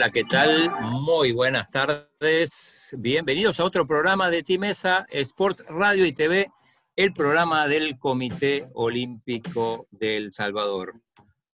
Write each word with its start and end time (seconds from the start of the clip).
hola, 0.00 0.10
¿qué 0.10 0.24
tal? 0.24 0.70
Muy 0.92 1.32
buenas 1.32 1.70
tardes. 1.70 2.96
Bienvenidos 2.96 3.60
a 3.60 3.64
otro 3.64 3.86
programa 3.86 4.30
de 4.30 4.42
Timesa 4.42 5.06
Sports 5.10 5.62
Radio 5.68 6.06
y 6.06 6.14
TV, 6.14 6.50
el 6.96 7.12
programa 7.12 7.68
del 7.68 7.98
Comité 7.98 8.64
Olímpico 8.72 9.88
del 9.90 10.32
Salvador. 10.32 10.94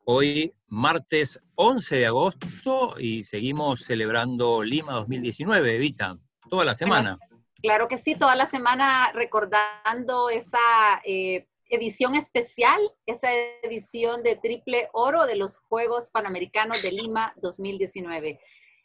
Hoy, 0.07 0.55
martes 0.69 1.39
11 1.57 1.97
de 1.97 2.07
agosto, 2.07 2.95
y 2.99 3.25
seguimos 3.25 3.83
celebrando 3.83 4.63
Lima 4.63 4.95
2019, 4.95 5.77
Evita, 5.77 6.16
toda 6.49 6.65
la 6.65 6.75
semana. 6.75 7.19
Claro 7.61 7.88
que 7.88 7.99
sí, 7.99 8.15
toda 8.15 8.37
la 8.37 8.47
semana 8.47 9.13
recordando 9.13 10.30
esa 10.30 10.59
eh, 11.05 11.47
edición 11.70 12.15
especial, 12.16 12.80
esa 13.06 13.29
edición 13.62 14.23
de 14.23 14.37
triple 14.37 14.88
oro 14.92 15.27
de 15.27 15.37
los 15.37 15.56
Juegos 15.56 16.10
Panamericanos 16.10 16.83
de 16.83 16.93
Lima 16.93 17.33
2019. 17.41 18.41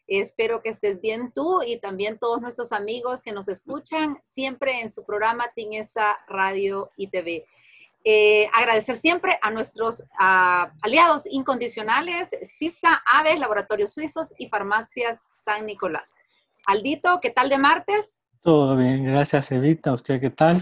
Espero 0.07 0.61
que 0.61 0.69
estés 0.69 1.01
bien 1.01 1.31
tú 1.33 1.63
y 1.65 1.77
también 1.79 2.19
todos 2.19 2.39
nuestros 2.39 2.71
amigos 2.71 3.23
que 3.23 3.31
nos 3.31 3.47
escuchan 3.47 4.19
siempre 4.21 4.81
en 4.81 4.91
su 4.91 5.03
programa 5.03 5.51
Tinesa 5.55 6.17
Radio 6.27 6.91
y. 6.95 7.09
Eh, 8.07 8.47
agradecer 8.53 8.95
siempre 8.95 9.39
a 9.41 9.49
nuestros 9.49 10.03
aliados 10.19 11.23
incondicionales, 11.25 12.29
CISA, 12.43 13.01
Aves, 13.11 13.39
Laboratorios 13.39 13.93
Suizos 13.93 14.31
y 14.37 14.47
Farmacias 14.47 15.21
San 15.31 15.65
Nicolás. 15.65 16.13
Aldito, 16.67 17.19
¿qué 17.19 17.31
tal 17.31 17.49
de 17.49 17.57
martes? 17.57 18.27
Todo 18.41 18.75
bien, 18.75 19.05
gracias 19.05 19.51
Evita. 19.51 19.91
¿Usted 19.91 20.21
qué 20.21 20.29
tal? 20.29 20.61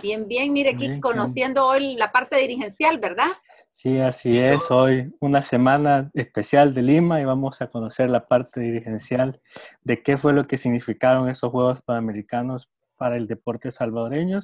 Bien, 0.00 0.26
bien, 0.26 0.52
mire 0.52 0.70
aquí 0.70 1.00
conociendo 1.00 1.66
hoy 1.66 1.96
la 1.96 2.12
parte 2.12 2.36
dirigencial, 2.36 2.98
¿verdad? 2.98 3.28
Sí, 3.70 3.98
así 3.98 4.38
es. 4.38 4.70
Hoy 4.70 5.14
una 5.20 5.42
semana 5.42 6.10
especial 6.14 6.72
de 6.74 6.82
Lima 6.82 7.20
y 7.20 7.24
vamos 7.24 7.60
a 7.60 7.68
conocer 7.68 8.10
la 8.10 8.26
parte 8.26 8.60
dirigencial 8.60 9.40
de 9.82 10.02
qué 10.02 10.16
fue 10.16 10.32
lo 10.32 10.46
que 10.46 10.58
significaron 10.58 11.28
esos 11.28 11.50
Juegos 11.50 11.82
Panamericanos 11.82 12.70
para 12.96 13.16
el 13.16 13.26
deporte 13.26 13.70
salvadoreño. 13.70 14.40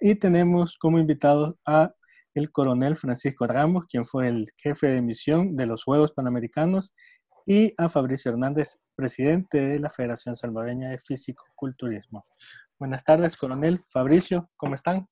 Y 0.00 0.16
tenemos 0.16 0.76
como 0.78 0.98
invitados 0.98 1.56
a 1.64 1.94
el 2.34 2.50
coronel 2.50 2.96
Francisco 2.96 3.46
Ramos, 3.46 3.86
quien 3.86 4.04
fue 4.04 4.28
el 4.28 4.52
jefe 4.56 4.88
de 4.88 5.02
misión 5.02 5.56
de 5.56 5.66
los 5.66 5.84
Juegos 5.84 6.12
Panamericanos, 6.12 6.94
y 7.46 7.74
a 7.76 7.88
Fabricio 7.88 8.30
Hernández, 8.30 8.78
presidente 8.96 9.58
de 9.58 9.78
la 9.78 9.90
Federación 9.90 10.34
Salvadoreña 10.34 10.88
de 10.88 10.98
Físico-Culturismo. 10.98 12.26
Buenas 12.84 13.02
tardes, 13.02 13.34
coronel. 13.38 13.82
Fabricio, 13.88 14.50
¿cómo 14.58 14.74
están? 14.74 15.08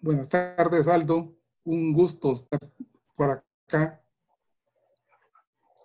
Buenas 0.00 0.28
tardes, 0.28 0.88
Aldo. 0.88 1.38
Un 1.62 1.92
gusto 1.92 2.32
estar 2.32 2.58
por 3.14 3.44
acá. 3.64 4.02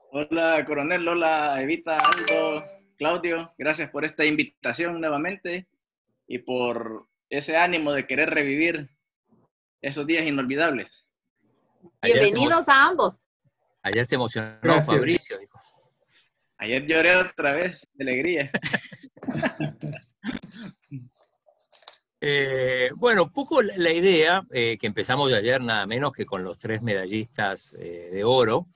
Hola, 0.10 0.66
coronel. 0.66 1.08
Hola, 1.08 1.62
Evita, 1.62 2.00
Aldo, 2.00 2.64
Claudio. 2.98 3.54
Gracias 3.56 3.92
por 3.92 4.04
esta 4.04 4.26
invitación 4.26 5.00
nuevamente 5.00 5.68
y 6.26 6.40
por 6.40 7.08
ese 7.30 7.56
ánimo 7.56 7.92
de 7.92 8.08
querer 8.08 8.32
revivir 8.32 8.90
esos 9.80 10.08
días 10.08 10.26
inolvidables. 10.26 11.06
Bienvenidos 12.02 12.68
a 12.68 12.88
ambos. 12.88 13.22
Ayer 13.84 14.08
se 14.08 14.16
emocionó 14.16 14.82
Fabricio. 14.82 15.38
Ayer 16.58 16.84
lloré 16.88 17.16
otra 17.16 17.52
vez 17.52 17.88
de 17.94 18.06
alegría. 18.06 18.50
Eh, 22.20 22.90
bueno, 22.96 23.32
poco 23.32 23.62
la 23.62 23.92
idea, 23.92 24.44
eh, 24.52 24.78
que 24.80 24.88
empezamos 24.88 25.30
de 25.30 25.38
ayer 25.38 25.62
nada 25.62 25.86
menos 25.86 26.12
que 26.12 26.26
con 26.26 26.44
los 26.44 26.58
tres 26.58 26.82
medallistas 26.82 27.76
eh, 27.80 28.10
de 28.12 28.24
oro, 28.24 28.68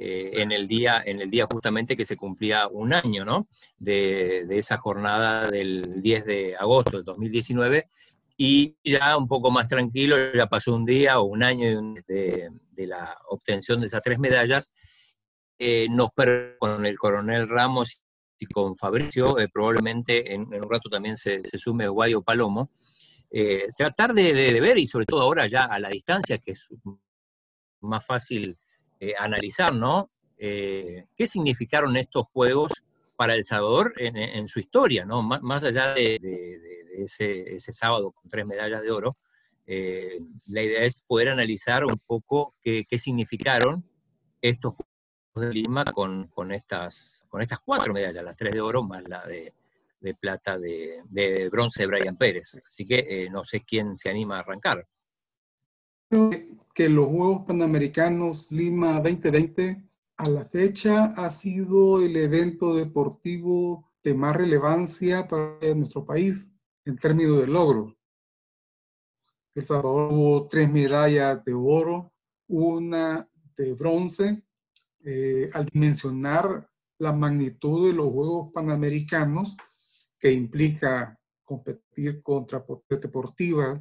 en, 0.00 0.52
el 0.52 0.68
día, 0.68 1.02
en 1.04 1.20
el 1.20 1.28
día 1.28 1.48
justamente 1.50 1.96
que 1.96 2.04
se 2.04 2.16
cumplía 2.16 2.68
un 2.68 2.92
año, 2.92 3.24
¿no? 3.24 3.48
De, 3.80 4.46
esa 4.56 4.76
jornada 4.76 5.50
del 5.50 6.00
10 6.00 6.24
de 6.24 6.56
agosto 6.56 6.98
del 6.98 7.04
2019, 7.04 7.88
y 8.36 8.76
ya 8.84 9.16
un 9.16 9.26
poco 9.26 9.50
más 9.50 9.66
tranquilo, 9.66 10.16
ya 10.32 10.46
pasó 10.46 10.72
un 10.76 10.84
día 10.84 11.18
o 11.18 11.24
un 11.24 11.42
año 11.42 11.94
de, 12.06 12.48
de 12.70 12.86
la 12.86 13.18
obtención 13.26 13.80
de 13.80 13.86
esas 13.86 14.00
tres 14.00 14.20
medallas, 14.20 14.72
nos 15.90 16.10
con 16.60 16.86
el 16.86 16.96
coronel 16.96 17.48
Ramos 17.48 18.04
y 18.38 18.46
con 18.46 18.76
Fabricio, 18.76 19.38
eh, 19.38 19.48
probablemente 19.48 20.32
en, 20.34 20.42
un 20.42 20.70
rato 20.70 20.88
también 20.88 21.16
se, 21.16 21.40
sume 21.42 21.88
Guayo 21.88 22.22
Palomo, 22.22 22.70
eh, 23.30 23.68
tratar 23.76 24.14
de, 24.14 24.60
ver, 24.60 24.78
y 24.78 24.86
sobre 24.86 25.06
todo 25.06 25.22
ahora 25.22 25.46
ya 25.46 25.64
a 25.64 25.78
la 25.78 25.88
distancia, 25.88 26.38
que 26.38 26.52
es 26.52 26.68
más 27.80 28.04
fácil 28.04 28.56
eh, 29.00 29.14
analizar, 29.18 29.74
¿no? 29.74 30.10
¿Qué 30.36 31.26
significaron 31.26 31.96
estos 31.96 32.26
juegos 32.28 32.72
para 33.16 33.34
El 33.34 33.44
Salvador 33.44 33.92
en, 33.96 34.46
su 34.46 34.60
historia, 34.60 35.04
¿no? 35.04 35.20
Más, 35.20 35.64
allá 35.64 35.94
de, 35.94 36.20
ese, 36.96 37.58
sábado 37.72 38.12
con 38.12 38.30
tres 38.30 38.46
medallas 38.46 38.82
de 38.82 38.92
oro, 38.92 39.16
la 39.66 40.62
idea 40.62 40.84
es 40.84 41.02
poder 41.02 41.30
analizar 41.30 41.84
un 41.84 41.98
poco 42.06 42.54
qué, 42.62 42.84
qué 42.88 43.00
significaron 43.00 43.84
estos 44.40 44.76
juegos 44.76 44.87
de 45.40 45.52
Lima 45.52 45.84
con, 45.84 46.28
con, 46.28 46.52
estas, 46.52 47.24
con 47.28 47.42
estas 47.42 47.60
cuatro 47.60 47.92
medallas, 47.92 48.24
las 48.24 48.36
tres 48.36 48.52
de 48.52 48.60
oro 48.60 48.82
más 48.82 49.02
la 49.08 49.26
de, 49.26 49.54
de 50.00 50.14
plata 50.14 50.58
de, 50.58 51.02
de, 51.08 51.48
bronce 51.48 51.82
de 51.82 51.86
Brian 51.86 52.16
Pérez. 52.16 52.56
Así 52.66 52.84
que 52.84 53.06
eh, 53.08 53.30
no 53.30 53.44
sé 53.44 53.64
quién 53.64 53.96
se 53.96 54.10
anima 54.10 54.36
a 54.36 54.40
arrancar. 54.40 54.86
Creo 56.08 56.30
que 56.74 56.88
los 56.88 57.06
Juegos 57.06 57.46
Panamericanos 57.46 58.50
Lima 58.50 58.94
2020 59.00 59.84
a 60.16 60.28
la 60.28 60.44
fecha 60.44 61.04
ha 61.04 61.30
sido 61.30 62.02
el 62.02 62.16
evento 62.16 62.74
deportivo 62.74 63.90
de 64.02 64.14
más 64.14 64.34
relevancia 64.34 65.28
para 65.28 65.58
nuestro 65.74 66.04
país 66.04 66.54
en 66.84 66.96
términos 66.96 67.40
de 67.40 67.46
logros. 67.46 67.94
El 69.54 69.64
Salvador 69.64 70.08
tuvo 70.08 70.46
tres 70.46 70.70
medallas 70.70 71.44
de 71.44 71.52
oro, 71.52 72.12
una 72.46 73.28
de 73.56 73.74
bronce 73.74 74.42
eh, 75.04 75.50
al 75.54 75.66
dimensionar 75.66 76.68
la 76.98 77.12
magnitud 77.12 77.88
de 77.88 77.94
los 77.94 78.08
Juegos 78.10 78.52
Panamericanos, 78.52 79.56
que 80.18 80.32
implica 80.32 81.18
competir 81.44 82.22
contra 82.22 82.64
potencias 82.64 83.02
deportivas 83.02 83.80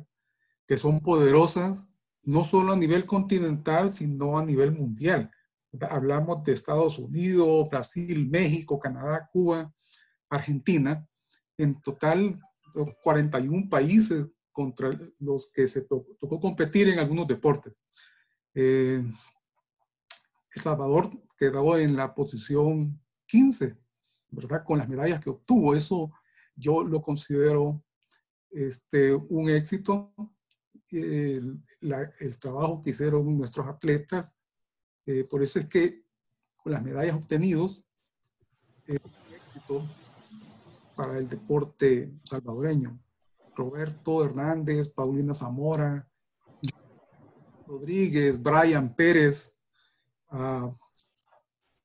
que 0.68 0.78
son 0.78 1.00
poderosas, 1.00 1.90
no 2.24 2.44
solo 2.44 2.74
a 2.74 2.78
nivel 2.78 3.06
continental, 3.06 3.92
sino 3.92 4.38
a 4.38 4.46
nivel 4.46 4.74
mundial. 4.74 5.32
Hablamos 5.90 6.44
de 6.44 6.54
Estados 6.54 7.00
Unidos, 7.00 7.70
Brasil, 7.70 8.28
México, 8.30 8.80
Canadá, 8.80 9.30
Cuba, 9.32 9.74
Argentina. 10.30 11.08
En 11.58 11.82
total, 11.82 12.40
41 13.02 13.70
países 13.70 14.28
contra 14.52 14.92
los 15.20 15.52
que 15.54 15.68
se 15.68 15.82
tocó, 15.82 16.40
competir 16.40 16.90
en 16.90 17.00
algunos 17.00 17.28
deportes. 17.28 17.80
Eh, 18.54 19.04
el 20.56 20.62
Salvador 20.62 21.10
quedó 21.38 21.78
en 21.78 21.96
la 21.96 22.14
posición 22.14 23.00
15, 23.28 23.78
¿verdad? 24.30 24.64
Con 24.64 24.80
las 24.80 24.90
medallas 24.90 25.20
que 25.20 25.30
obtuvo. 25.30 25.76
Eso 25.76 26.12
yo 26.56 26.84
lo 26.84 27.02
considero 27.02 27.84
este, 28.52 29.14
un 29.14 29.50
éxito. 29.50 30.14
El, 30.92 31.62
trabajo 32.40 32.82
que 32.82 32.92
hicieron 32.92 33.38
nuestros 33.38 33.68
atletas. 33.68 34.36
Eh, 35.06 35.26
por 35.26 35.44
eso 35.44 35.60
es 35.60 35.66
que 35.68 36.04
con 36.64 36.72
las 36.72 36.84
medallas 36.84 37.16
obtenidas, 37.16 37.86
eh, 38.88 38.98
un 39.04 39.34
éxito 39.34 39.86
para 40.96 41.18
el 41.18 41.30
deporte 41.30 42.12
salvadoreño. 42.24 43.00
Roberto 43.56 44.24
Hernández, 44.24 44.88
Paulina 44.90 45.34
Zamora, 45.34 46.08
Rodríguez, 47.66 48.42
Brian 48.42 48.96
Pérez, 48.96 49.57
Ah, 50.30 50.72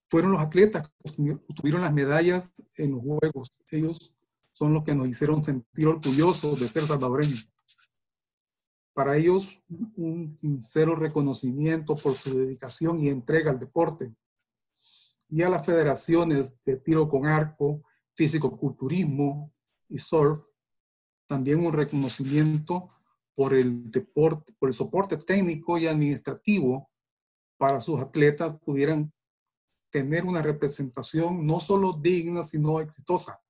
fueron 0.09 0.33
los 0.33 0.43
atletas 0.43 0.91
que 1.17 1.39
tuvieron 1.55 1.81
las 1.81 1.93
medallas 1.93 2.53
en 2.77 2.93
los 2.93 3.01
Juegos. 3.01 3.53
Ellos 3.71 4.15
son 4.51 4.75
los 4.75 4.85
que 4.85 4.95
nos 4.95 5.09
hicieron 5.09 5.43
sentir 5.43 5.87
orgullosos 5.87 6.61
de 6.61 6.69
ser 6.69 6.83
salvadoreños. 6.83 7.51
Para 8.93 9.17
ellos, 9.17 9.65
un 9.97 10.37
sincero 10.39 10.95
reconocimiento 10.97 11.97
por 11.97 12.13
su 12.13 12.37
dedicación 12.37 13.03
y 13.03 13.09
entrega 13.09 13.51
al 13.51 13.59
deporte. 13.59 14.15
Y 15.29 15.41
a 15.41 15.49
las 15.49 15.65
federaciones 15.65 16.63
de 16.63 16.77
tiro 16.77 17.09
con 17.09 17.25
arco, 17.25 17.83
físico-culturismo 18.15 19.51
y 19.89 19.97
surf, 19.99 20.41
también 21.27 21.65
un 21.65 21.73
reconocimiento 21.73 22.87
por 23.35 23.55
el 23.55 23.91
deporte, 23.91 24.53
por 24.59 24.69
el 24.69 24.75
soporte 24.75 25.17
técnico 25.17 25.79
y 25.79 25.87
administrativo 25.87 26.92
para 27.63 27.81
sus 27.81 28.01
atletas 28.01 28.59
pudieran 28.59 29.13
tener 29.89 30.25
una 30.25 30.43
representación 30.43 31.47
no 31.47 31.61
solo 31.61 31.93
digna, 31.93 32.43
sino 32.43 32.81
exitosa. 32.81 33.41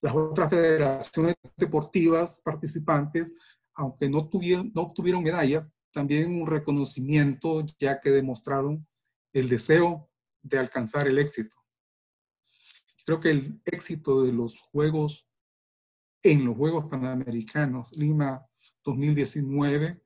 las 0.00 0.14
otras 0.14 0.48
federaciones 0.48 1.34
deportivas 1.54 2.40
participantes, 2.40 3.38
aunque 3.74 4.08
no, 4.08 4.30
tuvieron, 4.30 4.72
no 4.74 4.80
obtuvieron 4.84 5.22
medallas, 5.22 5.70
también 5.92 6.40
un 6.40 6.46
reconocimiento 6.46 7.62
ya 7.78 8.00
que 8.00 8.08
demostraron 8.08 8.88
el 9.34 9.50
deseo 9.50 10.08
de 10.40 10.58
alcanzar 10.58 11.06
el 11.06 11.18
éxito. 11.18 11.56
Creo 13.04 13.20
que 13.20 13.32
el 13.32 13.60
éxito 13.66 14.22
de 14.22 14.32
los 14.32 14.58
Juegos, 14.72 15.28
en 16.22 16.46
los 16.46 16.56
Juegos 16.56 16.86
Panamericanos 16.86 17.94
Lima 17.94 18.46
2019, 18.82 20.02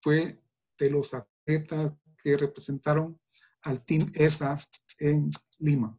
fue 0.00 0.42
de 0.78 0.90
los 0.90 1.12
atletas 1.46 1.92
que 2.22 2.36
representaron 2.36 3.20
al 3.62 3.84
Team 3.84 4.10
ESA 4.14 4.58
en 4.98 5.30
Lima. 5.58 5.96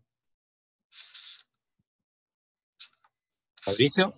Fabricio. 3.61 4.13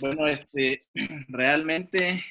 Bueno, 0.00 0.26
este, 0.26 0.86
realmente 1.28 2.22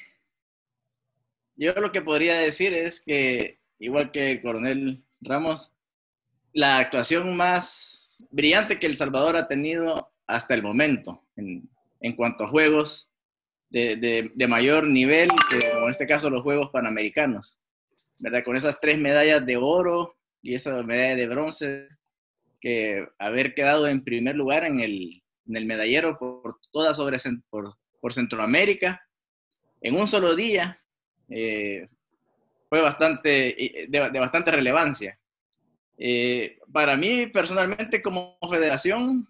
yo 1.56 1.72
lo 1.74 1.92
que 1.92 2.02
podría 2.02 2.34
decir 2.34 2.74
es 2.74 3.00
que, 3.00 3.60
igual 3.78 4.10
que 4.10 4.32
el 4.32 4.42
coronel 4.42 5.04
Ramos, 5.20 5.72
la 6.52 6.78
actuación 6.78 7.36
más 7.36 8.16
brillante 8.30 8.78
que 8.78 8.86
El 8.86 8.96
Salvador 8.96 9.36
ha 9.36 9.48
tenido 9.48 10.12
hasta 10.26 10.54
el 10.54 10.62
momento 10.62 11.20
en, 11.36 11.70
en 12.00 12.16
cuanto 12.16 12.44
a 12.44 12.48
juegos 12.48 13.09
de, 13.70 14.30
de, 14.34 14.48
mayor 14.48 14.86
nivel, 14.86 15.28
como 15.28 15.86
en 15.86 15.90
este 15.90 16.06
caso 16.06 16.28
los 16.28 16.42
Juegos 16.42 16.70
Panamericanos, 16.70 17.60
¿verdad? 18.18 18.44
Con 18.44 18.56
esas 18.56 18.80
tres 18.80 18.98
medallas 18.98 19.46
de 19.46 19.56
oro 19.56 20.16
y 20.42 20.54
esa 20.54 20.82
medalla 20.82 21.16
de 21.16 21.26
bronce, 21.28 21.88
que 22.60 23.06
haber 23.18 23.54
quedado 23.54 23.88
en 23.88 24.04
primer 24.04 24.36
lugar 24.36 24.64
en 24.64 24.80
el, 24.80 25.22
en 25.46 25.56
el 25.56 25.64
medallero 25.64 26.18
por 26.18 26.58
toda 26.70 26.94
sobre 26.94 27.18
por, 27.48 27.74
por 28.00 28.12
Centroamérica 28.12 29.02
en 29.80 29.96
un 29.96 30.06
solo 30.06 30.34
día 30.34 30.82
eh, 31.28 31.88
fue 32.68 32.80
bastante 32.80 33.56
de, 33.88 34.10
de 34.12 34.18
bastante 34.18 34.50
relevancia. 34.50 35.18
Eh, 35.96 36.58
para 36.72 36.96
mí 36.96 37.26
personalmente 37.26 38.00
como 38.02 38.38
federación, 38.48 39.26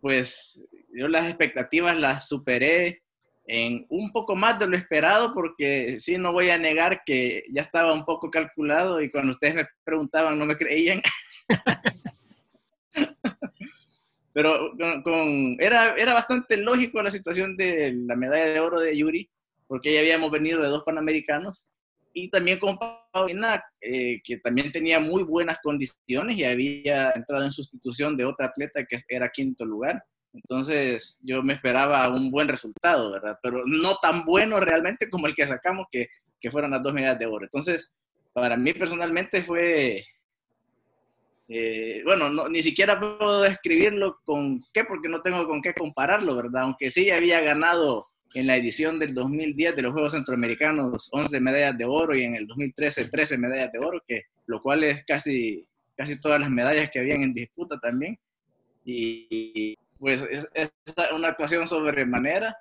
pues 0.00 0.60
yo 0.92 1.08
las 1.08 1.26
expectativas 1.26 1.96
las 1.96 2.28
superé 2.28 3.03
en 3.46 3.86
un 3.88 4.10
poco 4.10 4.34
más 4.34 4.58
de 4.58 4.66
lo 4.66 4.76
esperado, 4.76 5.34
porque 5.34 6.00
sí, 6.00 6.16
no 6.16 6.32
voy 6.32 6.50
a 6.50 6.58
negar 6.58 7.02
que 7.04 7.44
ya 7.50 7.62
estaba 7.62 7.92
un 7.92 8.04
poco 8.04 8.30
calculado 8.30 9.02
y 9.02 9.10
cuando 9.10 9.32
ustedes 9.32 9.54
me 9.54 9.66
preguntaban 9.84 10.38
no 10.38 10.46
me 10.46 10.56
creían. 10.56 11.02
Pero 14.32 14.72
con, 15.04 15.56
era, 15.60 15.94
era 15.94 16.14
bastante 16.14 16.56
lógico 16.56 17.02
la 17.02 17.10
situación 17.10 17.56
de 17.56 17.92
la 18.06 18.16
medalla 18.16 18.46
de 18.46 18.60
oro 18.60 18.80
de 18.80 18.96
Yuri, 18.96 19.30
porque 19.68 19.92
ya 19.92 20.00
habíamos 20.00 20.30
venido 20.30 20.60
de 20.60 20.68
dos 20.68 20.82
panamericanos, 20.82 21.68
y 22.14 22.30
también 22.30 22.58
con 22.58 22.78
Paulina, 23.12 23.62
eh, 23.80 24.20
que 24.24 24.38
también 24.38 24.72
tenía 24.72 25.00
muy 25.00 25.24
buenas 25.24 25.58
condiciones 25.62 26.36
y 26.36 26.44
había 26.44 27.10
entrado 27.10 27.44
en 27.44 27.50
sustitución 27.50 28.16
de 28.16 28.24
otra 28.24 28.46
atleta 28.46 28.84
que 28.86 29.02
era 29.08 29.30
quinto 29.30 29.64
lugar. 29.64 30.02
Entonces 30.34 31.18
yo 31.22 31.42
me 31.42 31.52
esperaba 31.52 32.08
un 32.08 32.30
buen 32.30 32.48
resultado, 32.48 33.12
¿verdad? 33.12 33.38
Pero 33.42 33.62
no 33.66 33.96
tan 34.02 34.24
bueno 34.24 34.60
realmente 34.60 35.08
como 35.08 35.26
el 35.26 35.34
que 35.34 35.46
sacamos, 35.46 35.86
que, 35.90 36.08
que 36.40 36.50
fueron 36.50 36.72
las 36.72 36.82
dos 36.82 36.92
medallas 36.92 37.18
de 37.18 37.26
oro. 37.26 37.44
Entonces, 37.44 37.92
para 38.32 38.56
mí 38.56 38.72
personalmente 38.72 39.42
fue, 39.42 40.04
eh, 41.48 42.02
bueno, 42.04 42.30
no, 42.30 42.48
ni 42.48 42.62
siquiera 42.62 42.98
puedo 42.98 43.42
describirlo 43.42 44.18
con 44.24 44.62
qué, 44.72 44.84
porque 44.84 45.08
no 45.08 45.22
tengo 45.22 45.46
con 45.46 45.62
qué 45.62 45.72
compararlo, 45.72 46.34
¿verdad? 46.34 46.62
Aunque 46.62 46.90
sí 46.90 47.10
había 47.10 47.40
ganado 47.40 48.08
en 48.34 48.48
la 48.48 48.56
edición 48.56 48.98
del 48.98 49.14
2010 49.14 49.76
de 49.76 49.82
los 49.82 49.92
Juegos 49.92 50.12
Centroamericanos 50.12 51.08
11 51.12 51.40
medallas 51.40 51.78
de 51.78 51.84
oro 51.84 52.16
y 52.16 52.24
en 52.24 52.34
el 52.34 52.46
2013 52.48 53.06
13 53.06 53.38
medallas 53.38 53.70
de 53.70 53.78
oro, 53.78 54.02
que, 54.06 54.22
lo 54.46 54.60
cual 54.60 54.82
es 54.82 55.04
casi, 55.04 55.64
casi 55.96 56.20
todas 56.20 56.40
las 56.40 56.50
medallas 56.50 56.90
que 56.90 56.98
habían 56.98 57.22
en 57.22 57.34
disputa 57.34 57.78
también. 57.78 58.18
Y, 58.84 59.76
pues 60.04 60.20
es, 60.52 60.70
una 61.14 61.28
actuación 61.28 61.66
sobremanera. 61.66 62.58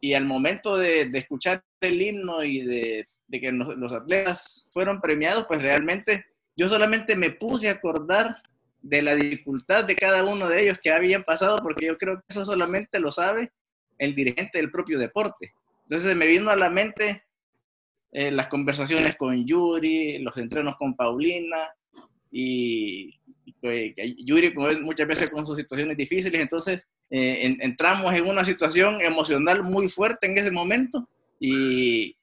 Y 0.00 0.14
al 0.14 0.24
momento 0.24 0.78
de, 0.78 1.02
escuchar 1.12 1.62
el 1.82 2.00
himno 2.00 2.42
y 2.42 2.62
de, 2.62 3.06
que 3.30 3.52
los, 3.52 3.76
los, 3.76 3.92
atletas 3.92 4.66
fueron 4.70 4.98
premiados, 5.02 5.44
pues 5.46 5.60
realmente 5.60 6.24
yo 6.56 6.70
solamente 6.70 7.16
me 7.16 7.30
puse 7.30 7.68
a 7.68 7.72
acordar 7.72 8.36
de 8.80 9.02
la 9.02 9.14
dificultad 9.14 9.84
de 9.84 9.94
cada 9.94 10.24
uno 10.24 10.48
de 10.48 10.62
ellos 10.62 10.78
que 10.82 10.90
habían 10.90 11.22
pasado, 11.22 11.58
porque 11.62 11.84
yo 11.84 11.98
creo 11.98 12.16
que 12.16 12.24
eso 12.28 12.46
solamente 12.46 12.98
lo 12.98 13.12
sabe 13.12 13.52
el 13.98 14.14
dirigente 14.14 14.56
del 14.56 14.70
propio 14.70 14.98
deporte. 14.98 15.52
Entonces 15.82 16.16
me 16.16 16.26
vino 16.26 16.48
a 16.48 16.56
la 16.56 16.70
mente 16.70 17.24
eh, 18.10 18.30
las 18.30 18.46
conversaciones 18.46 19.16
con 19.16 19.46
Yuri, 19.46 20.18
los 20.20 20.34
entrenos 20.38 20.76
con 20.76 20.96
Paulina, 20.96 21.68
y, 22.36 23.20
pues, 23.64 23.94
Yuri 24.18 24.52
muchas 24.82 25.08
veces 25.08 25.30
con 25.30 25.46
sus 25.46 25.56
situaciones 25.56 25.96
difíciles, 25.96 26.38
entonces 26.38 26.86
eh, 27.08 27.46
en, 27.46 27.56
entramos 27.62 28.12
en 28.12 28.28
una 28.28 28.44
situación 28.44 29.00
emocional 29.00 29.62
muy 29.62 29.88
fuerte 29.88 30.26
en 30.26 30.36
ese 30.36 30.50
momento 30.50 31.08
y, 31.40 32.14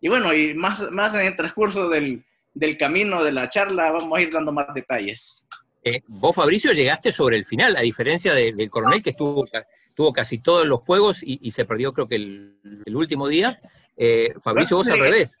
y 0.00 0.08
bueno, 0.08 0.32
y 0.32 0.54
más, 0.54 0.92
más 0.92 1.12
en 1.14 1.22
el 1.22 1.34
transcurso 1.34 1.88
del, 1.88 2.24
del, 2.54 2.76
camino 2.76 3.24
de 3.24 3.32
la 3.32 3.48
charla 3.48 3.90
vamos 3.90 4.16
a 4.16 4.22
ir 4.22 4.30
dando 4.30 4.52
más 4.52 4.72
detalles. 4.72 5.44
Eh, 5.82 6.02
vos, 6.06 6.36
Fabricio, 6.36 6.70
llegaste 6.70 7.10
sobre 7.10 7.36
el 7.36 7.44
final, 7.44 7.74
a 7.74 7.80
diferencia 7.80 8.32
de, 8.32 8.52
del 8.52 8.70
coronel 8.70 9.02
que 9.02 9.10
estuvo, 9.10 9.44
tuvo 9.92 10.12
casi 10.12 10.38
todos 10.38 10.64
los 10.68 10.82
juegos 10.82 11.24
y, 11.24 11.40
y 11.42 11.50
se 11.50 11.64
perdió 11.64 11.92
creo 11.92 12.06
que 12.06 12.14
el, 12.14 12.82
el 12.84 12.94
último 12.94 13.26
día. 13.26 13.58
Eh, 13.96 14.32
Fabricio, 14.40 14.76
vos 14.76 14.88
al 14.88 15.00
revés 15.00 15.40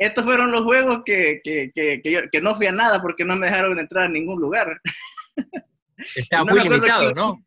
estos 0.00 0.24
fueron 0.24 0.50
los 0.50 0.64
juegos 0.64 1.02
que, 1.04 1.42
que, 1.44 1.70
que, 1.74 2.00
que, 2.02 2.10
yo, 2.10 2.20
que 2.32 2.40
no 2.40 2.54
fui 2.54 2.66
a 2.66 2.72
nada 2.72 3.02
porque 3.02 3.22
no 3.22 3.36
me 3.36 3.46
dejaron 3.46 3.78
entrar 3.78 4.04
a 4.04 4.08
ningún 4.08 4.40
lugar. 4.40 4.80
Estaba 6.16 6.44
no 6.44 6.52
muy 6.52 6.62
limitado, 6.62 7.14
¿no? 7.14 7.44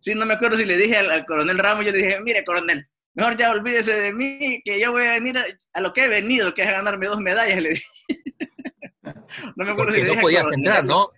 Sí, 0.00 0.14
no 0.14 0.26
me 0.26 0.34
acuerdo 0.34 0.58
si 0.58 0.66
le 0.66 0.76
dije 0.76 0.98
al, 0.98 1.10
al, 1.10 1.24
coronel 1.24 1.56
Ramos, 1.56 1.86
yo 1.86 1.92
le 1.92 1.98
dije, 1.98 2.20
mire, 2.20 2.44
coronel, 2.44 2.86
mejor 3.14 3.38
ya 3.38 3.52
olvídese 3.52 3.98
de 3.98 4.12
mí, 4.12 4.60
que 4.62 4.78
yo 4.78 4.92
voy 4.92 5.06
a 5.06 5.12
venir 5.12 5.38
a, 5.38 5.44
a 5.72 5.80
lo 5.80 5.94
que 5.94 6.04
he 6.04 6.08
venido, 6.08 6.52
que 6.52 6.60
es 6.60 6.68
a 6.68 6.72
ganarme 6.72 7.06
dos 7.06 7.20
medallas, 7.20 7.62
le 7.62 7.70
dije. 7.70 7.86
no 9.56 9.64
me 9.64 9.70
acuerdo 9.70 9.76
porque 9.76 9.94
si 9.94 10.02
le 10.02 10.06
no 10.08 10.12
dije 10.12 10.22
podías 10.22 10.42
coronel, 10.42 10.66
entrar, 10.66 10.84
¿no? 10.84 11.10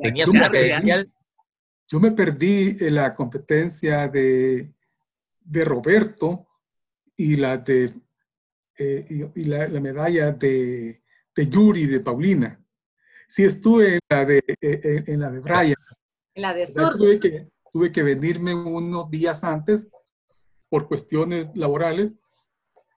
Tenías 0.00 0.28
una 0.28 0.50
credencial. 0.50 1.04
Yo 1.88 1.98
me 1.98 2.12
perdí 2.12 2.76
en 2.80 2.94
la 2.94 3.12
competencia 3.16 4.06
de, 4.06 4.70
de 5.40 5.64
Roberto 5.64 6.46
y 7.16 7.36
la 7.36 7.56
de 7.56 7.92
eh, 8.78 9.04
y, 9.08 9.40
y 9.40 9.44
la, 9.44 9.68
la, 9.68 9.80
medalla 9.80 10.32
de, 10.32 11.02
de, 11.34 11.48
Yuri, 11.48 11.86
de 11.86 12.00
Paulina. 12.00 12.60
Sí 13.28 13.44
estuve 13.44 13.94
en 13.94 14.00
la 14.08 14.24
de, 14.24 14.42
eh, 14.60 15.04
en 15.06 15.20
la 15.20 15.30
de 15.30 15.40
Brian. 15.40 15.76
En 16.34 16.42
la 16.42 16.54
de 16.54 16.66
Sur. 16.66 16.96
Tuve 16.96 17.20
que, 17.20 17.48
tuve 17.72 17.92
que 17.92 18.02
venirme 18.02 18.54
unos 18.54 19.10
días 19.10 19.44
antes 19.44 19.88
por 20.68 20.88
cuestiones 20.88 21.50
laborales, 21.54 22.12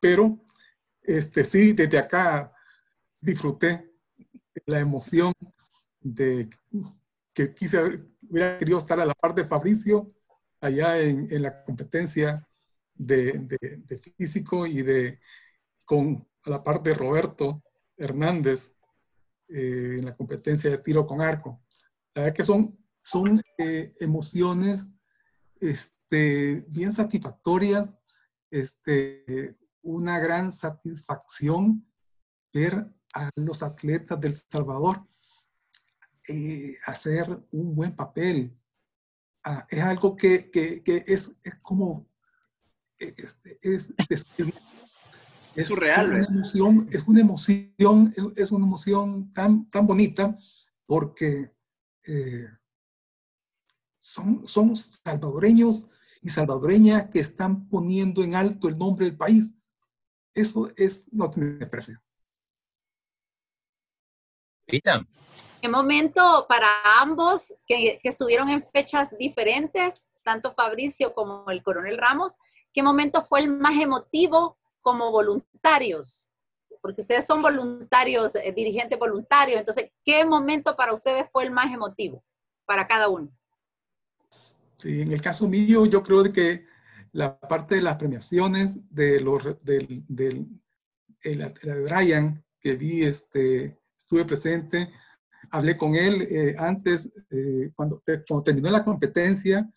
pero 0.01 0.43
este, 1.03 1.43
sí, 1.43 1.73
desde 1.73 1.97
acá 1.97 2.51
disfruté 3.21 3.91
la 4.65 4.79
emoción 4.79 5.33
de 6.01 6.49
que 7.33 7.53
quise, 7.53 8.07
hubiera 8.27 8.57
querido 8.57 8.79
estar 8.79 8.99
a 8.99 9.05
la 9.05 9.13
par 9.13 9.35
de 9.35 9.45
Fabricio 9.45 10.11
allá 10.59 10.99
en, 10.99 11.27
en 11.29 11.41
la 11.43 11.63
competencia 11.63 12.47
de, 12.95 13.33
de, 13.33 13.57
de, 13.85 13.97
físico 14.17 14.65
y 14.65 14.81
de, 14.81 15.19
con 15.87 16.27
a 16.43 16.49
la 16.49 16.63
parte 16.63 16.89
de 16.89 16.95
Roberto 16.95 17.63
Hernández 17.95 18.73
eh, 19.47 19.95
en 19.97 20.05
la 20.05 20.15
competencia 20.15 20.69
de 20.69 20.77
tiro 20.79 21.07
con 21.07 21.21
arco. 21.21 21.63
La 22.13 22.23
verdad 22.23 22.35
que 22.35 22.43
son, 22.43 22.77
son 23.01 23.41
eh, 23.57 23.91
emociones 24.01 24.87
este, 25.59 26.65
bien 26.67 26.91
satisfactorias, 26.91 27.93
este, 28.51 29.57
una 29.81 30.19
gran 30.19 30.51
satisfacción 30.51 31.89
ver 32.53 32.85
a 33.13 33.29
los 33.35 33.63
atletas 33.63 34.19
del 34.19 34.35
Salvador 34.35 35.07
eh, 36.27 36.73
hacer 36.85 37.29
un 37.51 37.75
buen 37.75 37.95
papel. 37.95 38.59
Ah, 39.43 39.65
es 39.69 39.79
algo 39.79 40.17
que, 40.17 40.51
que, 40.51 40.83
es, 40.85 41.39
es, 41.43 41.55
como 41.61 42.03
surreal. 45.65 46.11
Una 46.11 46.25
emoción, 46.25 46.87
es 46.91 47.07
una 47.07 47.21
emoción, 47.21 48.13
es 48.35 48.51
una 48.51 48.65
emoción 48.65 49.33
tan, 49.33 49.69
tan 49.69 49.87
bonita 49.87 50.35
porque 50.85 51.51
eh, 52.05 52.47
son, 53.97 54.47
somos 54.47 55.01
salvadoreños 55.03 55.87
y 56.21 56.29
salvadoreñas 56.29 57.09
que 57.09 57.19
están 57.19 57.67
poniendo 57.67 58.23
en 58.23 58.35
alto 58.35 58.67
el 58.67 58.77
nombre 58.77 59.05
del 59.05 59.17
país. 59.17 59.53
Eso 60.33 60.69
es, 60.75 61.11
no 61.11 61.29
tiene 61.29 61.65
precio. 61.65 61.99
¿Qué 64.67 65.69
momento 65.69 66.45
para 66.47 66.67
ambos 66.99 67.53
que, 67.65 67.97
que 68.01 68.09
estuvieron 68.09 68.49
en 68.49 68.63
fechas 68.63 69.17
diferentes, 69.17 70.07
tanto 70.23 70.53
Fabricio 70.53 71.13
como 71.13 71.49
el 71.49 71.63
coronel 71.63 71.97
Ramos, 71.97 72.33
qué 72.73 72.83
momento 72.83 73.23
fue 73.23 73.39
el 73.39 73.49
más 73.49 73.79
emotivo 73.79 74.57
como 74.81 75.11
voluntarios 75.11 76.29
porque 76.81 77.01
ustedes 77.01 77.25
son 77.25 77.41
voluntarios, 77.41 78.35
eh, 78.35 78.53
dirigentes 78.55 78.97
voluntarios, 78.97 79.59
entonces, 79.59 79.91
¿qué 80.05 80.25
momento 80.25 80.75
para 80.75 80.93
ustedes 80.93 81.25
fue 81.31 81.43
el 81.43 81.51
más 81.51 81.73
emotivo 81.73 82.23
para 82.65 82.87
cada 82.87 83.09
uno? 83.09 83.29
Sí, 84.77 85.01
en 85.01 85.11
el 85.11 85.21
caso 85.21 85.47
mío, 85.47 85.85
yo 85.85 86.01
creo 86.01 86.31
que 86.31 86.65
la 87.11 87.37
parte 87.39 87.75
de 87.75 87.81
las 87.81 87.97
premiaciones 87.97 88.79
de 88.89 89.19
los 89.19 89.43
del, 89.65 90.05
el, 91.23 91.53
el 91.63 91.83
Brian 91.83 92.43
que 92.59 92.75
vi, 92.75 93.03
este, 93.03 93.77
estuve 93.97 94.23
presente, 94.23 94.89
hablé 95.51 95.77
con 95.77 95.95
él 95.95 96.21
eh, 96.21 96.55
antes, 96.57 97.25
eh, 97.29 97.71
cuando, 97.75 98.01
cuando, 98.27 98.43
terminó 98.43 98.69
la 98.69 98.85
competencia, 98.85 99.69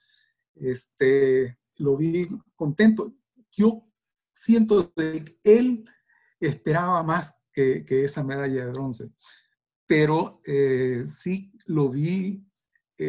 este, 0.55 1.59
lo 1.79 1.97
vi 1.97 2.29
contento. 2.55 3.15
Yo 3.51 3.90
siento 4.41 4.93
que 4.95 5.25
él 5.45 5.85
esperaba 6.41 7.03
más 7.03 7.41
que, 7.53 7.85
que 7.85 8.05
esa 8.05 8.23
medalla 8.23 8.65
de 8.65 8.71
bronce, 8.71 9.11
pero 9.87 10.41
eh, 10.47 11.05
sí 11.07 11.53
lo 11.67 11.91
vi 11.91 12.47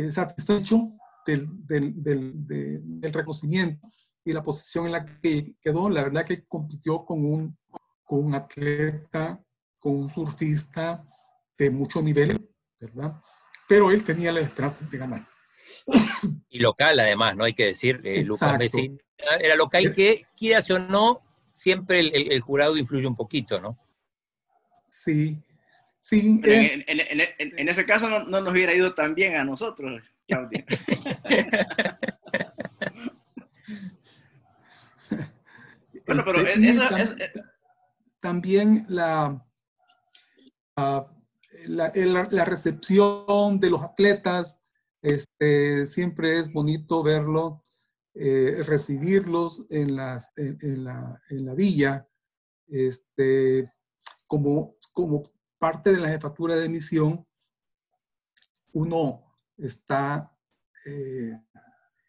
satisfecho 0.09 0.93
del, 1.25 1.47
del, 1.67 2.01
del, 2.01 2.31
del, 2.45 3.13
reconocimiento 3.13 3.87
y 4.23 4.31
la 4.31 4.43
posición 4.43 4.85
en 4.85 4.93
la 4.93 5.05
que 5.05 5.55
quedó. 5.61 5.89
La 5.89 6.03
verdad 6.03 6.25
que 6.25 6.45
compitió 6.45 7.05
con 7.05 7.25
un, 7.25 7.57
con 8.03 8.25
un 8.25 8.35
atleta, 8.35 9.41
con 9.77 9.95
un 9.95 10.09
surfista 10.09 11.03
de 11.57 11.69
mucho 11.69 12.01
nivel, 12.01 12.49
¿verdad? 12.79 13.21
Pero 13.67 13.91
él 13.91 14.03
tenía 14.03 14.31
la 14.31 14.39
esperanza 14.39 14.85
de 14.89 14.97
ganar. 14.97 15.25
Y 16.49 16.59
local, 16.59 16.99
además, 16.99 17.35
¿no? 17.35 17.43
Hay 17.43 17.53
que 17.53 17.67
decir, 17.67 18.01
eh, 18.03 18.23
Lucas 18.23 18.57
Messi 18.57 18.97
era 19.39 19.55
local 19.55 19.93
que, 19.93 20.25
quieras 20.35 20.69
o 20.71 20.79
no, 20.79 21.21
siempre 21.53 21.99
el, 21.99 22.15
el, 22.15 22.31
el, 22.31 22.41
jurado 22.41 22.77
influye 22.77 23.07
un 23.07 23.15
poquito, 23.15 23.59
¿no? 23.61 23.77
Sí, 24.87 25.37
sí. 25.99 26.39
Es... 26.43 26.71
En, 26.71 26.83
en, 26.87 26.99
en, 27.37 27.59
en, 27.59 27.69
ese 27.69 27.85
caso 27.85 28.09
no, 28.09 28.23
no, 28.23 28.41
nos 28.41 28.51
hubiera 28.51 28.73
ido 28.73 28.93
tan 28.93 29.15
bien 29.15 29.35
a 29.35 29.43
nosotros, 29.43 30.01
Claudia. 30.27 30.65
bueno, 36.05 36.23
pero 36.25 36.41
este, 36.41 36.69
eso, 36.69 36.87
tam, 36.89 36.99
es, 36.99 37.15
también 38.19 38.85
la, 38.89 39.45
uh, 40.77 41.01
la, 41.67 41.91
la, 41.93 42.27
la, 42.29 42.45
recepción 42.45 43.59
de 43.59 43.69
los 43.69 43.81
atletas, 43.81 44.61
este, 45.01 45.87
siempre 45.87 46.39
es 46.39 46.51
bonito 46.51 47.03
verlo, 47.03 47.63
eh, 48.13 48.61
recibirlos 48.65 49.63
en, 49.69 49.95
las, 49.95 50.33
en, 50.35 50.83
la, 50.83 51.21
en, 51.29 51.45
la, 51.45 51.53
villa, 51.53 52.07
este, 52.67 53.71
como, 54.27 54.73
como 54.91 55.23
parte 55.57 55.91
de 55.91 55.99
la 55.99 56.09
jefatura 56.09 56.55
de 56.55 56.67
misión, 56.67 57.25
uno 58.73 59.23
está 59.57 60.35
eh, 60.85 61.39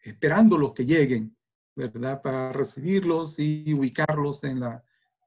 esperando 0.03 0.57
los 0.57 0.73
que 0.73 0.85
lleguen, 0.85 1.37
¿verdad? 1.75 2.21
Para 2.21 2.51
recibirlos 2.51 3.39
y 3.39 3.73
ubicarlos 3.73 4.43
en 4.43 4.59
la, 4.59 4.83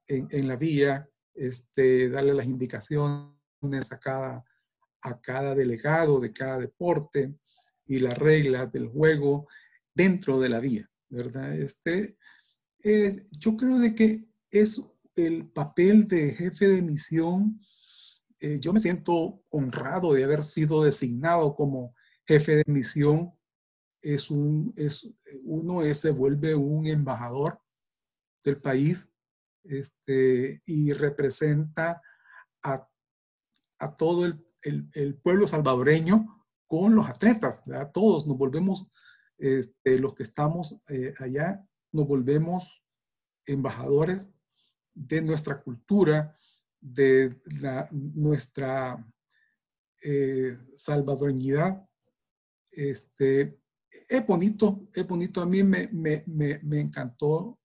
en, 0.07 0.27
en 0.29 0.47
la 0.47 0.57
vía, 0.57 1.09
este, 1.33 2.09
darle 2.09 2.33
las 2.33 2.45
indicaciones 2.45 3.91
a 3.91 3.99
cada, 3.99 4.45
a 5.01 5.21
cada 5.21 5.55
delegado 5.55 6.19
de 6.19 6.31
cada 6.31 6.59
deporte 6.59 7.35
y 7.85 7.99
las 7.99 8.17
reglas 8.17 8.71
del 8.71 8.89
juego 8.89 9.47
dentro 9.97 10.39
de 10.39 10.49
la 10.49 10.59
vía, 10.59 10.89
¿verdad? 11.09 11.53
Este, 11.55 12.17
es, 12.79 13.31
yo 13.37 13.57
creo 13.57 13.79
de 13.79 13.95
que 13.95 14.29
es 14.51 14.81
el 15.15 15.49
papel 15.49 16.07
de 16.07 16.33
jefe 16.33 16.67
de 16.67 16.81
misión. 16.81 17.59
Eh, 18.39 18.59
yo 18.61 18.71
me 18.71 18.79
siento 18.79 19.43
honrado 19.49 20.13
de 20.13 20.23
haber 20.23 20.43
sido 20.43 20.83
designado 20.83 21.55
como 21.55 21.95
jefe 22.25 22.57
de 22.57 22.63
misión. 22.67 23.33
Es 24.01 24.29
un, 24.29 24.71
es, 24.77 25.07
uno 25.43 25.81
es, 25.81 25.99
se 25.99 26.11
vuelve 26.11 26.55
un 26.55 26.87
embajador 26.87 27.59
del 28.43 28.57
país 28.57 29.09
este, 29.63 30.61
y 30.65 30.93
representa 30.93 32.01
a 32.63 32.87
a 33.79 33.95
todo 33.95 34.25
el, 34.25 34.43
el, 34.63 34.89
el 34.93 35.15
pueblo 35.15 35.47
salvadoreño 35.47 36.45
con 36.65 36.95
los 36.95 37.07
atletas, 37.07 37.61
¿verdad? 37.65 37.91
Todos 37.93 38.27
nos 38.27 38.37
volvemos, 38.37 38.91
este, 39.37 39.99
los 39.99 40.13
que 40.13 40.23
estamos 40.23 40.79
eh, 40.89 41.13
allá, 41.19 41.61
nos 41.91 42.07
volvemos 42.07 42.83
embajadores 43.45 44.29
de 44.93 45.21
nuestra 45.21 45.61
cultura, 45.61 46.35
de 46.79 47.39
nuestra 47.91 49.05
eh, 50.03 50.57
salvadoreñidad. 50.75 51.87
Este, 52.71 53.59
es 54.09 54.27
bonito, 54.27 54.87
es 54.93 55.07
bonito. 55.07 55.41
A 55.41 55.45
mí 55.45 55.63
me, 55.63 55.89
me, 55.91 56.23
me, 56.25 56.79
encantó 56.79 57.59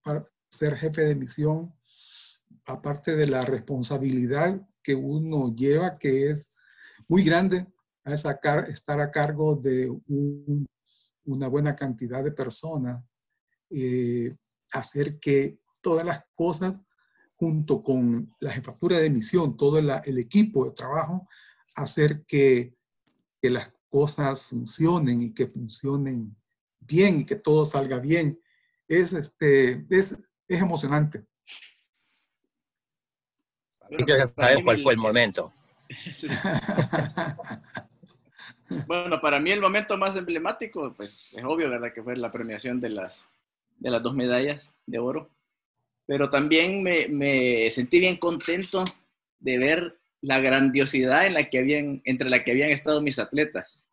ser 0.50 0.76
jefe 0.76 1.02
de 1.02 1.14
misión, 1.14 1.74
aparte 2.66 3.16
de 3.16 3.26
la 3.26 3.42
responsabilidad 3.42 4.60
que 4.82 4.94
uno 4.94 5.54
lleva, 5.54 5.98
que 5.98 6.30
es 6.30 6.56
muy 7.08 7.24
grande, 7.24 7.66
a 8.04 8.14
estar 8.14 9.00
a 9.00 9.10
cargo 9.10 9.54
de 9.54 9.88
un, 9.90 10.66
una 11.24 11.48
buena 11.48 11.74
cantidad 11.74 12.22
de 12.22 12.32
personas, 12.32 13.02
eh, 13.70 14.36
hacer 14.72 15.18
que 15.18 15.58
todas 15.80 16.04
las 16.04 16.24
cosas, 16.34 16.82
junto 17.36 17.82
con 17.82 18.32
la 18.40 18.52
jefatura 18.52 18.98
de 18.98 19.10
misión, 19.10 19.56
todo 19.56 19.78
el, 19.78 19.90
el 20.04 20.18
equipo 20.18 20.64
de 20.64 20.72
trabajo, 20.72 21.28
hacer 21.76 22.24
que, 22.26 22.76
que, 23.40 23.50
las 23.50 23.72
cosas 23.88 24.44
funcionen 24.44 25.22
y 25.22 25.34
que 25.34 25.46
funcionen 25.46 26.36
bien 26.80 27.20
y 27.20 27.26
que 27.26 27.36
todo 27.36 27.66
salga 27.66 27.98
bien, 27.98 28.40
es, 28.88 29.12
este, 29.12 29.86
es, 29.90 30.16
es 30.48 30.60
emocionante. 30.60 31.24
Bueno, 33.88 34.06
ya 34.06 34.24
sabes 34.24 34.64
cuál 34.64 34.82
fue 34.82 34.92
el 34.92 34.98
momento. 34.98 35.52
bueno, 38.86 39.20
para 39.20 39.40
mí 39.40 39.50
el 39.50 39.60
momento 39.60 39.96
más 39.96 40.16
emblemático, 40.16 40.92
pues 40.94 41.32
es 41.32 41.44
obvio, 41.44 41.70
¿verdad? 41.70 41.92
Que 41.92 42.02
fue 42.02 42.16
la 42.16 42.32
premiación 42.32 42.80
de 42.80 42.90
las, 42.90 43.26
de 43.78 43.90
las 43.90 44.02
dos 44.02 44.14
medallas 44.14 44.72
de 44.86 44.98
oro. 44.98 45.30
Pero 46.06 46.30
también 46.30 46.82
me, 46.82 47.08
me 47.08 47.70
sentí 47.70 48.00
bien 48.00 48.16
contento 48.16 48.84
de 49.40 49.58
ver 49.58 49.98
la 50.20 50.40
grandiosidad 50.40 51.26
en 51.26 51.34
la 51.34 51.50
que 51.50 51.58
habían, 51.58 52.00
entre 52.04 52.30
la 52.30 52.44
que 52.44 52.52
habían 52.52 52.70
estado 52.70 53.00
mis 53.02 53.18
atletas. 53.18 53.88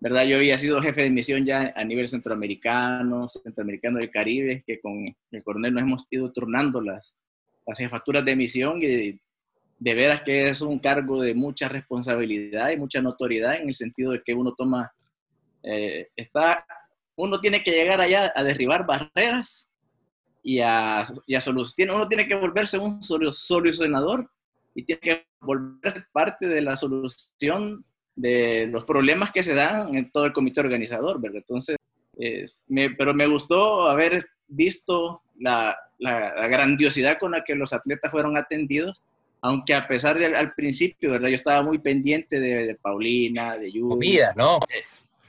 ¿Verdad? 0.00 0.24
Yo 0.24 0.38
había 0.38 0.56
sido 0.56 0.80
jefe 0.80 1.02
de 1.02 1.10
misión 1.10 1.44
ya 1.44 1.74
a 1.76 1.84
nivel 1.84 2.08
centroamericano, 2.08 3.28
centroamericano 3.28 3.98
del 3.98 4.08
Caribe, 4.08 4.64
que 4.66 4.80
con 4.80 5.14
el 5.30 5.42
coronel 5.42 5.74
nos 5.74 5.82
hemos 5.82 6.06
ido 6.10 6.32
turnando 6.32 6.80
las, 6.80 7.14
las 7.66 8.24
de 8.24 8.36
misión 8.36 8.82
y 8.82 9.20
de, 9.80 9.94
veras 9.94 10.22
que 10.24 10.48
es 10.48 10.60
un 10.60 10.78
cargo 10.78 11.20
de 11.20 11.34
mucha 11.34 11.68
responsabilidad 11.68 12.70
y 12.70 12.76
mucha 12.76 13.00
notoriedad 13.00 13.56
en 13.56 13.68
el 13.68 13.74
sentido 13.74 14.12
de 14.12 14.22
que 14.22 14.34
uno 14.34 14.54
toma, 14.56 14.92
eh, 15.62 16.08
está, 16.14 16.64
uno 17.16 17.40
tiene 17.40 17.64
que 17.64 17.72
llegar 17.72 18.00
allá 18.00 18.32
a 18.34 18.44
derribar 18.44 18.86
barreras 18.86 19.68
y 20.42 20.60
a, 20.60 21.06
y 21.26 21.34
a 21.34 21.40
solucionar, 21.40 21.96
uno 21.96 22.08
tiene 22.08 22.28
que 22.28 22.34
volverse 22.34 22.78
un 22.78 23.02
solucionador 23.02 24.30
y 24.74 24.84
tiene 24.84 25.00
que 25.00 25.26
volverse 25.40 26.04
parte 26.12 26.46
de 26.46 26.62
la 26.62 26.76
solución 26.76 27.84
de 28.16 28.66
los 28.66 28.84
problemas 28.84 29.30
que 29.30 29.42
se 29.42 29.54
dan 29.54 29.94
en 29.94 30.10
todo 30.10 30.26
el 30.26 30.32
comité 30.32 30.60
organizador, 30.60 31.20
¿verdad? 31.20 31.38
Entonces, 31.38 31.76
es, 32.18 32.64
pero 32.98 33.14
me 33.14 33.26
gustó 33.26 33.88
haber 33.88 34.24
visto 34.46 35.22
la, 35.38 35.76
la, 35.98 36.48
grandiosidad 36.48 37.18
con 37.18 37.32
la 37.32 37.44
que 37.44 37.54
los 37.54 37.72
atletas 37.72 38.10
fueron 38.10 38.36
atendidos, 38.36 39.02
aunque 39.42 39.74
a 39.74 39.86
pesar 39.86 40.18
de 40.18 40.26
al 40.26 40.54
principio, 40.54 41.12
¿verdad? 41.12 41.28
Yo 41.28 41.34
estaba 41.34 41.62
muy 41.62 41.78
pendiente 41.78 42.40
de, 42.40 42.66
de 42.66 42.74
Paulina, 42.74 43.56
de 43.56 43.72
Yuri. 43.72 43.88
Comida, 43.88 44.32
¿no? 44.36 44.60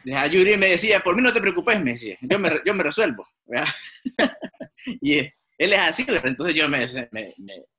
De, 0.03 0.15
a 0.15 0.27
Yuri 0.27 0.57
me 0.57 0.69
decía, 0.69 0.99
por 0.99 1.15
mí 1.15 1.21
no 1.21 1.31
te 1.31 1.41
preocupes, 1.41 1.81
me 1.81 1.91
decía, 1.91 2.17
yo 2.21 2.39
me, 2.39 2.49
yo 2.65 2.73
me 2.73 2.83
resuelvo, 2.83 3.27
y 5.01 5.19
él 5.19 5.33
es 5.73 5.79
así, 5.79 6.03
¿verdad? 6.03 6.27
Entonces 6.27 6.55
yo 6.55 6.67
me, 6.67 6.85
me, 7.11 7.29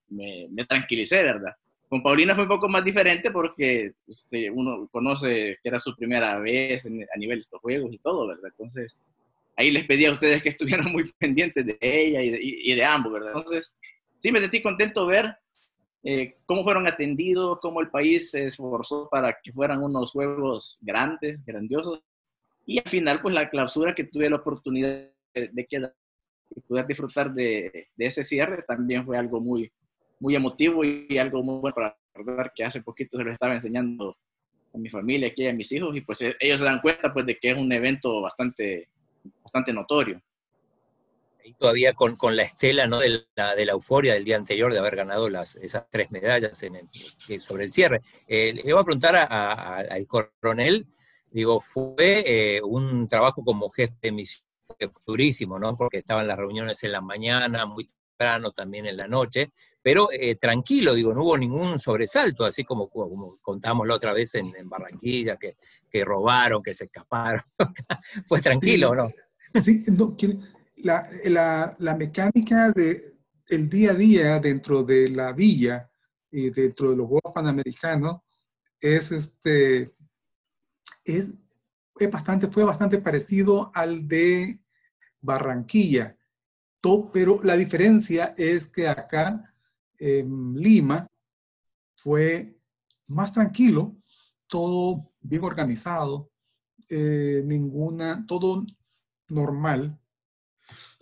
me, 0.09 0.49
me, 0.51 0.67
tranquilicé, 0.67 1.23
¿verdad? 1.23 1.53
Con 1.89 2.03
Paulina 2.03 2.35
fue 2.35 2.45
un 2.45 2.49
poco 2.49 2.69
más 2.69 2.85
diferente 2.85 3.31
porque 3.31 3.93
este, 4.07 4.51
uno 4.51 4.89
conoce 4.91 5.59
que 5.63 5.69
era 5.69 5.81
su 5.81 5.95
primera 5.97 6.39
vez 6.39 6.87
en, 6.87 7.03
a 7.03 7.19
nivel 7.19 7.39
de 7.39 7.43
estos 7.43 7.61
juegos 7.61 7.93
y 7.93 7.99
todo, 7.99 8.29
¿verdad? 8.29 8.51
Entonces, 8.51 9.01
ahí 9.57 9.71
les 9.71 9.85
pedí 9.85 10.07
a 10.07 10.13
ustedes 10.13 10.43
que 10.43 10.49
estuvieran 10.49 10.93
muy 10.93 11.11
pendientes 11.19 11.67
de 11.67 11.77
ella 11.81 12.23
y 12.23 12.31
de, 12.31 12.39
y 12.41 12.75
de 12.75 12.85
ambos, 12.85 13.13
¿verdad? 13.13 13.33
Entonces, 13.35 13.75
sí 14.21 14.31
me 14.31 14.41
sentí 14.41 14.63
contento 14.63 15.05
ver 15.07 15.37
eh, 16.05 16.37
cómo 16.47 16.65
fueron 16.65 16.87
atendidos, 16.87 17.59
cómo 17.61 17.81
el 17.81 17.91
país 17.91 18.31
se 18.31 18.45
esforzó 18.45 19.09
para 19.09 19.39
que 19.43 19.53
fueran 19.53 19.83
unos 19.83 20.11
juegos 20.11 20.79
grandes, 20.81 21.45
grandiosos. 21.45 22.01
Y 22.67 22.79
al 22.79 22.89
final, 22.89 23.21
pues 23.21 23.35
la 23.35 23.49
clausura 23.49 23.95
que 23.95 24.05
tuve 24.05 24.31
la 24.31 24.37
oportunidad 24.37 25.11
de, 25.35 25.67
quedar 25.67 25.95
y 26.55 26.61
poder 26.61 26.87
disfrutar 26.87 27.33
de, 27.33 27.89
de, 27.97 28.07
ese 28.07 28.25
cierre 28.25 28.63
también 28.63 29.05
fue 29.05 29.17
algo 29.17 29.41
muy, 29.41 29.73
muy 30.21 30.35
emotivo 30.35 30.85
y 30.85 31.19
algo 31.19 31.43
muy 31.43 31.61
bueno 31.61 31.75
para 31.75 31.97
recordar 32.15 32.53
que 32.55 32.65
hace 32.65 32.83
poquito 32.83 33.17
se 33.17 33.25
lo 33.25 33.33
estaba 33.33 33.55
enseñando 33.55 34.17
a 34.75 34.79
mi 34.79 34.89
familia 34.89 35.29
aquí, 35.29 35.47
a 35.47 35.53
mis 35.53 35.71
hijos, 35.73 35.97
y 35.97 36.01
pues 36.01 36.23
eh, 36.23 36.35
ellos 36.41 36.61
se 36.61 36.65
dan 36.65 36.81
cuenta 36.81 37.13
pues 37.13 37.27
de 37.27 37.39
que 37.39 37.51
es 37.51 37.61
un 37.61 37.73
evento 37.73 38.21
bastante, 38.21 38.89
bastante 39.43 39.73
notorio. 39.73 40.21
Y 41.45 41.55
todavía 41.55 41.95
con, 41.95 42.17
con, 42.17 42.37
la 42.37 42.43
estela 42.43 42.87
¿no? 42.87 42.99
de, 42.99 43.25
la, 43.35 43.55
de 43.55 43.67
la 43.67 43.73
euforia 43.73 44.15
del 44.15 44.25
día 44.25 44.37
anterior 44.37 44.73
de 44.73 44.79
haber 44.79 44.97
ganado 44.97 45.29
las, 45.29 45.57
esas 45.57 45.89
tres 45.91 46.11
medallas 46.11 46.63
en 46.63 46.77
el, 46.77 47.41
sobre 47.41 47.65
el 47.65 47.73
cierre. 47.73 47.99
Eh, 48.27 48.53
le 48.55 48.73
voy 48.73 48.81
a 48.81 48.85
preguntar 48.85 49.17
al 49.17 50.07
coronel, 50.07 50.87
digo, 51.31 51.61
fue 51.61 52.25
eh, 52.27 52.63
un 52.63 53.07
trabajo 53.09 53.43
como 53.45 53.71
jefe 53.71 53.97
de 54.03 54.13
misión 54.13 54.47
durísimo, 55.07 55.59
¿no? 55.59 55.77
Porque 55.77 55.99
estaban 55.99 56.27
las 56.27 56.39
reuniones 56.39 56.83
en 56.85 56.93
la 56.93 57.01
mañana, 57.01 57.67
muy 57.67 57.87
temprano, 57.87 58.53
también 58.53 58.87
en 58.87 58.97
la 58.97 59.09
noche, 59.09 59.53
pero 59.83 60.09
eh, 60.13 60.37
tranquilo, 60.37 60.95
digo, 60.95 61.13
no 61.13 61.25
hubo 61.25 61.37
ningún 61.37 61.79
sobresalto, 61.79 62.45
así 62.45 62.63
como, 62.63 62.89
como 62.89 63.39
contamos 63.41 63.87
la 63.87 63.95
otra 63.95 64.13
vez 64.13 64.35
en, 64.37 64.53
Barranquilla, 64.65 65.37
que, 65.37 65.57
que, 65.91 66.05
robaron, 66.05 66.63
que 66.63 66.73
se 66.73 66.85
escaparon. 66.85 67.43
Fue 68.27 68.41
tranquilo, 68.41 68.95
¿no? 68.95 69.11
Sí, 69.61 69.83
no, 69.89 70.17
la, 70.83 71.75
la, 71.79 71.95
mecánica 71.95 72.71
de 72.71 73.01
el 73.49 73.69
día 73.69 73.93
a 73.93 73.95
día 73.95 74.41
dentro 74.41 74.83
de 74.83 75.09
la 75.09 75.33
villa 75.33 75.91
y 76.31 76.51
dentro 76.51 76.91
de 76.91 76.97
los 76.97 77.07
Juegos 77.07 77.33
Panamericanos 77.35 78.23
es 78.81 79.13
este 79.13 79.95
es, 81.05 81.37
es 81.99 82.11
bastante, 82.11 82.49
fue 82.49 82.65
bastante 82.65 82.99
parecido 82.99 83.71
al 83.75 84.07
de 84.07 84.61
Barranquilla. 85.21 86.17
pero 87.13 87.41
la 87.43 87.57
diferencia 87.57 88.35
es 88.37 88.67
que 88.67 88.89
acá 88.89 89.55
en 89.99 90.55
Lima 90.55 91.07
fue 91.97 92.59
más 93.07 93.33
tranquilo, 93.33 93.97
todo 94.49 95.01
bien 95.21 95.45
organizado, 95.45 96.31
eh, 96.91 97.43
ninguna, 97.45 98.25
todo 98.27 98.65
normal. 99.29 99.99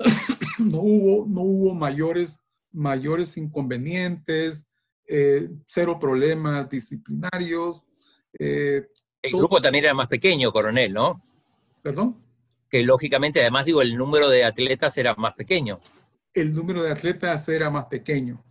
no, 0.58 0.80
hubo, 0.80 1.26
no 1.26 1.42
hubo 1.42 1.74
mayores, 1.74 2.44
mayores 2.72 3.36
inconvenientes, 3.36 4.68
eh, 5.06 5.48
cero 5.66 5.98
problemas 6.00 6.68
disciplinarios. 6.68 7.84
Eh, 8.38 8.86
el 9.22 9.32
grupo 9.32 9.60
también 9.60 9.84
era 9.84 9.94
más 9.94 10.08
pequeño, 10.08 10.52
coronel, 10.52 10.92
¿no? 10.92 11.22
¿Perdón? 11.82 12.16
Que 12.68 12.82
lógicamente, 12.82 13.40
además 13.40 13.66
digo, 13.66 13.82
el 13.82 13.96
número 13.96 14.28
de 14.28 14.44
atletas 14.44 14.96
era 14.96 15.14
más 15.14 15.34
pequeño. 15.34 15.80
El 16.32 16.54
número 16.54 16.82
de 16.82 16.92
atletas 16.92 17.48
era 17.48 17.70
más 17.70 17.86
pequeño 17.86 18.42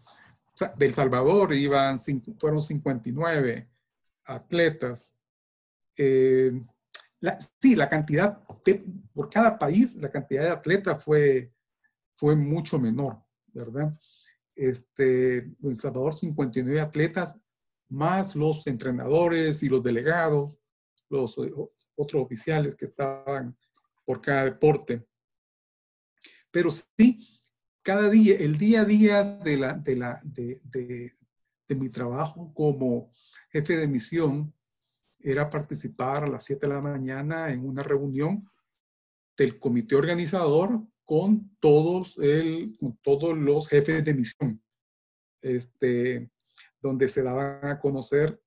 del 0.76 0.94
Salvador 0.94 1.54
iban, 1.54 1.98
fueron 2.38 2.62
59 2.62 3.70
atletas. 4.26 5.16
Eh, 5.98 6.52
sí, 7.60 7.76
la 7.76 7.90
cantidad, 7.90 8.42
por 9.14 9.30
cada 9.30 9.58
país, 9.58 9.96
la 9.96 10.10
cantidad 10.10 10.44
de 10.44 10.50
atletas 10.50 11.04
fue, 11.04 11.54
fue 12.14 12.36
mucho 12.36 12.80
menor, 12.80 13.22
¿verdad? 13.48 13.94
Este, 14.56 15.38
El 15.64 15.80
Salvador 15.80 16.16
59 16.16 16.82
atletas, 16.82 17.40
más 17.90 18.36
los 18.36 18.68
entrenadores 18.68 19.64
y 19.64 19.70
los 19.70 19.84
delegados, 19.84 20.60
los 21.10 21.38
eh, 21.40 21.52
otros 21.96 22.24
oficiales 22.24 22.76
que 22.76 22.86
estaban 22.86 23.58
por 24.06 24.22
cada 24.22 24.46
deporte. 24.46 25.06
Pero 26.52 26.72
sí, 26.72 27.20
cada 27.82 28.10
día, 28.10 28.38
el 28.38 28.58
día 28.58 28.82
a 28.82 28.86
día 28.86 29.24
de, 29.24 29.58
la, 29.58 29.74
de, 29.74 29.96
la, 29.96 30.20
de, 30.24 30.60
de, 30.64 31.76
mi 31.76 31.90
trabajo 31.90 32.52
como 32.54 33.12
jefe 33.52 33.78
de 33.78 33.88
misión 33.88 34.54
era 35.22 35.50
participar 35.50 36.24
a 36.24 36.28
las 36.28 36.44
7 36.46 36.68
de 36.68 36.74
la 36.74 36.82
mañana 36.82 37.52
en 37.52 37.66
una 37.66 37.84
reunión 37.84 38.50
del 39.38 39.60
comité 39.60 39.96
organizador 39.96 40.82
con 41.06 41.56
todos, 41.60 42.18
el, 42.20 42.76
con 42.80 42.98
todos 42.98 43.38
los 43.38 43.68
jefes 43.68 44.04
de 44.04 44.14
misión, 44.14 44.62
este, 45.42 46.30
donde 46.82 47.08
se 47.08 47.24
daban 47.24 47.66
a 47.66 47.80
conocer 47.80 48.40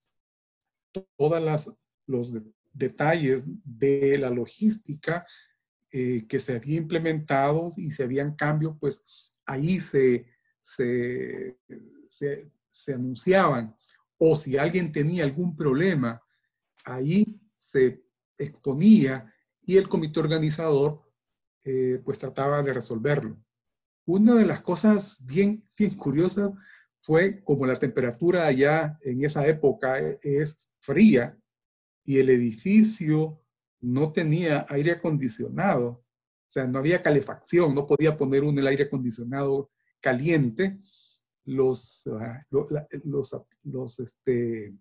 todos 1.17 1.75
los 2.07 2.33
detalles 2.73 3.47
de 3.65 4.19
la 4.19 4.31
logística 4.31 5.27
eh, 5.95 6.27
que 6.27 6.41
se 6.41 6.57
había 6.57 6.77
implementado 6.77 7.71
y 7.77 7.91
se 7.91 8.05
habían 8.05 8.35
cambios, 8.35 8.77
pues 8.81 9.35
ahí 9.45 9.79
se, 9.81 10.27
se, 10.61 11.59
se, 12.69 12.95
anunciaban. 12.95 13.75
O 14.17 14.37
si 14.37 14.57
alguien 14.57 14.93
tenía 14.93 15.25
algún 15.25 15.55
problema, 15.55 16.23
ahí 16.85 17.41
se 17.55 18.05
exponía 18.39 19.33
y 19.61 19.77
el 19.77 19.89
comité 19.89 20.21
organizador 20.21 21.03
eh, 21.65 22.01
pues 22.05 22.19
trataba 22.19 22.63
de 22.63 22.73
resolverlo. 22.73 23.37
Una 24.05 24.35
de 24.35 24.47
las 24.47 24.63
cosas 24.63 25.25
bien, 25.25 25.65
bien 25.79 25.95
curiosas 25.95 26.51
fue 27.01 27.43
como 27.45 27.67
la 27.67 27.77
temperatura 27.77 28.47
allá 28.47 28.99
en 29.03 29.25
esa 29.25 29.47
época 29.47 29.99
es 29.99 30.73
fría 30.81 31.39
y 32.05 32.19
el 32.19 32.31
edificio 32.31 33.41
no 33.81 34.13
tenía 34.13 34.67
aire 34.69 34.93
acondicionado, 34.93 35.89
o 35.89 36.51
sea, 36.53 36.67
no 36.67 36.79
había 36.79 37.03
calefacción, 37.03 37.75
no 37.75 37.87
podía 37.87 38.17
poner 38.17 38.45
un 38.45 38.59
el 38.59 38.67
aire 38.67 38.85
acondicionado 38.85 39.71
caliente. 40.01 40.79
Los, 41.45 42.07
ah, 42.07 42.41
los, 42.51 42.71
los, 43.65 44.01
este, 44.01 44.75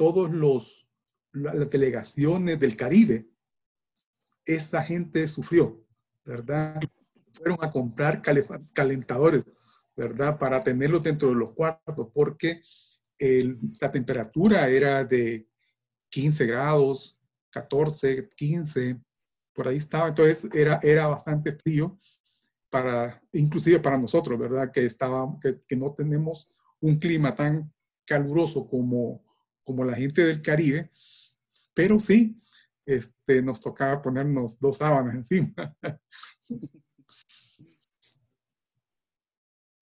todos 0.00 0.30
los, 0.30 0.88
las 1.30 1.68
delegaciones 1.68 2.58
del 2.58 2.74
Caribe, 2.74 3.28
esa 4.46 4.82
gente 4.82 5.28
sufrió, 5.28 5.86
¿verdad? 6.24 6.80
Fueron 7.34 7.58
a 7.60 7.70
comprar 7.70 8.22
calentadores, 8.72 9.44
¿verdad? 9.94 10.38
Para 10.38 10.64
tenerlos 10.64 11.02
dentro 11.02 11.28
de 11.28 11.34
los 11.34 11.52
cuartos, 11.52 12.08
porque 12.14 12.62
la 13.78 13.92
temperatura 13.92 14.70
era 14.70 15.04
de 15.04 15.46
15 16.08 16.46
grados, 16.46 17.20
14, 17.50 18.26
15, 18.34 18.98
por 19.52 19.68
ahí 19.68 19.76
estaba. 19.76 20.08
Entonces 20.08 20.48
era, 20.54 20.80
era 20.82 21.08
bastante 21.08 21.52
frío, 21.52 21.98
para, 22.70 23.22
inclusive 23.34 23.80
para 23.80 23.98
nosotros, 23.98 24.38
¿verdad? 24.38 24.72
Que, 24.72 24.86
estaba, 24.86 25.28
que, 25.42 25.76
no 25.76 25.92
tenemos 25.92 26.48
un 26.80 26.96
clima 26.96 27.36
tan 27.36 27.70
caluroso 28.06 28.66
como, 28.66 29.22
como 29.70 29.84
la 29.84 29.94
gente 29.94 30.24
del 30.24 30.42
Caribe, 30.42 30.90
pero 31.72 32.00
sí, 32.00 32.34
este, 32.84 33.40
nos 33.40 33.60
tocaba 33.60 34.02
ponernos 34.02 34.58
dos 34.58 34.78
sábanas 34.78 35.14
encima. 35.14 35.52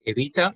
Evita. 0.04 0.54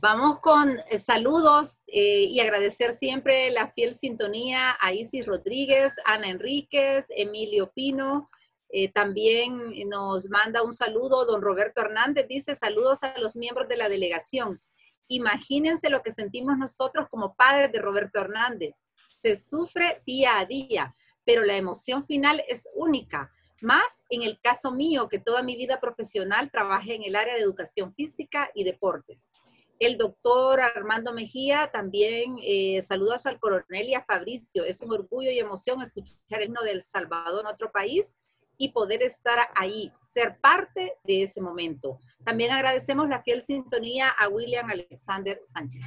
Vamos 0.00 0.38
con 0.40 0.80
eh, 0.90 0.98
saludos 0.98 1.78
eh, 1.86 2.24
y 2.24 2.40
agradecer 2.40 2.92
siempre 2.92 3.50
la 3.50 3.72
fiel 3.72 3.94
sintonía 3.94 4.76
a 4.80 4.92
Isis 4.92 5.24
Rodríguez, 5.24 5.94
Ana 6.04 6.28
Enríquez, 6.28 7.06
Emilio 7.08 7.72
Pino. 7.74 8.28
Eh, 8.68 8.92
también 8.92 9.72
nos 9.88 10.28
manda 10.28 10.62
un 10.62 10.74
saludo 10.74 11.24
don 11.24 11.40
Roberto 11.40 11.80
Hernández. 11.80 12.26
Dice 12.28 12.54
saludos 12.54 13.02
a 13.02 13.16
los 13.18 13.34
miembros 13.34 13.66
de 13.68 13.78
la 13.78 13.88
delegación. 13.88 14.60
Imagínense 15.14 15.90
lo 15.90 16.02
que 16.02 16.10
sentimos 16.10 16.56
nosotros 16.56 17.06
como 17.10 17.34
padres 17.34 17.70
de 17.70 17.80
Roberto 17.80 18.20
Hernández. 18.20 18.74
Se 19.10 19.36
sufre 19.36 20.02
día 20.06 20.38
a 20.38 20.46
día, 20.46 20.94
pero 21.24 21.44
la 21.44 21.56
emoción 21.56 22.02
final 22.02 22.42
es 22.48 22.68
única. 22.74 23.30
Más 23.60 24.02
en 24.10 24.22
el 24.22 24.40
caso 24.40 24.72
mío, 24.72 25.08
que 25.08 25.18
toda 25.18 25.42
mi 25.42 25.54
vida 25.54 25.80
profesional 25.80 26.50
trabajé 26.50 26.94
en 26.94 27.04
el 27.04 27.14
área 27.14 27.34
de 27.34 27.42
educación 27.42 27.94
física 27.94 28.50
y 28.54 28.64
deportes 28.64 29.30
el 29.86 29.98
doctor 29.98 30.60
Armando 30.60 31.12
Mejía, 31.12 31.68
también 31.72 32.36
eh, 32.40 32.80
saludos 32.82 33.26
al 33.26 33.40
coronel 33.40 33.88
y 33.88 33.94
a 33.94 34.04
Fabricio. 34.04 34.64
Es 34.64 34.80
un 34.80 34.92
orgullo 34.92 35.32
y 35.32 35.40
emoción 35.40 35.82
escuchar 35.82 36.40
el 36.40 36.46
himno 36.46 36.62
del 36.62 36.82
Salvador 36.82 37.40
en 37.40 37.48
otro 37.48 37.72
país 37.72 38.16
y 38.58 38.70
poder 38.70 39.02
estar 39.02 39.38
ahí, 39.54 39.90
ser 40.00 40.38
parte 40.40 40.94
de 41.04 41.22
ese 41.22 41.40
momento. 41.40 41.98
También 42.24 42.52
agradecemos 42.52 43.08
la 43.08 43.22
fiel 43.22 43.42
sintonía 43.42 44.08
a 44.10 44.28
William 44.28 44.68
Alexander 44.70 45.40
Sánchez. 45.44 45.84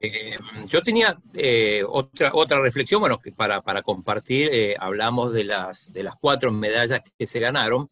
Eh, 0.00 0.36
yo 0.66 0.80
tenía 0.82 1.18
eh, 1.34 1.82
otra, 1.86 2.30
otra 2.34 2.60
reflexión, 2.60 3.00
bueno, 3.00 3.18
que 3.18 3.32
para, 3.32 3.62
para 3.62 3.82
compartir, 3.82 4.76
hablamos 4.78 5.32
de 5.32 5.44
las, 5.44 5.92
de 5.92 6.04
las 6.04 6.14
cuatro 6.20 6.52
medallas 6.52 7.02
que 7.18 7.26
se 7.26 7.40
ganaron, 7.40 7.90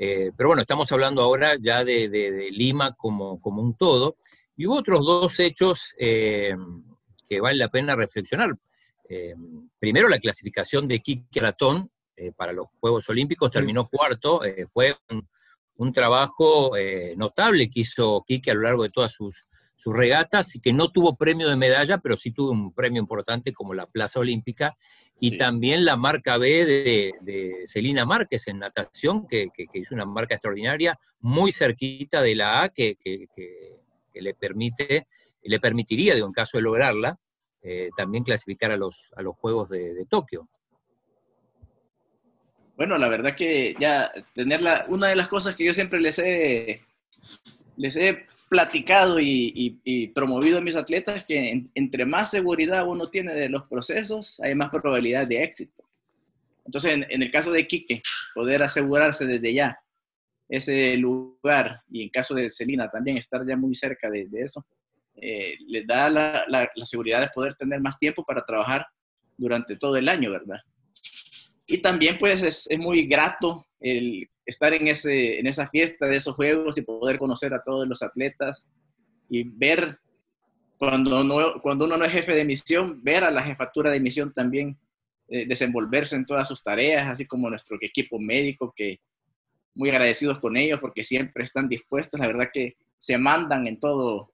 eh, 0.00 0.30
pero 0.36 0.50
bueno, 0.50 0.62
estamos 0.62 0.90
hablando 0.92 1.22
ahora 1.22 1.56
ya 1.60 1.84
de, 1.84 2.48
Lima 2.52 2.94
como, 2.94 3.40
como, 3.40 3.60
un 3.60 3.74
todo. 3.74 4.16
Y 4.56 4.66
hubo 4.66 4.76
otros 4.76 5.04
dos 5.04 5.40
hechos 5.40 5.94
eh, 5.98 6.54
que 7.28 7.40
vale 7.40 7.58
la 7.58 7.68
pena 7.68 7.96
reflexionar. 7.96 8.56
Eh, 9.08 9.34
primero, 9.78 10.08
la 10.08 10.20
clasificación 10.20 10.86
de 10.86 11.00
Quique 11.00 11.40
Ratón 11.40 11.90
para 12.36 12.52
los 12.52 12.66
Juegos 12.80 13.08
Olímpicos 13.08 13.50
terminó 13.50 13.88
cuarto. 13.88 14.40
fue 14.72 14.96
un 15.78 15.92
trabajo 15.92 16.76
eh, 16.76 17.14
notable 17.16 17.70
que 17.70 17.80
hizo 17.80 18.24
Quique 18.26 18.50
a 18.50 18.54
lo 18.54 18.62
largo 18.62 18.82
de 18.82 18.90
todas 18.90 19.12
sus, 19.12 19.46
sus 19.76 19.96
regatas 19.96 20.54
y 20.56 20.60
que 20.60 20.72
no 20.72 20.90
tuvo 20.90 21.16
premio 21.16 21.48
de 21.48 21.56
medalla, 21.56 21.98
pero 21.98 22.16
sí 22.16 22.32
tuvo 22.32 22.50
un 22.50 22.74
premio 22.74 23.00
importante 23.00 23.52
como 23.52 23.74
la 23.74 23.86
Plaza 23.86 24.18
Olímpica 24.18 24.76
y 25.20 25.36
también 25.36 25.84
la 25.84 25.96
marca 25.96 26.36
B 26.36 26.64
de, 26.64 27.12
de 27.20 27.62
Celina 27.64 28.04
Márquez 28.04 28.48
en 28.48 28.58
natación, 28.58 29.26
que, 29.28 29.48
hizo 29.72 29.94
una 29.94 30.04
marca 30.04 30.34
extraordinaria, 30.34 30.98
muy 31.20 31.52
cerquita 31.52 32.22
de 32.22 32.34
la 32.34 32.62
A, 32.62 32.68
que, 32.70 32.96
le 34.14 34.34
permite, 34.34 35.06
le 35.42 35.60
permitiría, 35.60 36.14
digo, 36.14 36.26
en 36.26 36.32
caso 36.32 36.58
de 36.58 36.62
lograrla, 36.62 37.18
eh, 37.62 37.90
también 37.96 38.24
clasificar 38.24 38.72
a 38.72 38.76
los, 38.76 39.12
a 39.16 39.22
los 39.22 39.36
Juegos 39.36 39.68
de, 39.70 40.06
Tokio. 40.08 40.48
Bueno, 42.78 42.96
la 42.96 43.08
verdad 43.08 43.34
que 43.34 43.74
ya 43.76 44.12
tenerla, 44.34 44.84
una 44.86 45.08
de 45.08 45.16
las 45.16 45.26
cosas 45.26 45.56
que 45.56 45.64
yo 45.64 45.74
siempre 45.74 46.00
les 46.00 46.16
he, 46.20 46.80
les 47.76 47.96
he 47.96 48.24
platicado 48.48 49.18
y, 49.18 50.12
promovido 50.14 50.58
a 50.58 50.60
mis 50.60 50.76
atletas 50.76 51.24
que 51.24 51.64
entre 51.74 52.06
más 52.06 52.30
seguridad 52.30 52.86
uno 52.86 53.10
tiene 53.10 53.34
de 53.34 53.48
los 53.48 53.64
procesos, 53.64 54.38
hay 54.38 54.54
más 54.54 54.70
probabilidad 54.70 55.26
de 55.26 55.42
éxito. 55.42 55.82
Entonces, 56.64 57.04
en, 57.10 57.20
el 57.20 57.32
caso 57.32 57.50
de 57.50 57.66
Quique, 57.66 58.00
poder 58.32 58.62
asegurarse 58.62 59.26
desde 59.26 59.52
ya 59.52 59.76
ese 60.48 60.96
lugar 60.98 61.82
y 61.90 62.04
en 62.04 62.10
caso 62.10 62.36
de 62.36 62.48
Celina 62.48 62.88
también 62.88 63.16
estar 63.16 63.44
ya 63.44 63.56
muy 63.56 63.74
cerca 63.74 64.08
de, 64.08 64.28
eso, 64.34 64.64
eh, 65.16 65.56
les 65.66 65.84
da 65.84 66.08
la, 66.08 66.44
la, 66.46 66.70
seguridad 66.84 67.22
de 67.22 67.30
poder 67.34 67.54
tener 67.56 67.80
más 67.80 67.98
tiempo 67.98 68.24
para 68.24 68.44
trabajar 68.44 68.86
durante 69.36 69.74
todo 69.76 69.96
el 69.96 70.08
año, 70.08 70.30
¿verdad? 70.30 70.60
Y 71.68 71.78
también 71.78 72.16
pues 72.18 72.42
es, 72.42 72.66
es 72.68 72.78
muy 72.78 73.06
grato 73.06 73.64
el 73.78 74.28
estar 74.46 74.72
en, 74.72 74.88
ese, 74.88 75.38
en 75.38 75.46
esa 75.46 75.68
fiesta 75.68 76.06
de 76.06 76.16
esos 76.16 76.34
juegos 76.34 76.78
y 76.78 76.82
poder 76.82 77.18
conocer 77.18 77.52
a 77.52 77.62
todos 77.62 77.86
los 77.86 78.02
atletas 78.02 78.66
y 79.28 79.44
ver, 79.44 80.00
cuando, 80.78 81.22
no, 81.22 81.60
cuando 81.60 81.84
uno 81.84 81.98
no 81.98 82.06
es 82.06 82.12
jefe 82.12 82.34
de 82.34 82.46
misión, 82.46 83.04
ver 83.04 83.22
a 83.22 83.30
la 83.30 83.42
jefatura 83.42 83.90
de 83.90 84.00
misión 84.00 84.32
también 84.32 84.78
eh, 85.28 85.44
desenvolverse 85.46 86.16
en 86.16 86.24
todas 86.24 86.48
sus 86.48 86.62
tareas, 86.62 87.06
así 87.06 87.26
como 87.26 87.50
nuestro 87.50 87.76
equipo 87.82 88.18
médico, 88.18 88.72
que 88.74 89.00
muy 89.74 89.90
agradecidos 89.90 90.38
con 90.38 90.56
ellos 90.56 90.80
porque 90.80 91.04
siempre 91.04 91.44
están 91.44 91.68
dispuestos, 91.68 92.18
la 92.18 92.26
verdad 92.26 92.48
que 92.50 92.78
se 92.96 93.18
mandan 93.18 93.66
en 93.66 93.78
todo, 93.78 94.32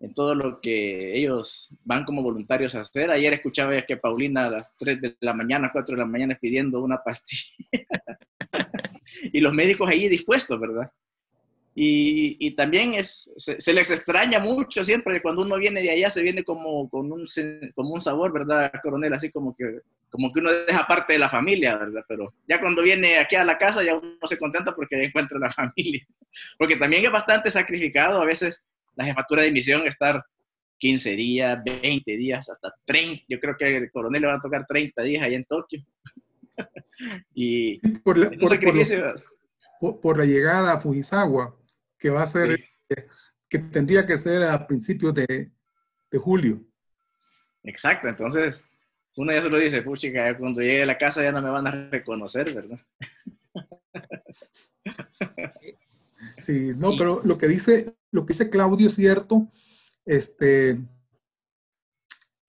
en 0.00 0.14
todo 0.14 0.34
lo 0.34 0.60
que 0.60 1.14
ellos 1.16 1.68
van 1.84 2.04
como 2.04 2.22
voluntarios 2.22 2.74
a 2.74 2.80
hacer. 2.80 3.10
Ayer 3.10 3.34
escuchaba 3.34 3.80
que 3.82 3.98
Paulina 3.98 4.46
a 4.46 4.50
las 4.50 4.76
3 4.78 5.00
de 5.00 5.16
la 5.20 5.34
mañana, 5.34 5.70
4 5.72 5.94
de 5.94 6.00
la 6.00 6.08
mañana 6.08 6.38
pidiendo 6.40 6.80
una 6.82 7.02
pastilla. 7.02 7.66
y 9.32 9.40
los 9.40 9.52
médicos 9.52 9.88
ahí 9.88 10.08
dispuestos, 10.08 10.58
¿verdad? 10.58 10.90
Y, 11.74 12.36
y 12.40 12.56
también 12.56 12.94
es, 12.94 13.30
se, 13.36 13.72
les 13.72 13.90
extraña 13.90 14.38
mucho 14.38 14.82
siempre, 14.82 15.22
cuando 15.22 15.42
uno 15.42 15.56
viene 15.56 15.82
de 15.82 15.90
allá 15.90 16.10
se 16.10 16.22
viene 16.22 16.42
como 16.42 16.88
con 16.88 17.12
un, 17.12 17.26
como 17.74 17.94
un 17.94 18.00
sabor, 18.00 18.32
¿verdad, 18.32 18.72
coronel? 18.82 19.12
Así 19.12 19.30
como 19.30 19.54
que, 19.54 19.80
como 20.08 20.32
que 20.32 20.40
uno 20.40 20.50
deja 20.50 20.86
parte 20.86 21.12
de 21.12 21.20
la 21.20 21.28
familia, 21.28 21.76
¿verdad? 21.76 22.04
Pero 22.08 22.34
ya 22.48 22.60
cuando 22.60 22.82
viene 22.82 23.18
aquí 23.18 23.36
a 23.36 23.44
la 23.44 23.56
casa 23.56 23.84
ya 23.84 23.94
uno 23.94 24.16
se 24.24 24.38
contenta 24.38 24.74
porque 24.74 25.04
encuentra 25.04 25.38
la 25.38 25.50
familia. 25.52 26.04
Porque 26.58 26.76
también 26.76 27.04
es 27.04 27.12
bastante 27.12 27.50
sacrificado 27.50 28.20
a 28.20 28.24
veces 28.24 28.64
la 29.00 29.06
jefatura 29.06 29.42
de 29.42 29.50
misión 29.50 29.86
estar 29.86 30.22
15 30.76 31.16
días, 31.16 31.58
20 31.64 32.16
días, 32.18 32.50
hasta 32.50 32.74
30. 32.84 33.24
Yo 33.28 33.40
creo 33.40 33.56
que 33.56 33.78
el 33.78 33.90
coronel 33.90 34.20
le 34.20 34.28
va 34.28 34.34
a 34.34 34.40
tocar 34.40 34.66
30 34.66 35.02
días 35.02 35.22
allá 35.22 35.36
en 35.36 35.44
Tokio. 35.44 35.82
y 37.34 37.78
por 38.00 38.18
la, 38.18 38.30
por, 40.02 40.18
la, 40.18 40.26
llegada 40.26 40.74
a 40.74 40.80
Fujisawa, 40.80 41.56
que 41.98 42.10
va 42.10 42.24
a 42.24 42.26
ser, 42.26 42.62
que, 43.48 43.58
tendría 43.58 44.04
que 44.04 44.18
ser 44.18 44.42
a 44.42 44.66
principios 44.66 45.14
de, 45.14 45.50
de, 46.10 46.18
julio. 46.18 46.62
Exacto, 47.62 48.08
entonces 48.08 48.62
uno 49.16 49.32
ya 49.32 49.42
se 49.42 49.48
lo 49.48 49.56
dice, 49.56 49.80
puchica, 49.80 50.36
cuando 50.36 50.60
llegue 50.60 50.82
a 50.82 50.86
la 50.86 50.98
casa 50.98 51.22
ya 51.22 51.32
no 51.32 51.40
me 51.40 51.48
van 51.48 51.66
a 51.66 51.88
reconocer, 51.90 52.54
¿verdad? 52.54 52.78
Sí, 56.40 56.72
no, 56.76 56.92
pero 56.96 57.20
lo 57.24 57.38
que 57.38 57.48
dice, 57.48 57.96
lo 58.10 58.24
que 58.24 58.32
dice 58.32 58.50
Claudio 58.50 58.88
es 58.88 58.94
cierto. 58.94 59.48
Este, 60.04 60.80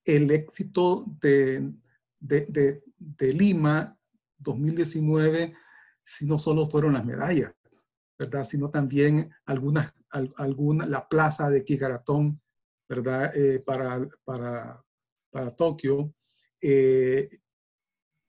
el 0.05 0.31
éxito 0.31 1.05
de, 1.21 1.71
de, 2.19 2.83
de 2.97 3.33
Lima 3.33 3.97
2019, 4.37 5.53
si 6.03 6.25
no 6.25 6.39
solo 6.39 6.67
fueron 6.67 6.93
las 6.93 7.05
medallas, 7.05 7.53
¿verdad? 8.17 8.43
Sino 8.43 8.69
también 8.69 9.31
algunas, 9.45 9.93
alguna, 10.37 10.85
la 10.85 11.07
plaza 11.07 11.49
de 11.49 11.63
Kigaratón, 11.63 12.41
¿verdad? 12.87 13.35
Eh, 13.35 13.59
para, 13.59 14.07
para, 14.23 14.83
para, 15.31 15.51
Tokio. 15.51 16.13
Eh, 16.61 17.27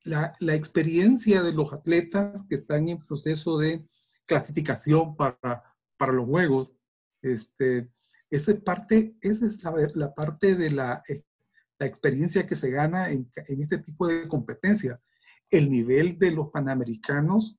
la, 0.05 0.35
la, 0.41 0.55
experiencia 0.55 1.43
de 1.43 1.53
los 1.53 1.73
atletas 1.73 2.45
que 2.49 2.57
están 2.57 2.89
en 2.89 3.05
proceso 3.05 3.59
de 3.59 3.85
clasificación 4.33 5.15
para, 5.15 5.63
para 5.99 6.13
los 6.13 6.27
juegos, 6.27 6.71
este, 7.21 7.91
esa 8.31 8.53
es 8.53 8.61
parte, 8.63 9.15
esa 9.21 9.45
es 9.45 9.63
la, 9.63 9.73
la 9.95 10.15
parte 10.15 10.55
de 10.55 10.71
la, 10.71 11.03
la, 11.79 11.87
experiencia 11.87 12.47
que 12.47 12.57
se 12.57 12.71
gana 12.71 13.11
en, 13.11 13.31
en 13.49 13.61
este 13.61 13.79
tipo 13.79 14.07
de 14.07 14.27
competencia 14.27 15.01
el 15.53 15.71
nivel 15.71 16.19
de 16.19 16.31
los 16.31 16.51
panamericanos, 16.51 17.59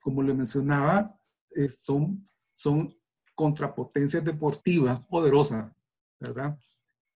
como 0.00 0.22
le 0.22 0.32
mencionaba, 0.32 1.14
eh, 1.54 1.68
son, 1.68 2.26
son 2.54 2.98
contrapotencias 3.34 4.24
deportivas 4.24 5.04
poderosas, 5.04 5.70
¿verdad? 6.18 6.58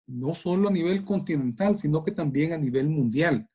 No 0.05 0.35
solo 0.35 0.67
a 0.67 0.71
nivel 0.71 1.05
continental, 1.05 1.77
sino 1.77 2.03
que 2.03 2.12
también 2.12 2.51
a 2.51 2.57
nivel 2.57 2.89
mundial. 2.89 3.49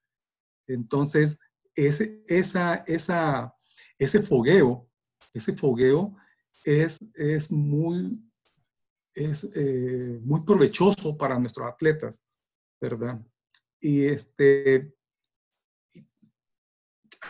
Entonces, 0.67 1.39
ese, 1.75 2.25
esa, 2.29 2.77
esa, 2.87 3.55
ese 3.99 4.23
fogueo, 4.23 4.89
ese 5.35 5.57
fogueo 5.57 6.17
es, 6.65 6.99
es 7.15 7.51
muy, 7.51 8.19
es, 9.15 9.45
eh, 9.55 10.21
muy 10.23 10.43
provechoso 10.45 11.17
para 11.17 11.39
nuestros 11.39 11.71
atletas, 11.71 12.23
¿verdad? 12.81 13.21
Y 13.81 14.05
este, 14.05 14.95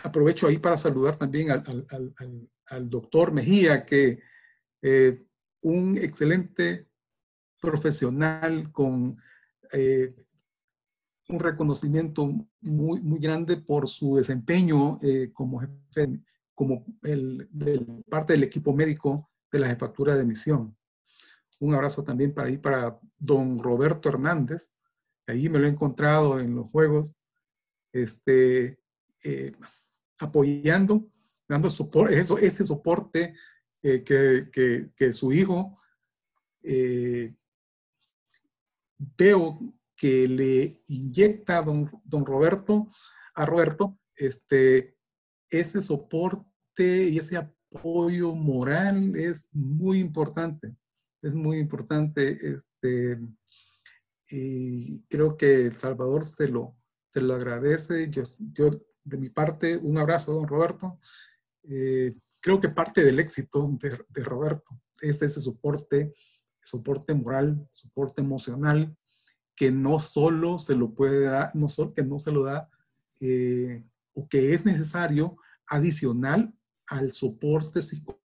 aprovecho 0.03 0.47
ahí 0.47 0.57
para 0.57 0.77
saludar 0.77 1.17
también 1.17 1.49
al, 1.51 2.89
doctor 2.89 3.33
Mejía, 3.33 3.85
que 3.85 4.19
eh, 4.81 5.27
un 5.61 5.97
excelente 5.97 6.87
profesional 7.59 8.71
con 8.71 9.17
eh, 9.71 10.15
un 11.27 11.39
reconocimiento 11.39 12.27
muy, 12.61 13.01
muy 13.01 13.19
grande 13.19 13.57
por 13.57 13.87
su 13.87 14.17
desempeño 14.17 14.97
eh, 15.01 15.31
como 15.33 15.59
jefe, 15.59 16.21
como 16.55 16.85
el, 17.03 17.47
parte 18.09 18.33
del 18.33 18.43
equipo 18.43 18.73
médico 18.73 19.29
de 19.51 19.59
la 19.59 19.67
jefatura 19.67 20.15
de 20.15 20.25
misión. 20.25 20.75
Un 21.59 21.75
abrazo 21.75 22.03
también 22.03 22.33
para 22.33 22.47
ahí 22.47 22.57
para 22.57 22.99
don 23.17 23.59
Roberto 23.59 24.09
Hernández. 24.09 24.71
Ahí 25.27 25.49
me 25.49 25.59
lo 25.59 25.67
he 25.67 25.69
encontrado 25.69 26.39
en 26.39 26.55
los 26.55 26.71
juegos. 26.71 27.15
Este, 27.93 28.79
apoyando, 30.19 31.07
dando 31.47 31.69
soporte, 31.69 32.17
eso, 32.17 32.37
ese 32.37 32.65
soporte 32.65 33.35
eh, 33.81 34.03
que, 34.03 34.91
que, 34.95 35.13
su 35.13 35.31
hijo 35.31 35.73
eh, 36.63 37.35
veo 38.97 39.59
que 39.95 40.27
le 40.27 40.81
inyecta 40.87 41.61
don, 41.61 41.89
don, 42.03 42.25
Roberto, 42.25 42.87
a 43.35 43.45
Roberto, 43.45 43.99
este, 44.15 44.94
ese 45.59 45.81
soporte 45.81 47.09
y 47.09 47.17
ese 47.17 47.37
apoyo 47.37 48.33
moral 48.33 49.15
es 49.15 49.49
muy 49.53 49.99
importante, 49.99 50.75
es 51.21 51.35
muy 51.35 51.57
importante, 51.59 52.37
este, 52.41 53.19
y 54.29 55.01
creo 55.03 55.37
que 55.37 55.71
Salvador 55.71 56.25
se 56.25 56.47
lo, 56.47 56.75
se 57.09 57.21
lo 57.21 57.35
agradece, 57.35 58.09
yo, 58.09 58.23
yo 58.53 58.71
de 59.03 59.17
mi 59.17 59.29
parte, 59.29 59.77
un 59.77 59.97
abrazo, 59.97 60.33
don 60.33 60.47
Roberto. 60.47 60.99
Eh, 61.63 62.11
creo 62.41 62.59
que 62.59 62.69
parte 62.69 63.03
del 63.03 63.19
éxito 63.19 63.69
de, 63.79 64.23
Roberto 64.23 64.79
es 65.01 65.21
ese 65.21 65.39
soporte, 65.41 66.11
soporte 66.61 67.13
moral, 67.13 67.67
soporte 67.71 68.21
emocional, 68.21 68.95
que 69.55 69.71
no 69.71 69.99
solo 69.99 70.57
se 70.57 70.75
lo 70.75 70.93
puede 70.93 71.21
dar, 71.25 71.55
no 71.55 71.69
solo, 71.69 71.93
que 71.93 72.03
no 72.03 72.19
se 72.19 72.31
lo 72.31 72.43
da, 72.43 72.69
eh, 73.21 73.85
o 74.13 74.27
que 74.27 74.53
es 74.53 74.65
necesario 74.65 75.37
adicional 75.67 76.53
al 76.87 77.11
soporte 77.11 77.81
psicológico 77.81 78.25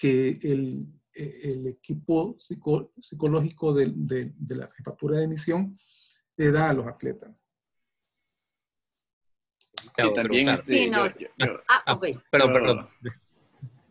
que 0.00 0.38
el, 0.42 0.86
el 1.14 1.66
equipo 1.66 2.34
psicológico 2.38 3.74
de, 3.74 3.92
de, 3.94 4.32
de, 4.34 4.56
la 4.56 4.66
jefatura 4.68 5.18
de 5.18 5.28
misión 5.28 5.74
le 6.36 6.50
da 6.50 6.70
a 6.70 6.72
los 6.72 6.86
atletas. 6.86 7.44
También 10.14 10.48
este, 10.48 10.90
ah, 10.94 11.82
ah, 11.86 12.00
perdón, 12.30 12.52
perdón. 12.52 12.88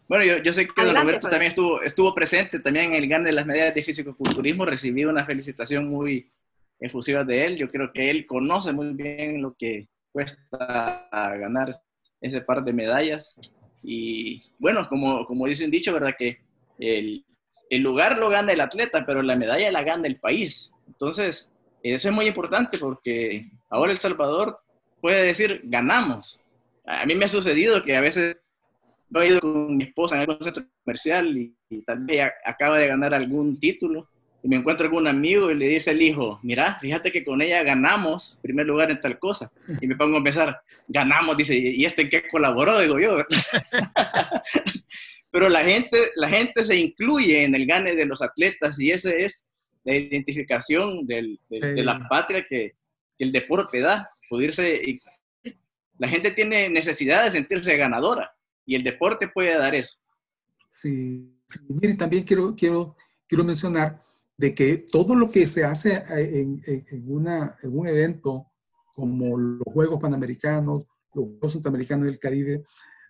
Bueno, 0.08 0.26
yo, 0.26 0.38
yo 0.42 0.52
sé 0.52 0.68
que 0.68 0.84
don 0.84 0.96
Roberto 0.96 1.30
también 1.30 1.50
estuvo, 1.50 1.84
estuvo 1.84 2.16
presente 2.16 2.60
también 2.60 2.86
en 2.86 2.96
el 2.96 3.08
GAN 3.08 3.24
de 3.24 3.32
las 3.32 3.46
medallas 3.46 3.76
de 3.76 3.84
físico-culturismo, 3.84 4.66
recibí 4.66 5.06
una 5.06 5.24
felicitación 5.24 5.88
muy 5.88 6.32
efusiva 6.80 7.24
de 7.24 7.46
él. 7.46 7.56
Yo 7.56 7.70
creo 7.70 7.94
que 7.94 8.10
él 8.10 8.26
conoce 8.26 8.74
muy 8.74 8.94
bien 8.94 9.44
lo 9.44 9.54
que 9.56 9.88
cuesta 10.12 11.08
ganar 11.12 11.80
ese 12.22 12.42
par 12.42 12.64
de 12.64 12.74
medallas. 12.74 13.36
Y 13.84 14.42
bueno, 14.60 14.88
como, 14.90 15.26
como 15.26 15.48
dice 15.48 15.66
un 15.66 15.72
dicho, 15.72 15.94
¿verdad? 15.94 16.16
Que 16.18 16.40
el, 16.80 17.26
el 17.70 17.82
lugar 17.82 18.18
lo 18.18 18.30
gana 18.30 18.52
el 18.52 18.62
atleta, 18.62 19.06
pero 19.06 19.22
la 19.22 19.36
medalla 19.36 19.72
la 19.72 19.84
gana 19.84 20.08
el 20.08 20.20
país. 20.20 20.72
Entonces, 20.88 21.52
eso 21.84 22.10
es 22.10 22.16
muy 22.16 22.28
importante 22.28 22.78
porque 22.78 23.50
ahora 23.70 23.92
El 23.92 23.98
Salvador 23.98 24.60
puede 25.02 25.24
decir, 25.24 25.62
ganamos. 25.64 26.42
A 26.86 27.06
mí 27.06 27.16
me 27.16 27.26
ha 27.26 27.30
sucedido 27.30 27.84
que 27.84 27.96
a 27.96 28.02
veces 28.02 28.38
he 29.16 29.28
ido 29.28 29.40
con 29.40 29.78
mi 29.78 29.86
esposa 29.86 30.16
en 30.16 30.22
algún 30.22 30.44
centro 30.44 30.64
comercial 30.84 31.38
y, 31.38 31.56
tal 31.86 32.00
vez 32.00 32.26
acaba 32.44 32.80
de 32.80 32.88
ganar 32.88 33.14
algún 33.14 33.60
título 33.60 34.10
y 34.42 34.48
me 34.48 34.58
encuentro 34.58 34.86
algún 34.86 35.08
amigo 35.08 35.52
y 35.52 35.56
le 35.56 35.68
dice 35.68 35.92
el 35.92 36.02
hijo, 36.02 36.40
mira, 36.44 36.78
fíjate 36.80 37.12
que 37.12 37.26
con 37.26 37.42
ella 37.42 37.64
ganamos 37.64 38.40
primer 38.42 38.66
lugar 38.66 38.90
en 38.90 39.00
tal 39.00 39.20
cosa. 39.20 39.52
Y 39.82 39.88
me 39.88 39.96
pongo 39.96 40.18
a 40.18 40.24
pensar, 40.24 40.62
ganamos, 40.88 41.36
dice, 41.36 41.58
¿y 41.58 41.84
este 41.86 42.04
en 42.04 42.10
qué 42.10 42.24
colaboró? 42.30 42.80
Digo 42.80 43.00
yo. 43.00 43.18
Pero 45.32 45.50
la 45.50 45.64
gente, 45.64 46.12
la 46.16 46.30
gente 46.30 46.64
se 46.64 46.76
incluye 46.76 47.44
en 47.44 47.54
el 47.54 47.68
gane 47.68 47.96
de 47.96 48.06
los 48.06 48.22
atletas 48.22 48.80
y 48.80 48.92
esa 48.92 49.12
es 49.12 49.46
la 49.84 49.96
identificación 49.96 51.06
del, 51.06 51.40
de 51.50 51.84
la 51.84 52.08
patria 52.08 52.46
que, 52.50 52.74
que, 53.18 53.24
el 53.24 53.32
deporte 53.32 53.80
da. 53.80 54.08
Poderse, 54.30 55.00
la 55.98 56.08
gente 56.08 56.32
tiene 56.32 56.70
necesidad 56.70 57.26
de 57.26 57.32
sentirse 57.32 57.76
ganadora 57.76 58.34
y 58.66 58.76
el 58.76 58.84
deporte 58.84 59.28
puede 59.28 59.58
dar 59.58 59.76
eso. 59.76 59.98
Sí, 60.70 61.28
miren, 61.68 61.98
también 61.98 62.24
quiero, 62.24 62.56
quiero, 62.56 62.96
quiero 63.28 63.44
mencionar 63.44 64.00
de 64.40 64.56
que 64.56 64.78
todo 64.90 65.16
lo 65.16 65.30
que 65.30 65.46
se 65.48 65.66
hace 65.66 66.02
eh, 66.12 66.48
en, 66.66 67.12
un 67.12 67.88
evento 67.88 68.48
como 68.96 69.38
los 69.38 69.68
Juegos 69.74 70.00
Panamericanos, 70.00 70.84
los 71.14 71.26
Juegos 71.26 71.52
Centroamericanos 71.52 72.06
del 72.06 72.20
Caribe, 72.20 72.64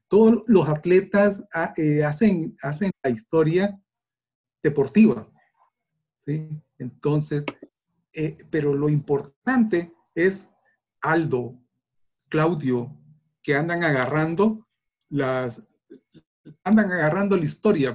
todos 0.08 0.42
los 0.48 0.68
atletas 0.68 1.46
ah, 1.54 1.72
eh, 1.78 2.04
hacen, 2.04 2.58
hacen 2.64 2.90
la 3.04 3.12
historia 3.12 3.80
deportiva. 4.64 5.32
¿sí? 6.18 6.50
Entonces, 6.80 7.46
eh, 8.16 8.36
pero 8.50 8.74
lo 8.74 8.90
importante 8.90 9.94
es 10.16 10.50
Aldo, 11.00 11.62
Claudio, 12.30 12.98
que 13.44 13.54
andan 13.54 13.84
agarrando 13.84 14.68
las, 15.10 15.62
andan 16.64 16.92
agarrando 16.92 17.38
la 17.38 17.46
historia, 17.46 17.94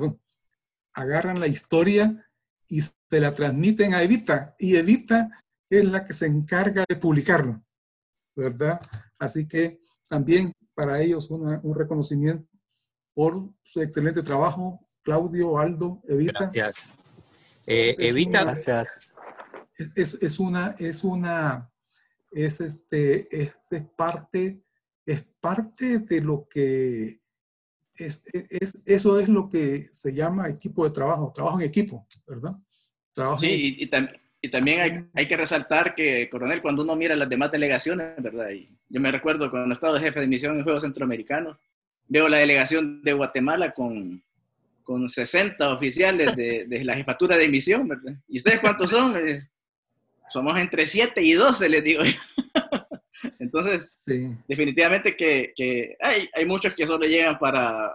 agarran 0.92 1.40
la 1.40 1.48
historia 1.48 2.23
y 2.68 2.80
se 2.80 3.20
la 3.20 3.34
transmiten 3.34 3.94
a 3.94 4.02
Evita, 4.02 4.54
y 4.58 4.76
Evita 4.76 5.30
es 5.70 5.84
la 5.84 6.04
que 6.04 6.12
se 6.12 6.26
encarga 6.26 6.84
de 6.88 6.96
publicarlo, 6.96 7.62
¿verdad? 8.34 8.80
Así 9.18 9.46
que 9.46 9.80
también 10.08 10.52
para 10.74 11.00
ellos 11.00 11.30
un 11.30 11.74
reconocimiento 11.74 12.48
por 13.14 13.48
su 13.62 13.80
excelente 13.80 14.22
trabajo, 14.22 14.80
Claudio, 15.02 15.58
Aldo, 15.58 16.02
Evita. 16.08 16.40
Gracias. 16.40 16.84
Eh, 17.66 17.94
Evita, 17.98 18.42
gracias. 18.42 19.00
Es, 19.96 20.14
es, 20.14 20.38
una, 20.38 20.74
es 20.78 21.04
una, 21.04 21.70
es 22.32 22.60
este, 22.60 23.28
este 23.42 23.82
parte 23.96 24.64
es 25.06 25.24
parte 25.40 25.98
de 25.98 26.20
lo 26.20 26.48
que, 26.48 27.20
es, 27.96 28.22
es, 28.32 28.82
eso 28.86 29.20
es 29.20 29.28
lo 29.28 29.48
que 29.48 29.88
se 29.92 30.12
llama 30.12 30.48
equipo 30.48 30.84
de 30.84 30.90
trabajo, 30.90 31.32
trabajo 31.34 31.60
en 31.60 31.66
equipo, 31.66 32.06
¿verdad? 32.26 32.54
Trabajo 33.12 33.38
sí, 33.38 33.76
y, 33.78 33.84
y, 33.84 34.48
también 34.48 34.80
hay, 34.80 35.04
hay, 35.14 35.26
que 35.26 35.36
resaltar 35.36 35.94
que, 35.94 36.28
coronel, 36.28 36.60
cuando 36.60 36.82
uno 36.82 36.96
mira 36.96 37.16
las 37.16 37.28
demás 37.28 37.50
delegaciones, 37.50 38.14
¿verdad? 38.18 38.50
Y 38.50 38.66
yo 38.88 39.00
me 39.00 39.10
recuerdo 39.10 39.50
cuando 39.50 39.72
estaba 39.72 40.00
jefe 40.00 40.20
de 40.20 40.26
misión 40.26 40.56
en 40.56 40.64
Juegos 40.64 40.82
Centroamericanos, 40.82 41.56
veo 42.08 42.28
la 42.28 42.38
delegación 42.38 43.02
de 43.02 43.12
Guatemala 43.12 43.72
con, 43.72 44.22
con 44.82 45.08
60 45.08 45.72
oficiales 45.72 46.36
de, 46.36 46.66
de, 46.66 46.84
la 46.84 46.94
jefatura 46.94 47.36
de 47.36 47.48
misión, 47.48 47.88
¿verdad? 47.88 48.14
¿Y 48.28 48.38
ustedes 48.38 48.60
cuántos 48.60 48.90
son? 48.90 49.16
Eh, 49.16 49.48
somos 50.28 50.58
entre 50.58 50.86
7 50.86 51.22
y 51.22 51.32
12, 51.32 51.68
les 51.68 51.84
digo 51.84 52.04
yo. 52.04 52.12
Entonces, 53.44 54.02
definitivamente 54.48 55.16
que, 55.16 55.96
hay, 56.00 56.28
hay, 56.32 56.46
muchos 56.46 56.74
que 56.74 56.86
solo 56.86 57.06
llegan 57.06 57.38
para 57.38 57.94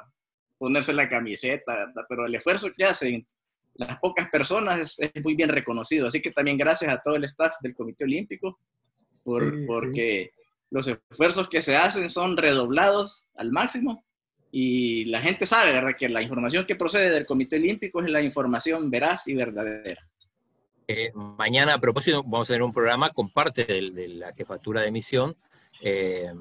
ponerse 0.58 0.94
la 0.94 1.10
camiseta, 1.10 1.92
pero 2.08 2.28
el 2.28 2.36
esfuerzo 2.36 2.72
que 2.78 2.86
hacen 2.86 3.26
las 3.74 3.98
pocas 3.98 4.30
personas 4.30 5.00
es, 5.00 5.12
muy 5.24 5.36
bien 5.36 5.50
reconocido. 5.50 6.08
Así 6.08 6.22
que 6.22 6.32
también 6.32 6.58
gracias 6.58 6.94
a 6.94 7.02
todo 7.02 7.16
el 7.16 7.24
staff 7.24 7.54
del 7.62 7.74
Comité 7.74 8.04
Olímpico, 8.04 8.60
por, 9.24 9.66
porque 9.66 10.32
los 10.70 10.88
esfuerzos 10.88 11.50
que 11.50 11.62
se 11.62 11.76
hacen 11.76 12.10
son 12.10 12.38
redoblados 12.38 13.26
al 13.36 13.52
máximo 13.52 14.06
y 14.52 15.06
la 15.06 15.22
gente 15.22 15.46
sabe, 15.46 15.72
¿verdad?, 15.72 15.96
que 15.98 16.10
la 16.10 16.22
información 16.22 16.66
que 16.66 16.76
procede 16.76 17.10
del 17.10 17.26
Comité 17.26 17.56
Olímpico 17.56 18.02
es 18.02 18.12
la 18.12 18.22
información 18.22 18.92
veraz 18.92 19.28
y 19.28 19.34
verdadera. 19.34 20.09
Eh, 20.92 21.12
mañana, 21.14 21.76
a 21.76 21.80
propósito, 21.80 22.24
vamos 22.24 22.50
a 22.50 22.54
tener 22.54 22.64
un 22.64 22.74
programa 22.74 23.12
con 23.12 23.30
parte 23.30 23.64
de, 23.64 24.08
la 24.08 24.34
jefatura 24.34 24.82
de 24.82 24.90
misión, 24.90 25.38
eh, 25.84 26.34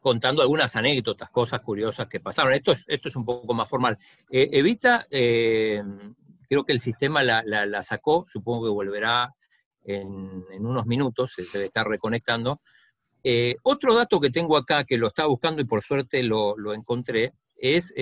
contando 0.00 0.40
algunas 0.40 0.74
anécdotas, 0.74 1.28
cosas 1.28 1.60
curiosas 1.60 2.08
que 2.08 2.18
pasaron. 2.18 2.54
Esto 2.54 2.72
es, 2.72 2.86
esto 2.88 3.10
es 3.10 3.16
un 3.16 3.26
poco 3.26 3.52
más 3.52 3.68
formal. 3.68 3.98
Eh, 4.30 4.48
Evita, 4.52 5.06
creo 5.10 6.64
que 6.64 6.72
el 6.72 6.80
sistema 6.80 7.22
la, 7.22 7.82
sacó, 7.82 8.24
supongo 8.26 8.64
que 8.64 8.70
volverá 8.70 9.34
en, 9.84 10.46
unos 10.60 10.86
minutos, 10.86 11.34
se 11.34 11.42
debe 11.52 11.66
estar 11.66 11.86
reconectando. 11.86 12.62
otro 13.64 13.92
dato 13.92 14.18
que 14.18 14.30
tengo 14.30 14.56
acá, 14.56 14.84
que 14.84 14.96
lo 14.96 15.08
estaba 15.08 15.28
buscando 15.28 15.60
y 15.60 15.66
por 15.66 15.82
suerte 15.82 16.22
lo, 16.22 16.56
lo 16.56 16.72
encontré, 16.72 17.34
es 17.54 17.92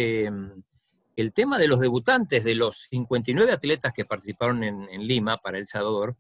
el 1.16 1.32
tema 1.32 1.58
de 1.58 1.66
los 1.66 1.80
debutantes, 1.80 2.44
de 2.44 2.54
los 2.54 2.88
59 2.90 3.50
atletas 3.50 3.92
que 3.92 4.04
participaron 4.04 4.62
en, 4.62 5.06
Lima 5.06 5.38
para 5.38 5.58
El 5.58 5.66
Salvador, 5.66 6.14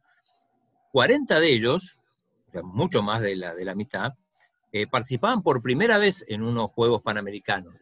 40 0.92 1.38
de 1.38 1.52
ellos, 1.52 1.98
mucho 2.62 3.02
más 3.02 3.20
de 3.20 3.36
la, 3.36 3.54
de 3.54 3.64
la 3.66 3.74
mitad, 3.74 4.14
eh, 4.72 4.86
participaban 4.86 5.42
por 5.42 5.62
primera 5.62 5.98
vez 5.98 6.24
en 6.28 6.42
unos 6.42 6.70
Juegos 6.70 7.02
Panamericanos. 7.02 7.74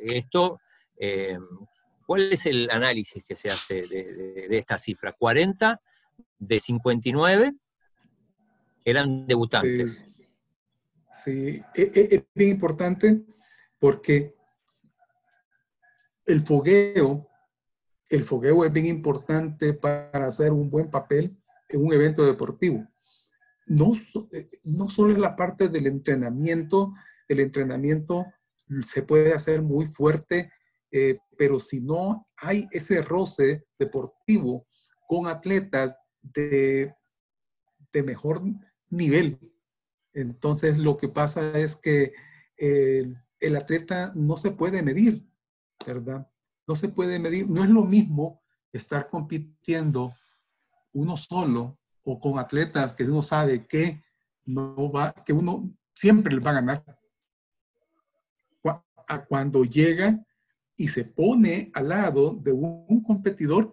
Esto, 0.00 0.60
eh, 0.96 1.38
¿cuál 2.06 2.32
es 2.32 2.46
el 2.46 2.70
análisis 2.70 3.22
que 3.24 3.36
se 3.36 3.48
hace 3.48 3.82
de, 3.82 4.56
esta 4.56 4.78
cifra? 4.78 5.12
40 5.12 5.80
de 6.38 6.60
59 6.60 7.54
eran 8.84 9.26
debutantes. 9.26 10.02
Sí, 11.12 11.58
sí. 11.58 11.62
E, 11.74 11.82
e, 11.82 12.14
es 12.16 12.24
bien 12.34 12.50
importante 12.50 13.22
porque 13.78 14.34
el 16.26 16.42
fogueo, 16.42 17.28
el 18.10 18.24
fogueo 18.24 18.64
es 18.64 18.72
bien 18.72 18.86
importante 18.86 19.74
para 19.74 20.26
hacer 20.26 20.52
un 20.52 20.70
buen 20.70 20.90
papel 20.90 21.36
en 21.68 21.84
un 21.84 21.92
evento 21.92 22.24
deportivo. 22.24 22.86
No, 23.66 23.92
eh, 24.32 24.48
no 24.64 24.88
solo 24.88 25.12
es 25.12 25.18
la 25.18 25.36
parte 25.36 25.68
del 25.68 25.86
entrenamiento, 25.86 26.92
el 27.28 27.40
entrenamiento 27.40 28.26
se 28.86 29.02
puede 29.02 29.32
hacer 29.32 29.62
muy 29.62 29.86
fuerte, 29.86 30.52
eh, 30.90 31.18
pero 31.38 31.60
si 31.60 31.80
no 31.80 32.28
hay 32.36 32.68
ese 32.72 33.02
roce 33.02 33.66
deportivo 33.78 34.66
con 35.08 35.26
atletas 35.26 35.96
de, 36.20 36.94
de 37.92 38.02
mejor 38.02 38.42
nivel, 38.90 39.38
entonces 40.12 40.78
lo 40.78 40.96
que 40.96 41.08
pasa 41.08 41.58
es 41.58 41.76
que 41.76 42.12
el, 42.56 43.16
el 43.40 43.56
atleta 43.56 44.12
no 44.14 44.36
se 44.36 44.50
puede 44.50 44.82
medir 44.82 45.26
¿verdad? 45.86 46.28
No 46.66 46.76
se 46.76 46.88
puede 46.88 47.18
medir, 47.18 47.48
no 47.48 47.62
es 47.62 47.70
lo 47.70 47.84
mismo 47.84 48.42
estar 48.72 49.08
compitiendo 49.08 50.14
uno 50.92 51.16
solo 51.16 51.78
o 52.04 52.20
con 52.20 52.38
atletas 52.38 52.92
que 52.92 53.04
uno 53.04 53.22
sabe 53.22 53.66
que 53.66 54.02
no 54.44 54.90
va, 54.90 55.12
que 55.12 55.32
uno 55.32 55.70
siempre 55.94 56.34
les 56.34 56.44
va 56.44 56.50
a 56.50 56.54
ganar. 56.54 56.98
Cuando 59.28 59.64
llega 59.64 60.24
y 60.76 60.88
se 60.88 61.04
pone 61.04 61.70
al 61.74 61.88
lado 61.88 62.32
de 62.32 62.52
un, 62.52 63.02
competidor 63.02 63.72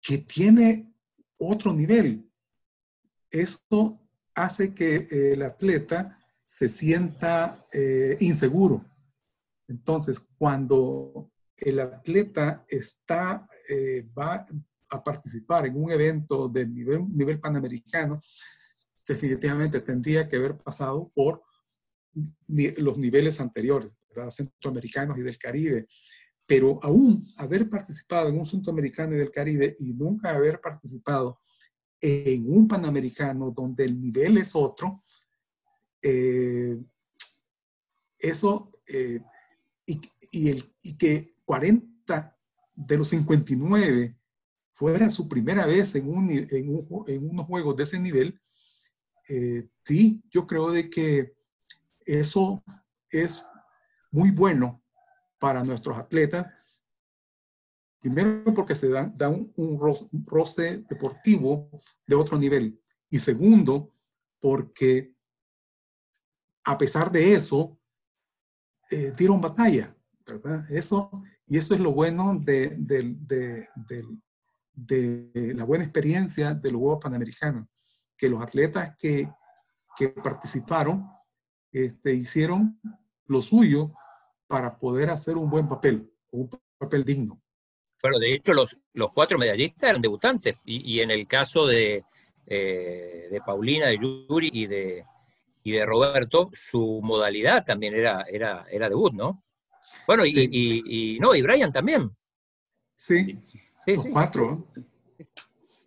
que 0.00 0.18
tiene 0.18 0.94
otro 1.38 1.72
nivel. 1.72 2.30
Esto 3.30 4.00
hace 4.34 4.74
que 4.74 5.08
el 5.10 5.42
atleta 5.42 6.18
se 6.44 6.68
sienta 6.68 7.66
eh, 7.72 8.16
inseguro. 8.20 8.84
Entonces, 9.68 10.20
cuando 10.38 11.30
el 11.56 11.80
atleta 11.80 12.64
está, 12.68 13.48
eh, 13.68 14.08
va 14.16 14.44
a 14.90 15.02
participar 15.04 15.66
en 15.66 15.82
un 15.82 15.90
evento 15.90 16.48
de 16.48 16.66
nivel, 16.66 17.40
panamericano, 17.40 18.20
definitivamente 19.06 19.80
tendría 19.80 20.28
que 20.28 20.36
haber 20.36 20.56
pasado 20.56 21.10
por 21.14 21.42
los 22.76 22.98
niveles 22.98 23.40
anteriores, 23.40 23.92
centroamericanos 24.30 25.18
y 25.18 25.22
del 25.22 25.38
Caribe. 25.38 25.86
pero 26.46 26.78
aún 26.82 27.26
haber 27.38 27.70
participado 27.70 28.28
en 28.28 28.38
un 28.38 28.44
centroamericano 28.44 29.14
y 29.14 29.18
del 29.18 29.30
Caribe 29.30 29.74
y 29.80 29.94
nunca 29.94 30.28
haber 30.30 30.60
participado 30.60 31.38
en 32.02 32.46
un 32.52 32.68
panamericano 32.68 33.50
donde 33.50 33.86
el 33.86 33.98
nivel 33.98 34.36
es 34.36 34.54
otro, 34.54 35.00
eh, 36.02 36.78
eso, 38.18 38.70
eh, 38.86 39.20
y, 39.86 40.48
el, 40.48 40.74
y 40.82 40.96
que 40.96 41.30
40 41.44 42.36
de 42.74 42.98
los 42.98 43.08
59 43.08 44.16
fuera 44.72 45.08
su 45.10 45.28
primera 45.28 45.66
vez 45.66 45.94
en, 45.94 46.08
un, 46.08 46.30
en, 46.30 47.30
unos 47.30 47.46
juegos 47.46 47.76
de 47.76 47.84
ese 47.84 47.98
nivel, 47.98 48.40
eh, 49.28 49.68
sí, 49.84 50.22
yo 50.30 50.46
creo 50.46 50.70
de 50.70 50.90
que 50.90 51.34
eso 52.04 52.62
es 53.08 53.42
muy 54.10 54.30
bueno 54.30 54.82
para 55.38 55.62
nuestros 55.62 55.96
atletas. 55.96 56.84
Primero 58.00 58.52
porque 58.54 58.74
se 58.74 58.88
dan, 58.88 59.14
un, 59.56 59.80
roce 60.26 60.84
deportivo 60.88 61.70
de 62.06 62.14
otro 62.14 62.38
nivel. 62.38 62.80
Y 63.08 63.18
segundo, 63.18 63.90
porque 64.40 65.14
a 66.64 66.76
pesar 66.76 67.10
de 67.10 67.34
eso, 67.34 67.78
eh, 68.90 69.12
dieron 69.16 69.40
batalla, 69.40 69.94
¿verdad? 70.26 70.70
Eso, 70.70 71.10
y 71.46 71.58
eso 71.58 71.74
es 71.74 71.80
lo 71.80 71.92
bueno 71.92 72.34
de, 72.38 72.76
de, 72.78 73.16
de, 74.74 75.54
la 75.54 75.64
buena 75.64 75.84
experiencia 75.84 76.54
de 76.54 76.72
los 76.72 76.80
Juegos 76.80 77.00
Panamericanos, 77.02 77.68
que 78.16 78.28
los 78.28 78.42
atletas 78.42 78.94
que, 78.96 79.28
que 79.96 80.08
participaron 80.08 81.06
este, 81.72 82.14
hicieron 82.14 82.80
lo 83.26 83.42
suyo 83.42 83.92
para 84.46 84.78
poder 84.78 85.10
hacer 85.10 85.36
un 85.36 85.48
buen 85.48 85.68
papel, 85.68 86.12
un 86.30 86.50
papel 86.78 87.04
digno. 87.04 87.40
Bueno, 88.02 88.18
de 88.18 88.34
hecho, 88.34 88.52
los, 88.52 88.76
los 88.92 89.12
cuatro 89.12 89.38
medallistas 89.38 89.90
eran 89.90 90.02
debutantes, 90.02 90.56
y, 90.64 90.94
y 90.94 91.00
en 91.00 91.10
el 91.10 91.26
caso 91.26 91.66
de, 91.66 92.04
eh, 92.46 93.28
de 93.30 93.40
Paulina, 93.40 93.86
de 93.86 93.98
Yuri 93.98 94.50
y 94.52 94.66
de, 94.66 95.04
y 95.64 95.72
de 95.72 95.86
Roberto, 95.86 96.50
su 96.52 97.00
modalidad 97.02 97.64
también 97.64 97.94
era, 97.94 98.26
era, 98.30 98.66
era 98.70 98.88
debut, 98.88 99.14
¿no? 99.14 99.42
Bueno, 100.06 100.26
y, 100.26 100.48
y, 100.52 101.18
no, 101.18 101.34
y 101.34 101.40
Brian 101.40 101.72
también. 101.72 102.14
Sí, 102.94 103.38
sí, 103.42 103.60
los 103.86 104.06
cuatro. 104.06 104.66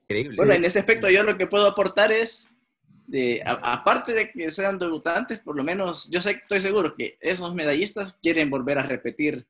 Increíble. 0.03 0.35
Bueno, 0.35 0.53
en 0.53 0.65
ese 0.65 0.79
aspecto 0.79 1.09
yo 1.09 1.21
lo 1.21 1.37
que 1.37 1.45
puedo 1.45 1.67
aportar 1.67 2.11
es 2.11 2.47
de, 3.05 3.43
aparte 3.45 4.13
de 4.13 4.31
que 4.31 4.49
sean 4.51 4.79
debutantes, 4.79 5.39
por 5.39 5.55
lo 5.55 5.63
menos 5.63 6.09
yo 6.09 6.21
sé, 6.21 6.31
estoy 6.31 6.59
seguro 6.59 6.95
que 6.95 7.17
esos 7.21 7.53
medallistas 7.53 8.17
quieren 8.21 8.49
volver 8.49 8.79
a 8.79 8.83
repetir 8.83 9.47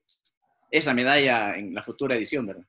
esa 0.69 0.93
medalla 0.93 1.55
en 1.55 1.73
la 1.73 1.83
futura 1.83 2.15
edición, 2.15 2.47
¿verdad? 2.47 2.65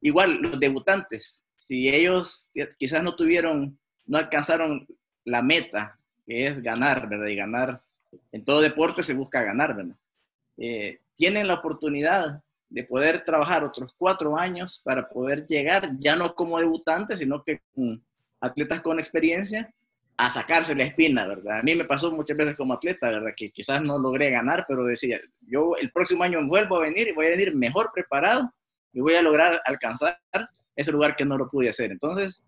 Igual 0.00 0.40
los 0.40 0.60
debutantes, 0.60 1.44
si 1.56 1.88
ellos 1.88 2.50
quizás 2.78 3.02
no 3.02 3.16
tuvieron, 3.16 3.78
no 4.06 4.18
alcanzaron 4.18 4.86
la 5.24 5.42
meta, 5.42 5.99
es 6.30 6.62
ganar, 6.62 7.08
¿verdad? 7.08 7.26
Y 7.26 7.36
ganar, 7.36 7.82
en 8.32 8.44
todo 8.44 8.60
deporte 8.60 9.02
se 9.02 9.14
busca 9.14 9.42
ganar, 9.42 9.74
¿verdad? 9.74 9.96
Eh, 10.56 11.00
tienen 11.14 11.46
la 11.46 11.54
oportunidad 11.54 12.42
de 12.68 12.84
poder 12.84 13.24
trabajar 13.24 13.64
otros 13.64 13.92
cuatro 13.98 14.38
años 14.38 14.80
para 14.84 15.08
poder 15.08 15.44
llegar, 15.46 15.90
ya 15.98 16.14
no 16.16 16.34
como 16.34 16.58
debutantes, 16.58 17.18
sino 17.18 17.42
que 17.42 17.60
atletas 18.40 18.80
con 18.80 18.98
experiencia, 18.98 19.72
a 20.20 20.28
sacarse 20.28 20.74
la 20.74 20.84
espina, 20.84 21.26
¿verdad? 21.26 21.60
A 21.60 21.62
mí 21.62 21.74
me 21.74 21.86
pasó 21.86 22.10
muchas 22.10 22.36
veces 22.36 22.54
como 22.54 22.74
atleta, 22.74 23.10
¿verdad? 23.10 23.30
Que 23.34 23.50
quizás 23.50 23.80
no 23.80 23.98
logré 23.98 24.30
ganar, 24.30 24.66
pero 24.68 24.84
decía, 24.84 25.18
yo 25.48 25.74
el 25.80 25.90
próximo 25.92 26.22
año 26.22 26.46
vuelvo 26.46 26.76
a 26.76 26.82
venir 26.82 27.08
y 27.08 27.12
voy 27.12 27.26
a 27.26 27.30
venir 27.30 27.56
mejor 27.56 27.90
preparado 27.94 28.52
y 28.92 29.00
voy 29.00 29.14
a 29.14 29.22
lograr 29.22 29.62
alcanzar 29.64 30.18
ese 30.76 30.92
lugar 30.92 31.16
que 31.16 31.24
no 31.24 31.38
lo 31.38 31.48
pude 31.48 31.70
hacer. 31.70 31.90
Entonces, 31.90 32.44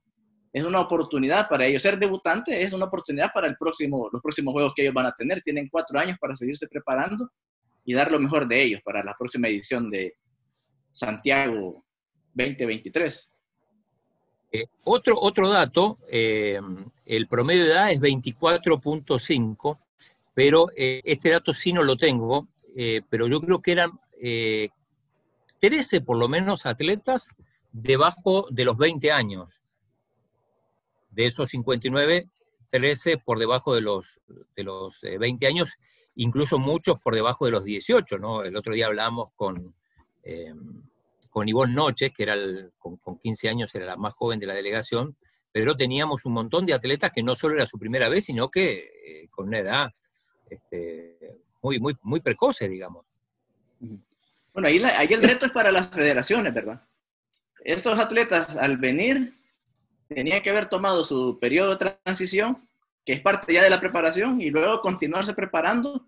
es 0.53 0.65
una 0.65 0.81
oportunidad 0.81 1.49
para 1.49 1.67
ellos. 1.67 1.83
Ser 1.83 1.99
debutante 1.99 2.62
es 2.62 2.73
una 2.73 2.85
oportunidad 2.85 3.33
para 3.33 3.47
el 3.47 3.57
próximo, 3.57 4.09
los 4.12 4.21
próximos 4.21 4.53
juegos 4.53 4.73
que 4.75 4.83
ellos 4.83 4.95
van 4.95 5.07
a 5.07 5.12
tener. 5.12 5.41
Tienen 5.41 5.69
cuatro 5.69 5.99
años 5.99 6.19
para 6.21 6.37
seguirse 6.37 6.69
preparando 6.69 7.31
y 7.85 7.95
dar 7.95 8.11
lo 8.11 8.19
mejor 8.19 8.47
de 8.47 8.62
ellos 8.62 8.81
para 8.85 9.03
la 9.03 9.15
próxima 9.19 9.49
edición 9.49 9.88
de 9.88 10.15
Santiago 10.93 11.85
2023. 12.35 13.33
Eh, 14.53 14.67
otro, 14.85 15.19
otro 15.19 15.49
dato, 15.49 15.99
eh, 16.09 16.61
el 17.07 17.27
promedio 17.27 17.65
de 17.65 17.71
edad 17.71 17.91
es 17.91 18.01
24.5, 18.01 19.79
pero 20.35 20.69
eh, 20.77 21.01
este 21.05 21.31
dato 21.31 21.55
sí 21.55 21.73
no 21.73 21.83
lo 21.83 21.97
tengo, 21.97 22.49
pero 23.11 23.27
yo 23.29 23.38
creo 23.43 23.61
que 23.61 23.73
eran 23.73 23.91
13 25.59 26.01
por 26.01 26.17
lo 26.17 26.27
menos 26.27 26.65
atletas 26.65 27.29
debajo 27.71 28.47
de 28.51 28.65
los 28.65 28.79
20 28.79 29.12
años. 29.12 29.62
De 31.12 31.27
esos 31.27 31.51
59, 31.51 32.29
13 32.70 33.18
por 33.18 33.38
debajo 33.38 33.75
de 33.75 33.83
los, 33.83 34.20
de 34.57 34.64
los 34.64 35.01
20 35.03 35.46
años, 35.46 35.77
incluso 36.16 36.59
muchos 36.59 36.98
por 36.98 37.14
debajo 37.14 37.44
de 37.44 37.53
los 37.53 37.64
18, 37.64 38.18
¿no? 38.18 38.42
El 38.42 38.57
otro 38.57 38.75
día 38.75 38.87
hablábamos 38.87 39.29
con 39.37 39.75
con 41.33 41.48
Ivonne 41.48 41.72
Noches, 41.72 42.12
que 42.14 42.25
era 42.25 42.37
con, 42.79 42.98
15 43.18 43.48
años 43.48 43.75
era 43.75 43.87
la 43.87 43.96
más 43.96 44.12
joven 44.12 44.38
de 44.38 44.46
la 44.46 44.55
delegación, 44.55 45.16
pero 45.51 45.75
teníamos 45.75 46.27
un 46.27 46.35
montón 46.35 46.66
de 46.66 46.75
atletas 46.75 47.11
que 47.11 47.22
no 47.22 47.35
solo 47.35 47.55
era 47.55 47.64
su 47.64 47.79
primera 47.79 48.11
vez, 48.11 48.27
sino 48.27 48.51
que 48.51 48.90
eh, 49.07 49.29
con 49.31 49.48
una 49.48 49.61
edad 49.61 49.90
este, 50.51 51.40
muy, 51.62 51.81
muy, 51.81 51.96
muy 52.03 52.20
precoce, 52.20 52.68
digamos. 52.68 53.07
Bueno, 54.53 54.68
ahí, 54.68 54.79
ahí 54.85 55.09
el 55.11 55.22
reto 55.22 55.46
es 55.46 55.53
para 55.53 55.72
las 55.72 55.88
federaciones, 55.88 56.53
¿verdad? 56.53 56.83
Estos 57.64 57.98
atletas 57.98 58.55
al 58.55 58.77
venir 58.77 59.33
tenían 60.12 60.42
que 60.42 60.51
haber 60.51 60.66
tomado 60.66 61.05
su 61.05 61.38
periodo 61.40 61.77
de 61.77 61.92
transición, 62.05 62.68
que 63.05 63.14
es 63.14 63.20
parte 63.20 63.53
ya 63.53 63.62
de 63.62 63.70
la 63.70 63.81
preparación, 63.81 64.40
y 64.40 64.51
luego 64.51 64.81
continuarse 64.81 65.35
preparando 65.35 66.07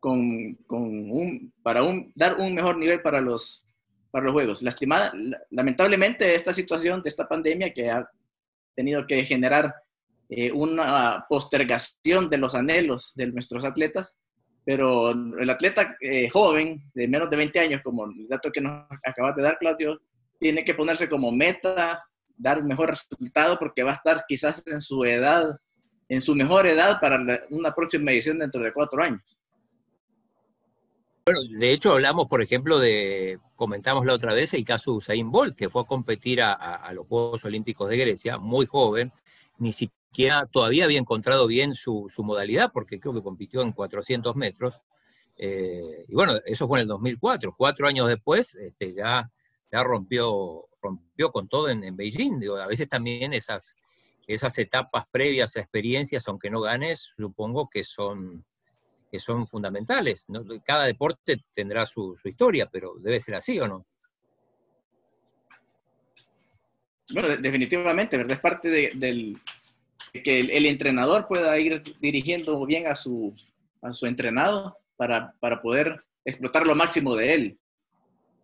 con, 0.00 0.54
con 0.66 0.82
un, 0.82 1.52
para 1.62 1.82
un, 1.82 2.12
dar 2.14 2.36
un 2.38 2.54
mejor 2.54 2.78
nivel 2.78 3.02
para 3.02 3.20
los, 3.20 3.66
para 4.10 4.24
los 4.24 4.32
Juegos. 4.32 4.62
Lastimada, 4.62 5.12
lamentablemente, 5.50 6.34
esta 6.34 6.52
situación 6.52 7.02
de 7.02 7.08
esta 7.10 7.28
pandemia 7.28 7.72
que 7.72 7.90
ha 7.90 8.10
tenido 8.74 9.06
que 9.06 9.24
generar 9.24 9.74
eh, 10.28 10.50
una 10.52 11.26
postergación 11.28 12.30
de 12.30 12.38
los 12.38 12.54
anhelos 12.54 13.12
de 13.14 13.26
nuestros 13.26 13.64
atletas, 13.64 14.18
pero 14.64 15.10
el 15.10 15.50
atleta 15.50 15.96
eh, 16.00 16.28
joven 16.28 16.82
de 16.94 17.08
menos 17.08 17.30
de 17.30 17.36
20 17.36 17.60
años, 17.60 17.82
como 17.82 18.04
el 18.04 18.28
dato 18.28 18.50
que 18.50 18.60
nos 18.60 18.86
acabas 19.04 19.34
de 19.36 19.42
dar, 19.42 19.58
Claudio, 19.58 20.00
tiene 20.38 20.64
que 20.64 20.74
ponerse 20.74 21.08
como 21.08 21.32
meta 21.32 22.04
dar 22.40 22.60
un 22.60 22.66
mejor 22.66 22.90
resultado 22.90 23.58
porque 23.58 23.82
va 23.82 23.90
a 23.90 23.94
estar 23.94 24.24
quizás 24.26 24.66
en 24.66 24.80
su 24.80 25.04
edad, 25.04 25.56
en 26.08 26.20
su 26.22 26.34
mejor 26.34 26.66
edad 26.66 26.98
para 27.00 27.20
una 27.50 27.74
próxima 27.74 28.10
edición 28.10 28.38
dentro 28.38 28.62
de 28.62 28.72
cuatro 28.72 29.02
años. 29.02 29.38
Bueno, 31.26 31.40
de 31.58 31.72
hecho 31.72 31.92
hablamos, 31.92 32.28
por 32.28 32.42
ejemplo, 32.42 32.78
de, 32.78 33.38
comentamos 33.54 34.06
la 34.06 34.14
otra 34.14 34.32
vez, 34.32 34.54
el 34.54 34.64
caso 34.64 34.92
de 34.92 34.96
Usain 34.96 35.30
Bolt, 35.30 35.54
que 35.54 35.68
fue 35.68 35.82
a 35.82 35.84
competir 35.84 36.40
a, 36.42 36.90
los 36.94 37.06
Juegos 37.06 37.44
Olímpicos 37.44 37.90
de 37.90 37.98
Grecia, 37.98 38.38
muy 38.38 38.64
joven, 38.64 39.12
ni 39.58 39.70
siquiera 39.70 40.46
todavía 40.46 40.86
había 40.86 40.98
encontrado 40.98 41.46
bien 41.46 41.74
su, 41.74 42.10
modalidad, 42.18 42.72
porque 42.72 42.98
creo 42.98 43.14
que 43.14 43.22
compitió 43.22 43.60
en 43.60 43.72
400 43.72 44.34
metros. 44.34 44.80
Eh, 45.36 46.06
y 46.08 46.14
bueno, 46.14 46.34
eso 46.46 46.66
fue 46.66 46.78
en 46.78 46.82
el 46.82 46.88
2004. 46.88 47.54
Cuatro 47.56 47.86
años 47.86 48.08
después 48.08 48.54
este, 48.56 48.94
ya, 48.94 49.30
ya 49.70 49.84
rompió, 49.84 50.69
rompió 50.82 51.30
con 51.30 51.48
todo 51.48 51.68
en, 51.68 51.96
Beijing. 51.96 52.42
a 52.60 52.66
veces 52.66 52.88
también 52.88 53.32
esas, 53.32 53.76
esas 54.26 54.58
etapas 54.58 55.04
previas 55.10 55.56
a 55.56 55.60
experiencias, 55.60 56.26
aunque 56.28 56.50
no 56.50 56.60
ganes, 56.60 57.12
supongo 57.16 57.68
que 57.68 57.84
son 57.84 58.44
que 59.10 59.18
son 59.18 59.46
fundamentales. 59.46 60.26
Cada 60.64 60.84
deporte 60.84 61.42
tendrá 61.52 61.84
su, 61.84 62.16
historia, 62.24 62.68
pero 62.70 62.94
debe 63.00 63.18
ser 63.18 63.34
así 63.34 63.58
o 63.58 63.66
no. 63.66 63.84
Bueno, 67.12 67.28
definitivamente, 67.38 68.16
¿verdad? 68.16 68.34
Es 68.34 68.40
parte 68.40 68.68
de, 68.68 68.92
del 68.94 69.36
que 70.12 70.40
el, 70.40 70.66
entrenador 70.66 71.26
pueda 71.26 71.58
ir 71.58 71.82
dirigiendo 71.98 72.64
bien 72.64 72.86
a 72.86 72.94
su, 72.94 73.34
a 73.82 73.92
su 73.92 74.06
entrenado 74.06 74.76
para, 74.96 75.34
para 75.40 75.58
poder 75.58 76.04
explotar 76.24 76.66
lo 76.66 76.76
máximo 76.76 77.16
de 77.16 77.34
él. 77.34 77.58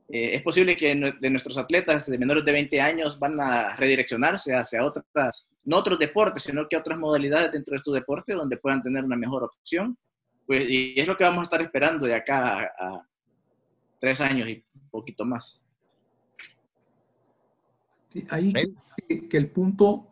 Eh, 0.09 0.37
es 0.37 0.43
posible 0.43 0.77
que 0.77 0.95
de 0.95 1.31
nuestros 1.31 1.59
atletas 1.59 2.07
de 2.07 2.19
menores 2.19 2.45
de 2.45 2.53
20 2.53 2.81
años 2.81 3.19
van 3.19 3.41
a 3.41 3.75
redireccionarse 3.77 4.55
hacia 4.55 4.85
otras, 4.85 5.51
no 5.65 5.79
otros 5.79 5.99
deportes, 5.99 6.45
sino 6.45 6.69
que 6.69 6.77
otras 6.77 6.99
modalidades 6.99 7.51
dentro 7.51 7.73
de 7.73 7.79
estos 7.79 7.95
deportes 7.95 8.37
donde 8.37 8.57
puedan 8.57 8.83
tener 8.83 9.05
una 9.05 9.17
mejor 9.17 9.43
opción 9.43 9.99
pues, 10.47 10.69
y 10.69 10.95
es 10.97 11.09
lo 11.09 11.17
que 11.17 11.25
vamos 11.25 11.41
a 11.41 11.43
estar 11.43 11.61
esperando 11.61 12.07
de 12.07 12.15
acá 12.15 12.73
a, 12.79 13.09
tres 13.99 14.21
años 14.21 14.49
y 14.49 14.65
un 14.75 14.91
poquito 14.91 15.25
más. 15.25 15.65
ahí 18.31 18.53
que, 19.29 19.37
el 19.37 19.51
punto, 19.51 20.11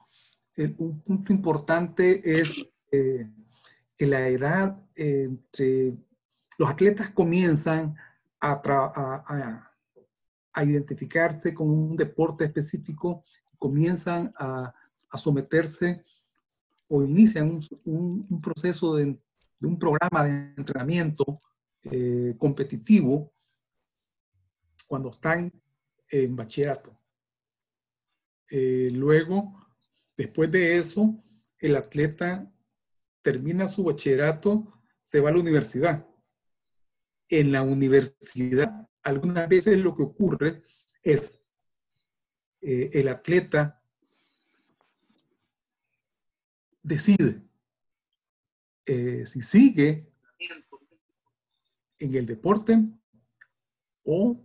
un 0.79 1.01
punto 1.03 1.33
importante 1.33 2.21
es 2.25 2.57
eh, 2.91 3.31
que 3.97 4.07
la 4.07 4.27
edad 4.29 4.77
entre 4.97 5.95
los 6.59 6.69
atletas 6.69 7.11
comienzan 7.11 7.95
a, 8.41 8.53
a 8.55 9.74
identificarse 10.63 11.53
con 11.53 11.71
un 11.71 11.97
deporte 11.97 12.45
específico, 12.45 13.23
comienzan 13.59 14.33
a, 14.39 14.73
a 15.11 15.19
someterse 15.19 16.05
o 16.89 17.03
inician 17.03 17.61
un, 17.85 18.41
proceso 18.41 18.97
de, 18.97 19.19
de, 19.59 19.67
un 19.67 19.79
programa 19.79 20.25
de 20.25 20.55
entrenamiento 20.57 21.41
eh, 21.91 22.35
competitivo 22.39 23.33
cuando 24.87 25.11
están 25.11 25.53
en 26.11 26.37
bachillerato. 26.37 26.97
Eh, 28.51 28.91
luego, 28.93 29.67
después 30.17 30.51
de 30.51 30.77
eso, 30.77 31.19
el 31.59 31.77
atleta 31.77 32.53
termina 33.23 33.67
su 33.67 33.85
bachillerato, 33.85 34.81
se 35.01 35.21
va 35.21 35.31
a 35.31 35.33
la 35.33 35.41
universidad. 35.41 36.07
En 37.29 37.53
la 37.53 37.63
universidad, 37.63 38.89
algunas 39.05 39.49
veces 39.49 39.79
lo 39.79 39.95
que 39.95 40.03
ocurre 40.03 40.63
es 41.03 41.43
eh, 42.61 42.91
el 42.95 43.09
atleta 43.09 43.81
decide 46.83 47.43
eh, 48.87 49.25
si 49.27 49.41
sigue 49.41 50.11
en 51.99 52.15
el 52.15 52.27
deporte 52.27 52.83
o 54.05 54.41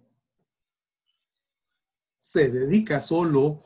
se 2.18 2.50
dedica 2.50 3.02
solo 3.02 3.62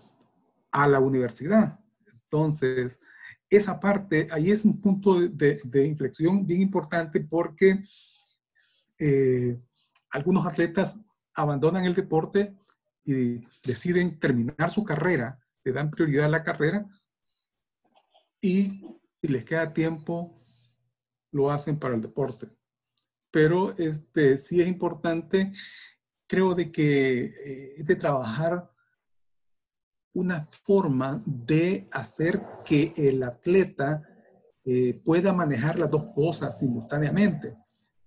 a 0.72 0.88
la 0.88 1.00
universidad. 1.00 1.80
Entonces, 2.12 3.02
esa 3.50 3.80
parte, 3.80 4.28
ahí 4.32 4.50
es 4.50 4.66
un 4.66 4.80
punto 4.80 5.20
de, 5.20 5.86
inflexión 5.86 6.46
bien 6.46 6.62
importante 6.62 7.20
porque 7.20 7.84
eh, 8.98 9.60
algunos 10.14 10.46
atletas 10.46 11.02
abandonan 11.34 11.86
el 11.86 11.96
deporte 11.96 12.56
y 13.04 13.40
deciden 13.66 14.20
terminar 14.20 14.70
su 14.70 14.84
carrera, 14.84 15.40
le 15.66 15.74
dan 15.74 15.92
prioridad 15.92 16.26
a 16.26 16.30
la 16.30 16.44
carrera 16.44 16.88
y 18.40 19.00
si 19.22 19.28
les 19.28 19.44
queda 19.44 19.74
tiempo, 19.74 20.36
lo 21.32 21.52
hacen 21.52 21.80
para 21.80 21.96
el 21.96 22.02
deporte. 22.02 22.48
Pero 23.32 23.76
este, 23.78 24.38
sí 24.38 24.62
es 24.62 24.68
importante, 24.68 25.52
creo 26.28 26.54
de 26.54 26.72
que 26.72 27.26
eh, 27.26 27.84
de 27.84 27.96
trabajar 27.96 28.70
una 30.14 30.48
forma 30.64 31.24
de 31.26 31.88
hacer 31.92 32.40
que 32.64 32.94
el 32.98 33.24
atleta 33.24 34.04
eh, 34.64 35.02
pueda 35.04 35.34
manejar 35.34 35.80
las 35.80 35.90
dos 35.90 36.06
cosas 36.14 36.60
simultáneamente, 36.60 37.58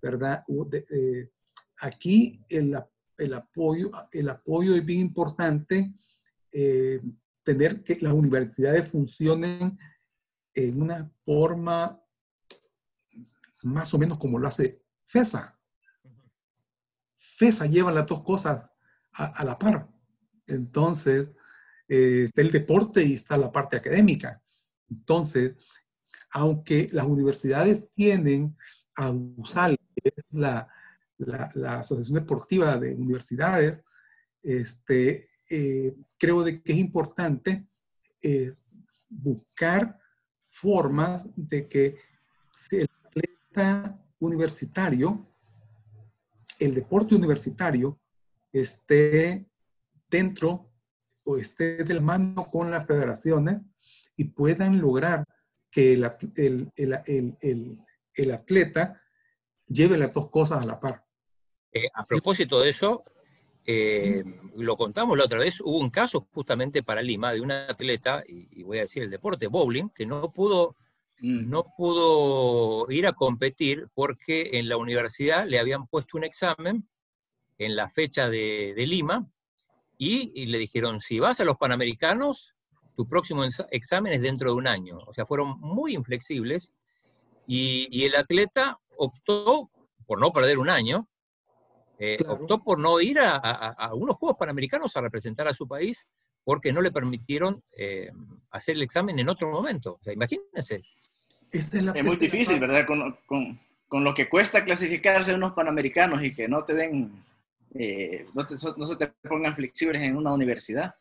¿verdad? 0.01 0.43
Aquí 1.79 2.43
el, 2.49 2.77
el, 3.17 3.33
apoyo, 3.33 3.91
el 4.11 4.29
apoyo 4.29 4.75
es 4.75 4.85
bien 4.85 5.01
importante, 5.01 5.93
eh, 6.51 6.99
tener 7.43 7.83
que 7.83 7.97
las 8.01 8.13
universidades 8.13 8.89
funcionen 8.89 9.77
en 10.53 10.81
una 10.81 11.11
forma 11.23 12.01
más 13.63 13.93
o 13.93 13.97
menos 13.97 14.17
como 14.17 14.39
lo 14.39 14.47
hace 14.47 14.83
FESA. 15.03 15.57
FESA 17.15 17.65
lleva 17.65 17.91
las 17.91 18.05
dos 18.05 18.23
cosas 18.23 18.69
a, 19.13 19.43
la 19.43 19.57
par. 19.57 19.89
Entonces, 20.47 21.33
eh, 21.87 22.25
está 22.25 22.41
el 22.41 22.51
deporte 22.51 23.03
y 23.03 23.13
está 23.13 23.37
la 23.37 23.51
parte 23.51 23.77
académica. 23.77 24.41
Entonces, 24.89 25.55
aunque 26.29 26.89
las 26.91 27.05
universidades 27.05 27.91
tienen 27.93 28.55
a 28.95 29.13
que 29.95 30.13
es 30.15 30.25
la, 31.17 31.79
Asociación 31.79 32.19
Deportiva 32.19 32.77
de 32.77 32.95
Universidades, 32.95 33.81
este, 34.43 35.23
eh, 35.49 35.95
creo 36.17 36.43
de 36.43 36.61
que 36.61 36.73
es 36.73 36.77
importante 36.77 37.67
eh, 38.21 38.53
buscar 39.09 39.99
formas 40.49 41.27
de 41.35 41.67
que 41.67 41.97
el 42.71 42.87
atleta 43.05 43.99
universitario, 44.19 45.27
el 46.59 46.73
deporte 46.73 47.15
universitario, 47.15 47.99
esté 48.51 49.47
dentro 50.09 50.71
o 51.25 51.37
esté 51.37 51.83
de 51.83 51.93
la 51.93 52.01
mano 52.01 52.45
con 52.45 52.71
las 52.71 52.85
federaciones 52.85 53.61
y 54.15 54.25
puedan 54.25 54.79
lograr 54.79 55.25
que 55.69 55.93
el, 55.93 56.09
el, 56.35 56.71
el, 56.75 57.77
el 58.15 58.31
atleta 58.31 59.01
lleve 59.67 59.97
las 59.97 60.13
dos 60.13 60.29
cosas 60.29 60.63
a 60.63 60.65
la 60.65 60.79
par. 60.79 61.06
Eh, 61.77 61.89
a 61.93 62.03
propósito 62.03 62.59
de 62.59 62.69
eso, 62.69 63.03
eh, 63.65 64.23
lo 64.55 64.77
contamos 64.77 65.17
la 65.17 65.25
otra 65.25 65.39
vez, 65.39 65.61
hubo 65.61 65.77
un 65.79 65.89
caso 65.89 66.27
justamente 66.33 66.83
para 66.83 67.01
Lima 67.01 67.33
de 67.33 67.41
una 67.41 67.65
atleta, 67.65 68.23
y, 68.27 68.63
voy 68.63 68.79
a 68.79 68.81
decir 68.81 69.03
el 69.03 69.09
deporte, 69.09 69.47
bowling, 69.47 69.89
que 69.89 70.05
no 70.05 70.31
pudo, 70.31 70.75
mm. 71.21 71.49
no 71.49 71.65
pudo 71.77 72.89
ir 72.91 73.07
a 73.07 73.13
competir 73.13 73.87
porque 73.93 74.51
en 74.53 74.69
la 74.69 74.77
universidad 74.77 75.45
le 75.45 75.59
habían 75.59 75.87
puesto 75.87 76.17
un 76.17 76.23
examen 76.23 76.87
en 77.57 77.75
la 77.75 77.89
fecha 77.89 78.29
de, 78.29 78.73
de 78.75 78.87
Lima 78.87 79.27
y, 79.97 80.45
le 80.45 80.59
dijeron, 80.59 81.01
si 81.01 81.19
vas 81.19 81.39
a 81.39 81.45
los 81.45 81.57
Panamericanos, 81.57 82.53
tu 82.95 83.07
próximo 83.07 83.43
examen 83.71 84.13
es 84.13 84.21
dentro 84.21 84.51
de 84.51 84.55
un 84.55 84.67
año. 84.67 84.99
O 85.07 85.13
sea, 85.13 85.25
fueron 85.25 85.59
muy 85.59 85.93
inflexibles 85.93 86.75
y, 87.47 88.05
el 88.05 88.15
atleta 88.15 88.79
optó 88.97 89.69
por 90.05 90.19
no 90.19 90.31
perder 90.31 90.59
un 90.59 90.69
año, 90.69 91.07
eh, 91.99 92.17
optó 92.27 92.63
por 92.63 92.79
no 92.79 92.99
ir 92.99 93.19
a, 93.19 93.89
unos 93.93 94.17
Juegos 94.17 94.37
Panamericanos 94.37 94.95
a 94.95 95.01
representar 95.01 95.47
a 95.47 95.53
su 95.53 95.67
país 95.67 96.07
porque 96.43 96.71
no 96.71 96.81
le 96.81 96.91
permitieron 96.91 97.61
eh, 97.77 98.09
hacer 98.51 98.75
el 98.75 98.83
examen 98.83 99.19
en 99.19 99.29
otro 99.29 99.51
momento. 99.51 99.97
O 99.99 100.03
sea, 100.03 100.13
imagínense. 100.13 100.75
Es, 101.51 101.73
es 101.73 102.05
muy 102.05 102.15
difícil, 102.17 102.59
¿verdad? 102.59 102.85
Con, 102.85 103.17
con, 103.25 103.59
con, 103.87 104.03
lo 104.03 104.13
que 104.13 104.29
cuesta 104.29 104.63
clasificarse 104.63 105.31
a 105.31 105.35
unos 105.35 105.53
Panamericanos 105.53 106.23
y 106.23 106.33
que 106.33 106.47
no 106.47 106.63
te 106.63 106.73
den 106.73 107.11
eh, 107.73 108.25
no, 108.33 108.85
se 108.85 108.95
te 108.95 109.07
pongan 109.27 109.55
flexibles 109.55 110.01
en 110.01 110.15
una 110.15 110.33
universidad. 110.33 110.95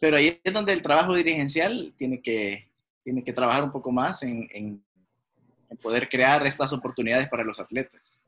Pero 0.00 0.16
ahí 0.16 0.40
es 0.42 0.52
donde 0.52 0.72
el 0.72 0.82
trabajo 0.82 1.14
dirigencial 1.14 1.94
tiene 1.96 2.20
que, 2.20 2.68
tiene 3.02 3.22
que 3.22 3.32
trabajar 3.32 3.64
un 3.64 3.72
poco 3.72 3.92
más 3.92 4.22
en, 4.22 4.48
en, 4.52 4.84
poder 5.82 6.08
crear 6.08 6.44
estas 6.46 6.72
oportunidades 6.72 7.28
para 7.28 7.44
los 7.44 7.60
atletas. 7.60 8.19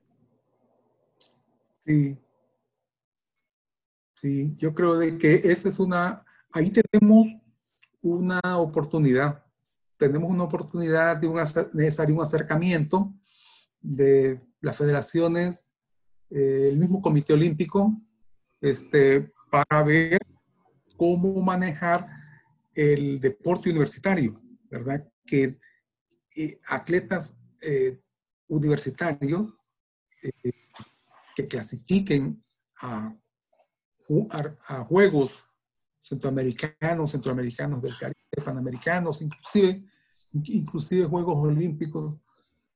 Sí. 1.85 2.18
Sí, 4.14 4.55
yo 4.57 4.72
creo 4.72 4.99
de 4.99 5.18
que 5.18 5.35
esa 5.35 5.68
es 5.68 5.80
una, 5.80 6.24
ahí 6.53 6.70
tenemos 6.70 7.26
una 8.03 8.41
oportunidad. 8.59 9.45
Tenemos 9.97 10.30
una 10.30 10.45
oportunidad 10.45 11.16
de 11.16 11.26
un, 11.26 11.43
necesario 11.72 12.14
un 12.14 12.22
acercamiento 12.22 13.12
de 13.80 14.41
las 14.61 14.76
federaciones 14.76 15.68
eh, 16.30 16.68
el 16.70 16.78
mismo 16.78 17.03
Comité 17.03 17.35
Olímpico 17.35 17.95
este, 18.61 19.30
para 19.51 19.83
ver 19.83 20.18
cómo 20.97 21.43
manejar 21.43 22.07
el 22.74 23.20
deporte 23.20 23.68
universitario, 23.70 24.41
¿verdad? 24.70 25.07
Que 25.26 25.59
eh, 26.37 26.61
atletas 26.68 27.37
eh, 27.61 28.01
universitarios 28.49 29.53
que 31.35 31.47
clasifiquen 31.47 32.43
a, 32.80 33.16
juegos 34.89 35.45
centroamericanos, 36.01 37.12
centroamericanos 37.12 37.80
del 37.80 37.97
Caribe, 37.97 38.45
panamericanos, 38.45 39.22
inclusive, 39.22 39.85
inclusive 40.33 41.07
Juegos 41.07 41.37
Olímpicos, 41.39 42.20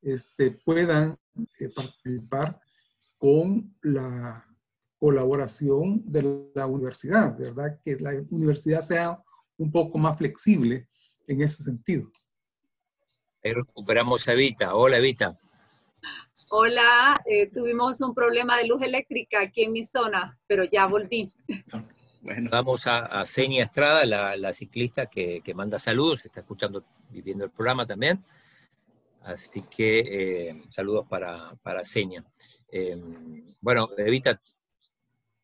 este, 0.01 0.53
puedan 0.53 1.19
participar 1.75 2.61
con 3.19 3.77
la 3.83 4.47
colaboración 4.99 6.03
de 6.07 6.51
la 6.55 6.67
universidad, 6.67 7.37
¿verdad? 7.37 7.79
Que 7.83 7.97
la 7.97 8.13
universidad 8.31 8.81
sea 8.81 9.23
un 9.59 9.71
poco 9.71 9.99
más 9.99 10.17
flexible 10.17 10.89
en 11.27 11.43
ese 11.43 11.63
sentido. 11.63 12.11
Ahí 13.43 13.53
recuperamos 13.53 14.27
a 14.27 14.33
Evita. 14.33 14.75
Hola, 14.75 14.99
Evita. 14.99 15.39
Hola, 16.49 17.21
eh, 17.27 17.51
tuvimos 17.51 18.01
un 18.01 18.15
problema 18.15 18.57
de 18.57 18.69
luz 18.69 18.81
eléctrica 18.81 19.41
aquí 19.41 19.65
en 19.65 19.73
mi 19.73 19.85
zona, 19.85 20.39
pero 20.47 20.63
ya 20.65 20.87
volví. 20.87 21.33
Bueno. 22.23 22.51
Vamos 22.51 22.87
a, 22.87 23.21
a 23.21 23.25
Estrada, 23.25 24.05
la, 24.37 24.53
ciclista 24.53 25.07
que, 25.07 25.43
manda 25.55 25.79
saludos, 25.79 26.25
está 26.25 26.41
escuchando, 26.41 26.85
viviendo 27.11 27.45
el 27.45 27.51
programa 27.51 27.87
también. 27.87 28.25
Así 29.23 29.63
que 29.63 30.01
eh, 30.49 30.63
saludos 30.69 31.07
para, 31.09 31.55
para 31.63 31.85
Seña. 31.85 32.25
Em, 32.69 33.55
bueno, 33.61 33.91
Evita, 33.97 34.41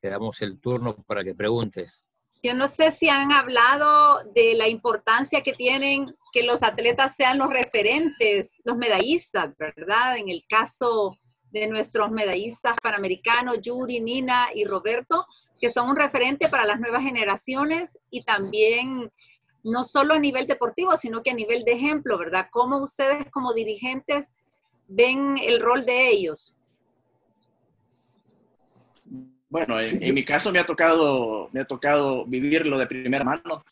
te 0.01 0.09
damos 0.09 0.41
el 0.43 0.59
turno 0.59 0.97
para 1.07 1.23
que 1.23 1.35
preguntes. 1.35 2.05
Yo 2.43 2.55
no 2.55 2.67
sé 2.67 2.91
si 2.91 3.09
han 3.09 3.31
hablado 3.31 4.25
de 4.35 4.55
la 4.55 4.67
importancia 4.67 5.43
que 5.43 5.53
tienen 5.53 6.17
que 6.33 6.43
los 6.43 6.65
atletas 6.65 7.15
sean 7.15 7.39
los 7.39 7.53
referentes, 7.53 8.61
los 8.65 8.77
medallistas, 8.77 9.57
¿verdad? 9.57 10.17
En 10.17 10.29
el 10.29 10.45
caso 10.49 11.17
de 11.53 11.69
nuestros 11.69 12.11
medallistas 12.11 12.77
panamericanos, 12.83 13.61
Yuri, 13.61 14.01
Nina 14.01 14.49
y 14.55 14.65
Roberto, 14.65 15.27
que 15.61 15.71
son 15.71 15.91
un 15.91 15.97
referente 15.97 16.49
para 16.49 16.65
las 16.65 16.81
nuevas 16.81 17.03
generaciones 17.03 17.99
y 18.11 18.25
también 18.25 19.13
no 19.63 19.85
solo 19.85 20.15
a 20.15 20.19
nivel 20.19 20.49
deportivo, 20.49 20.97
sino 20.97 21.23
que 21.23 21.31
a 21.31 21.35
nivel 21.35 21.63
de 21.65 21.73
ejemplo, 21.73 22.19
¿verdad? 22.19 22.49
¿Cómo 22.51 22.79
ustedes 22.79 23.31
como 23.31 23.53
dirigentes 23.53 24.33
ven 24.89 25.39
el 25.39 25.61
rol 25.61 25.85
de 25.87 26.09
ellos? 26.09 26.57
Bueno, 29.53 29.79
en, 29.79 30.15
mi 30.15 30.25
caso 30.25 30.51
me 30.51 30.59
ha 30.59 30.65
tocado, 30.65 31.51
me 31.53 31.61
ha 31.61 31.67
tocado 31.67 32.25
vivirlo 32.25 32.79
de 32.79 32.87
primera 32.87 33.23
mano 33.23 33.63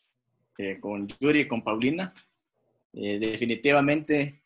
eh, 0.58 0.78
con 0.78 1.08
Yuri 1.18 1.40
y 1.40 1.48
con 1.48 1.64
Paulina. 1.64 2.12
Eh, 2.92 3.18
definitivamente, 3.18 4.42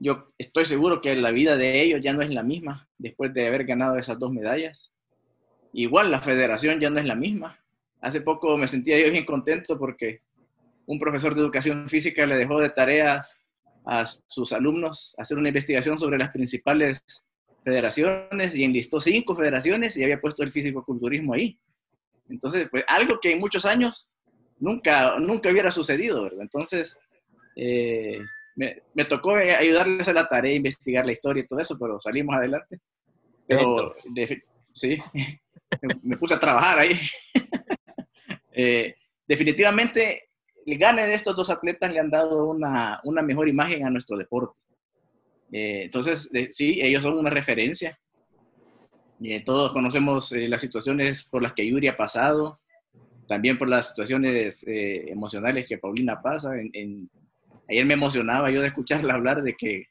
yo 0.00 0.32
estoy 0.36 0.66
seguro 0.66 1.00
que 1.00 1.14
la 1.14 1.30
vida 1.30 1.56
de 1.56 1.80
ellos 1.80 2.00
ya 2.02 2.12
no 2.14 2.22
es 2.22 2.30
la 2.30 2.42
misma 2.42 2.88
después 2.98 3.32
de 3.32 3.46
haber 3.46 3.64
ganado 3.64 3.96
esas 3.96 4.18
dos 4.18 4.32
medallas. 4.32 4.92
Igual 5.72 6.10
la 6.10 6.20
federación 6.20 6.80
ya 6.80 6.90
no 6.90 6.98
es 6.98 7.06
la 7.06 7.14
misma. 7.14 7.56
Hace 8.00 8.20
poco 8.20 8.56
me 8.56 8.66
sentía 8.66 8.98
yo 8.98 9.08
bien 9.08 9.24
contento 9.24 9.78
porque 9.78 10.22
un 10.84 10.98
profesor 10.98 11.32
de 11.32 11.42
educación 11.42 11.88
física 11.88 12.26
le 12.26 12.34
dejó 12.34 12.58
de 12.60 12.70
tareas 12.70 13.32
a 13.86 14.04
sus 14.26 14.52
alumnos 14.52 15.14
hacer 15.16 15.38
una 15.38 15.46
investigación 15.46 15.96
sobre 15.96 16.18
las 16.18 16.30
principales 16.30 17.04
federaciones 17.62 18.54
y 18.54 18.64
enlistó 18.64 19.00
cinco 19.00 19.36
federaciones 19.36 19.96
y 19.96 20.02
había 20.04 20.20
puesto 20.20 20.42
el 20.42 20.52
físico-culturismo 20.52 21.34
ahí. 21.34 21.58
Entonces, 22.28 22.68
pues 22.70 22.84
algo 22.88 23.18
que 23.20 23.32
en 23.32 23.40
muchos 23.40 23.64
años 23.64 24.10
nunca, 24.58 25.18
nunca 25.18 25.50
hubiera 25.50 25.72
sucedido, 25.72 26.22
¿verdad? 26.22 26.42
Entonces, 26.42 26.96
eh, 27.56 28.18
me, 28.56 29.04
tocó 29.04 29.34
ayudarles 29.34 30.08
a 30.08 30.12
la 30.12 30.28
tarea, 30.28 30.54
investigar 30.54 31.06
la 31.06 31.12
historia 31.12 31.42
y 31.42 31.46
todo 31.46 31.60
eso, 31.60 31.78
pero 31.78 31.98
salimos 31.98 32.36
adelante. 32.36 32.78
Pero, 33.46 33.96
sí, 34.72 34.98
me 36.02 36.16
puse 36.16 36.34
a 36.34 36.40
trabajar 36.40 36.78
ahí. 36.78 36.98
Eh, 38.52 38.96
definitivamente, 39.28 40.28
el 40.66 40.76
gane 40.76 41.06
de 41.06 41.14
estos 41.14 41.36
dos 41.36 41.48
atletas 41.48 41.90
le 41.92 42.00
han 42.00 42.10
dado 42.10 42.46
una, 42.46 43.00
una 43.04 43.22
mejor 43.22 43.48
imagen 43.48 43.86
a 43.86 43.90
nuestro 43.90 44.18
deporte. 44.18 44.58
Eh, 45.52 45.82
entonces, 45.84 46.30
sí, 46.50 46.80
ellos 46.80 47.02
son 47.02 47.18
una 47.18 47.30
referencia. 47.30 47.98
Eh, 49.22 49.42
todos 49.44 49.72
conocemos 49.72 50.32
eh, 50.32 50.48
las 50.48 50.60
situaciones 50.60 51.24
por 51.24 51.42
las 51.42 51.52
que 51.52 51.66
Yuri 51.66 51.88
ha 51.88 51.96
pasado, 51.96 52.60
también 53.26 53.58
por 53.58 53.68
las 53.68 53.88
situaciones 53.88 54.64
emocionales 54.66 55.66
que 55.66 55.78
Paulina 55.78 56.20
pasa. 56.20 56.52
ayer 57.68 57.86
me 57.86 57.94
emocionaba 57.94 58.50
yo 58.50 58.60
de 58.60 58.68
escucharla 58.68 59.14
hablar 59.14 59.42
de 59.42 59.54
que 59.54 59.84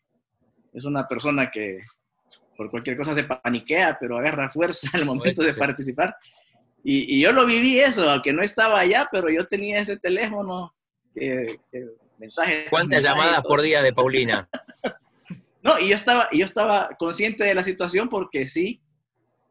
es 0.73 0.85
una 0.85 1.07
persona 1.07 1.49
que 1.49 1.79
por 2.57 2.69
cualquier 2.69 2.97
cosa 2.97 3.13
se 3.13 3.23
paniquea, 3.23 3.97
pero 3.99 4.17
agarra 4.17 4.49
fuerza 4.49 4.89
al 4.93 5.05
momento 5.05 5.43
de 5.43 5.53
participar. 5.53 6.15
Y, 6.83 7.21
yo 7.21 7.31
lo 7.31 7.45
viví 7.45 7.79
eso, 7.79 8.09
aunque 8.09 8.33
no 8.33 8.41
estaba 8.41 8.79
allá, 8.79 9.07
pero 9.11 9.29
yo 9.29 9.45
tenía 9.45 9.79
ese 9.79 9.97
teléfono, 9.97 10.73
que, 11.13 11.59
mensajes. 12.17 12.67
¿Cuántas 12.69 13.03
llamadas 13.03 13.43
por 13.45 13.61
día 13.61 13.81
de 13.81 13.93
Paulina? 13.93 14.49
No, 15.69 15.79
y 15.79 15.89
yo 15.89 15.95
estaba, 15.95 16.27
yo 16.31 16.45
estaba 16.45 16.89
consciente 16.97 17.43
de 17.43 17.53
la 17.53 17.63
situación 17.63 18.09
porque 18.09 18.47
sí, 18.47 18.81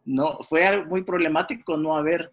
no, 0.04 0.38
fue 0.40 0.66
algo 0.66 0.86
muy 0.86 1.04
problemático 1.04 1.76
no 1.76 1.96
haber 1.96 2.32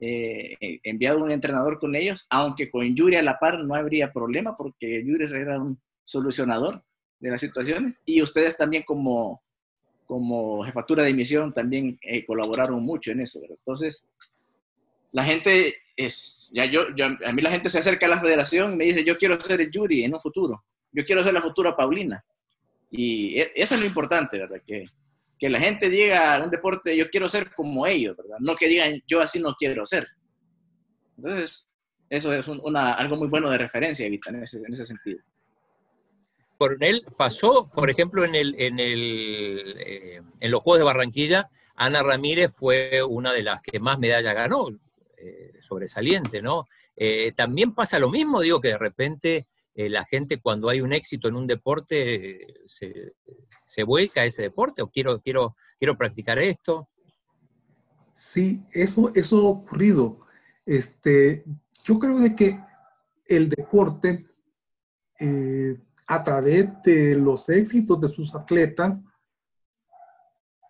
eh, 0.00 0.56
enviado 0.82 1.22
un 1.22 1.30
entrenador 1.30 1.78
con 1.78 1.94
ellos, 1.94 2.26
aunque 2.28 2.72
con 2.72 2.92
Yuri 2.92 3.14
a 3.14 3.22
la 3.22 3.38
par 3.38 3.62
no 3.62 3.76
habría 3.76 4.12
problema 4.12 4.56
porque 4.56 5.04
Yuri 5.04 5.26
era 5.32 5.60
un 5.60 5.80
solucionador 6.02 6.82
de 7.20 7.30
las 7.30 7.40
situaciones 7.40 8.00
y 8.04 8.20
ustedes 8.20 8.56
también 8.56 8.82
como, 8.82 9.40
como 10.06 10.64
jefatura 10.64 11.04
de 11.04 11.14
misión 11.14 11.52
también 11.52 12.00
eh, 12.02 12.26
colaboraron 12.26 12.82
mucho 12.82 13.12
en 13.12 13.20
eso. 13.20 13.38
Entonces, 13.48 14.02
la 15.12 15.22
gente 15.22 15.76
es, 15.94 16.50
ya 16.52 16.64
yo, 16.64 16.82
a 17.24 17.32
mí 17.32 17.42
la 17.42 17.50
gente 17.52 17.70
se 17.70 17.78
acerca 17.78 18.06
a 18.06 18.08
la 18.08 18.20
federación 18.20 18.72
y 18.72 18.76
me 18.76 18.84
dice, 18.86 19.04
yo 19.04 19.16
quiero 19.16 19.40
ser 19.40 19.60
el 19.60 19.70
Yuri 19.70 20.02
en 20.02 20.14
un 20.14 20.20
futuro, 20.20 20.64
yo 20.90 21.04
quiero 21.04 21.22
ser 21.22 21.32
la 21.32 21.42
futura 21.42 21.76
Paulina. 21.76 22.24
Y 22.90 23.38
e, 23.40 23.52
eso 23.54 23.74
es 23.74 23.80
lo 23.80 23.86
importante, 23.86 24.38
¿verdad? 24.38 24.60
Que, 24.66 24.86
que 25.38 25.48
la 25.48 25.60
gente 25.60 25.88
diga 25.88 26.36
a 26.36 26.44
un 26.44 26.50
deporte, 26.50 26.96
yo 26.96 27.08
quiero 27.08 27.28
ser 27.28 27.52
como 27.54 27.86
ellos, 27.86 28.16
¿verdad? 28.16 28.36
No 28.40 28.56
que 28.56 28.68
digan, 28.68 29.00
yo 29.06 29.20
así 29.20 29.40
no 29.40 29.54
quiero 29.54 29.86
ser. 29.86 30.06
Entonces, 31.16 31.68
eso 32.10 32.32
es 32.32 32.48
una, 32.48 32.92
algo 32.94 33.16
muy 33.16 33.28
bueno 33.28 33.50
de 33.50 33.58
referencia, 33.58 34.06
Evita, 34.06 34.30
en 34.30 34.42
ese, 34.42 34.58
en 34.58 34.72
ese 34.72 34.84
sentido. 34.84 35.20
él 36.80 37.04
pasó, 37.16 37.68
por 37.72 37.88
ejemplo, 37.88 38.24
en, 38.24 38.34
el, 38.34 38.54
en, 38.58 38.80
el, 38.80 39.76
eh, 39.78 40.20
en 40.40 40.50
los 40.50 40.62
Juegos 40.62 40.80
de 40.80 40.84
Barranquilla, 40.84 41.48
Ana 41.76 42.02
Ramírez 42.02 42.54
fue 42.54 43.02
una 43.02 43.32
de 43.32 43.42
las 43.42 43.62
que 43.62 43.78
más 43.78 43.98
medallas 43.98 44.34
ganó, 44.34 44.68
eh, 45.16 45.52
sobresaliente, 45.60 46.42
¿no? 46.42 46.66
Eh, 46.96 47.32
también 47.32 47.74
pasa 47.74 47.98
lo 47.98 48.10
mismo, 48.10 48.42
digo 48.42 48.60
que 48.60 48.68
de 48.68 48.78
repente 48.78 49.46
eh, 49.74 49.88
la 49.88 50.04
gente 50.04 50.40
cuando 50.40 50.68
hay 50.68 50.80
un 50.80 50.92
éxito 50.92 51.28
en 51.28 51.36
un 51.36 51.46
deporte 51.46 52.62
se, 52.66 53.82
vuelca 53.84 54.22
a 54.22 54.24
ese 54.24 54.42
deporte 54.42 54.82
o 54.82 54.90
quiero, 54.90 55.20
quiero, 55.20 55.56
quiero 55.78 55.96
practicar 55.96 56.38
esto. 56.38 56.88
Sí, 58.12 58.62
eso, 58.74 59.10
eso 59.14 59.38
ha 59.38 59.50
ocurrido. 59.50 60.20
Este, 60.66 61.44
yo 61.84 61.98
creo 61.98 62.18
de 62.18 62.34
que 62.34 62.60
el 63.26 63.48
deporte, 63.48 64.26
eh, 65.20 65.78
a 66.06 66.24
través 66.24 66.68
de 66.84 67.14
los 67.14 67.48
éxitos 67.48 68.00
de 68.00 68.08
sus 68.08 68.34
atletas, 68.34 69.00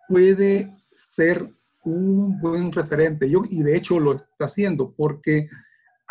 puede 0.07 0.77
ser 0.87 1.51
un 1.83 2.39
buen 2.39 2.71
referente. 2.71 3.29
Yo, 3.29 3.41
y 3.49 3.63
de 3.63 3.75
hecho 3.75 3.99
lo 3.99 4.13
está 4.13 4.45
haciendo 4.45 4.93
porque 4.93 5.49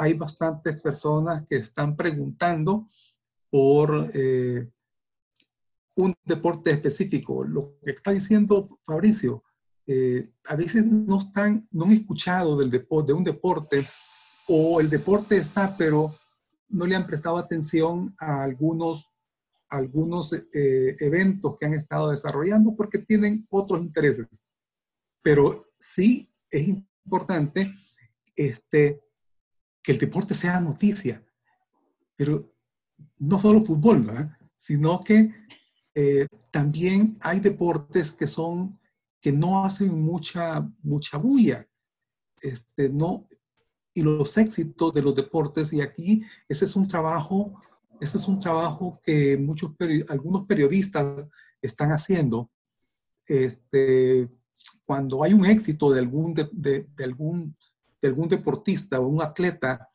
hay 0.01 0.15
bastantes 0.15 0.81
personas 0.81 1.45
que 1.47 1.57
están 1.57 1.95
preguntando 1.95 2.87
por 3.51 4.11
eh, 4.15 4.67
un 5.97 6.15
deporte 6.25 6.71
específico. 6.71 7.45
Lo 7.45 7.79
que 7.85 7.91
está 7.91 8.11
diciendo 8.11 8.81
Fabricio, 8.83 9.45
eh, 9.87 10.33
a 10.47 10.57
veces 10.57 10.87
no, 10.87 11.19
están, 11.19 11.63
no 11.73 11.85
han 11.85 11.93
escuchado 11.93 12.57
del 12.57 12.71
de 12.71 13.13
un 13.13 13.25
deporte 13.25 13.85
o 14.49 14.81
el 14.81 14.89
deporte 14.89 15.37
está, 15.37 15.77
pero 15.77 16.11
no 16.71 16.87
le 16.87 16.97
han 16.97 17.07
prestado 17.07 17.37
atención 17.37 18.15
a 18.19 18.43
algunos, 18.43 19.13
algunos 19.69 20.33
eh, 20.33 20.97
eventos 20.99 21.57
que 21.59 21.67
han 21.67 21.75
estado 21.75 22.11
desarrollando 22.11 22.75
porque 22.75 23.01
tienen 23.01 23.47
otros 23.51 23.83
intereses. 23.83 24.27
Pero 25.21 25.67
sí 25.77 26.33
es 26.51 26.67
importante 26.69 27.71
este, 28.35 29.03
que 29.83 29.93
el 29.93 29.99
deporte 29.99 30.35
sea 30.35 30.61
noticia, 30.61 31.25
pero 32.17 32.53
no 33.19 33.41
solo 33.41 33.63
fútbol, 33.63 34.37
sino 34.57 35.01
que 35.01 35.33
eh, 35.95 36.27
también 36.51 37.17
hay 37.21 37.41
deportes 37.41 38.13
que 38.13 38.27
son 38.27 38.79
que 39.21 39.33
no 39.33 39.65
hacen 39.65 40.01
mucha 40.01 40.67
mucha 40.83 41.19
bulla, 41.19 41.67
este, 42.41 42.89
no 42.89 43.27
y 43.93 44.03
los 44.03 44.37
éxitos 44.39 44.95
de 44.95 45.03
los 45.03 45.15
deportes 45.15 45.73
y 45.73 45.81
aquí 45.81 46.23
ese 46.49 46.65
es 46.65 46.77
un 46.77 46.87
trabajo 46.87 47.59
ese 48.01 48.17
es 48.17 48.27
un 48.29 48.41
trabajo 48.41 48.99
que 49.05 49.37
muchos 49.37 49.73
algunos 50.09 50.47
periodistas 50.47 51.29
están 51.61 51.91
haciendo. 51.91 52.51
Este, 53.27 54.29
cuando 54.87 55.23
hay 55.23 55.35
un 55.35 55.45
éxito 55.45 55.93
de 55.93 56.01
algún 56.01 56.35
de 56.35 57.05
algún 57.05 57.55
de 58.01 58.09
algún 58.09 58.29
deportista 58.29 59.01
o 59.01 59.07
un 59.07 59.23
atleta 59.23 59.89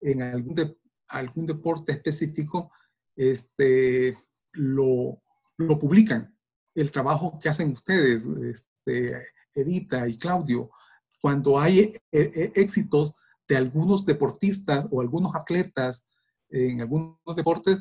en 0.00 0.22
algún, 0.22 0.76
algún 1.08 1.46
deporte 1.46 1.92
específico, 1.92 2.72
este, 3.16 4.16
lo, 4.52 5.22
lo, 5.56 5.78
publican. 5.78 6.36
El 6.74 6.90
trabajo 6.90 7.38
que 7.38 7.48
hacen 7.48 7.72
ustedes, 7.72 8.26
este, 8.26 9.26
Edita 9.54 10.06
y 10.08 10.16
Claudio, 10.16 10.70
cuando 11.20 11.58
hay 11.58 11.80
eh, 11.80 11.92
eh, 12.12 12.52
éxitos 12.56 13.14
de 13.48 13.56
algunos 13.56 14.04
deportistas 14.04 14.86
o 14.90 15.00
algunos 15.00 15.34
atletas 15.34 16.04
en 16.50 16.80
algunos 16.80 17.18
deportes, 17.36 17.78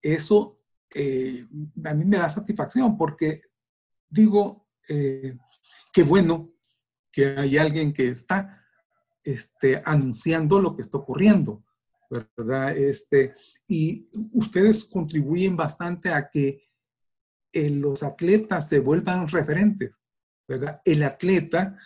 eso 0.00 0.54
eh, 0.94 1.44
a 1.84 1.94
mí 1.94 2.04
me 2.04 2.18
da 2.18 2.28
satisfacción 2.28 2.96
porque 2.96 3.38
digo, 4.08 4.68
qué 4.86 6.02
bueno 6.04 6.52
que 7.10 7.26
hay 7.38 7.56
alguien 7.56 7.92
que 7.92 8.08
está 8.08 8.63
este, 9.24 9.82
anunciando 9.84 10.60
lo 10.60 10.76
que 10.76 10.82
está 10.82 10.98
ocurriendo, 10.98 11.64
¿verdad? 12.36 12.76
Este, 12.76 13.32
y 13.66 14.08
ustedes 14.34 14.84
contribuyen 14.84 15.56
bastante 15.56 16.10
a 16.10 16.28
que 16.28 16.62
eh, 17.52 17.70
los 17.70 18.02
atletas 18.02 18.68
se 18.68 18.80
vuelvan 18.80 19.26
referentes, 19.28 19.98
¿verdad? 20.46 20.80
El 20.84 21.02
atleta 21.02 21.76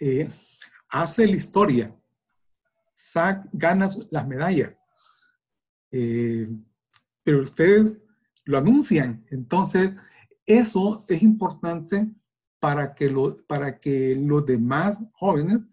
eh, 0.00 0.28
hace 0.88 1.26
la 1.26 1.36
historia, 1.36 1.96
sac, 2.94 3.46
gana 3.52 3.88
las 4.10 4.26
medallas, 4.26 4.74
eh, 5.90 6.48
pero 7.22 7.42
ustedes 7.42 7.98
lo 8.44 8.58
anuncian, 8.58 9.24
entonces 9.30 9.92
eso 10.44 11.04
es 11.08 11.22
importante 11.22 12.10
para 12.58 12.94
que, 12.94 13.14
para 13.46 13.78
que 13.78 14.16
los 14.16 14.44
demás 14.44 15.00
jóvenes 15.12 15.64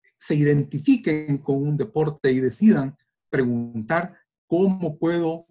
se 0.00 0.34
identifiquen 0.34 1.38
con 1.38 1.56
un 1.56 1.76
deporte 1.76 2.30
y 2.32 2.40
decidan 2.40 2.96
preguntar 3.28 4.16
cómo 4.46 4.98
puedo 4.98 5.46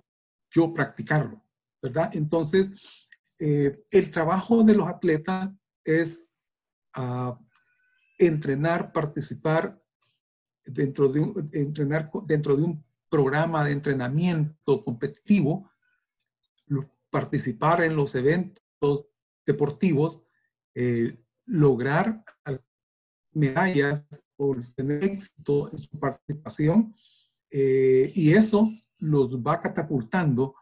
yo 0.51 0.73
practicarlo, 0.73 1.43
¿verdad? 1.81 2.09
Entonces, 2.13 3.07
eh, 3.39 3.85
el 3.91 4.11
trabajo 4.11 4.63
de 4.63 4.75
los 4.75 4.87
atletas 4.87 5.51
es 5.83 6.25
uh, 6.97 7.33
entrenar, 8.17 8.91
participar 8.91 9.79
dentro 10.65 11.07
de, 11.07 11.19
un, 11.21 11.49
entrenar 11.53 12.11
dentro 12.25 12.57
de 12.57 12.63
un 12.63 12.83
programa 13.09 13.63
de 13.63 13.71
entrenamiento 13.71 14.83
competitivo, 14.83 15.71
participar 17.09 17.83
en 17.83 17.95
los 17.95 18.13
eventos 18.13 19.07
deportivos, 19.45 20.21
eh, 20.75 21.17
lograr 21.45 22.23
medallas 23.31 24.05
o 24.39 24.55
tener 24.73 25.03
éxito 25.03 25.69
en 25.71 25.79
su 25.79 25.99
participación 25.99 26.93
eh, 27.51 28.11
y 28.15 28.33
eso 28.33 28.71
los 28.99 29.37
va 29.37 29.61
catapultando 29.61 30.55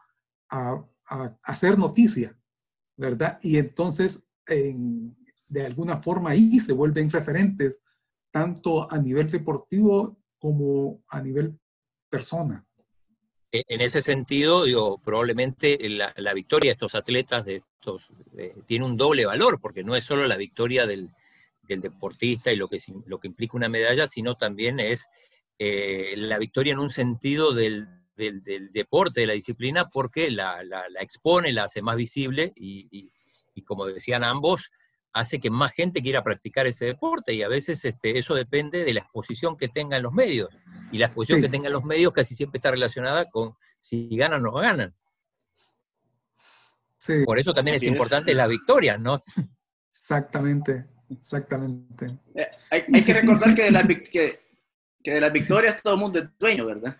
a, 0.50 0.84
a, 1.06 1.36
hacer 1.44 1.78
noticia, 1.78 2.36
¿verdad? 2.96 3.38
Y 3.40 3.56
entonces, 3.56 4.24
de 4.46 5.66
alguna 5.66 6.02
forma 6.02 6.30
ahí 6.30 6.58
se 6.58 6.72
vuelven 6.72 7.10
referentes, 7.10 7.80
tanto 8.32 8.90
a 8.90 8.98
nivel 8.98 9.30
deportivo 9.30 10.18
como 10.38 11.02
a 11.08 11.22
nivel 11.22 11.58
persona. 12.08 12.66
E, 13.52 13.62
en 13.68 13.80
ese 13.80 14.00
sentido, 14.00 14.64
digo, 14.64 14.98
probablemente 14.98 15.78
la, 15.88 16.12
la 16.16 16.34
victoria 16.34 16.70
de 16.70 16.72
estos 16.72 16.94
atletas 16.94 17.44
de 17.44 17.56
estos, 17.56 18.10
tiene 18.66 18.84
un 18.84 18.96
doble 18.96 19.24
valor, 19.26 19.60
porque 19.60 19.84
no 19.84 19.94
es 19.94 20.04
solo 20.04 20.26
la 20.26 20.36
victoria 20.36 20.86
del, 20.86 21.10
del 21.68 21.80
deportista 21.82 22.50
y 22.50 22.56
lo 22.56 22.68
que, 22.68 22.78
lo 23.06 23.20
que 23.20 23.28
implica 23.28 23.56
una 23.56 23.68
medalla, 23.68 24.06
sino 24.06 24.34
también 24.34 24.80
es 24.80 25.06
eh, 25.58 26.14
la 26.16 26.38
victoria 26.38 26.72
en 26.72 26.78
un 26.78 26.90
sentido 26.90 27.52
del, 27.52 27.86
del, 28.16 28.42
del, 28.42 28.72
deporte, 28.72 29.20
de 29.20 29.26
la 29.26 29.32
disciplina, 29.34 29.88
porque 29.88 30.30
la, 30.30 30.62
la, 30.64 30.88
la 30.88 31.00
expone, 31.00 31.52
la 31.52 31.64
hace 31.64 31.82
más 31.82 31.96
visible 31.96 32.52
y, 32.56 32.88
y, 32.90 33.12
y, 33.54 33.62
como 33.62 33.86
decían 33.86 34.24
ambos, 34.24 34.70
hace 35.12 35.40
que 35.40 35.50
más 35.50 35.72
gente 35.72 36.00
quiera 36.00 36.22
practicar 36.22 36.66
ese 36.66 36.86
deporte 36.86 37.34
y 37.34 37.42
a 37.42 37.48
veces 37.48 37.84
este, 37.84 38.18
eso 38.18 38.34
depende 38.34 38.84
de 38.84 38.94
la 38.94 39.00
exposición 39.00 39.56
que 39.56 39.68
tengan 39.68 40.02
los 40.02 40.12
medios. 40.12 40.48
Y 40.92 40.98
la 40.98 41.06
exposición 41.06 41.40
sí. 41.40 41.46
que 41.46 41.50
tengan 41.50 41.72
los 41.72 41.84
medios 41.84 42.12
casi 42.12 42.34
siempre 42.34 42.58
está 42.58 42.70
relacionada 42.70 43.28
con 43.28 43.54
si 43.78 44.08
ganan 44.16 44.40
o 44.40 44.50
no 44.50 44.52
ganan. 44.52 44.94
Sí. 46.98 47.24
Por 47.24 47.38
eso 47.38 47.52
también 47.52 47.76
es 47.76 47.82
importante 47.84 48.34
la 48.34 48.46
victoria, 48.46 48.96
¿no? 48.98 49.18
Exactamente, 49.90 50.86
exactamente. 51.10 52.18
Eh, 52.34 52.46
hay, 52.70 52.84
hay 52.92 53.04
que 53.04 53.14
recordar 53.14 53.54
que 53.54 53.64
de 53.64 53.70
la, 53.70 53.86
que, 53.86 54.40
que 55.02 55.10
de 55.10 55.20
las 55.20 55.32
victorias 55.32 55.82
todo 55.82 55.94
el 55.94 56.00
mundo 56.00 56.18
es 56.18 56.26
dueño, 56.38 56.66
¿verdad? 56.66 56.96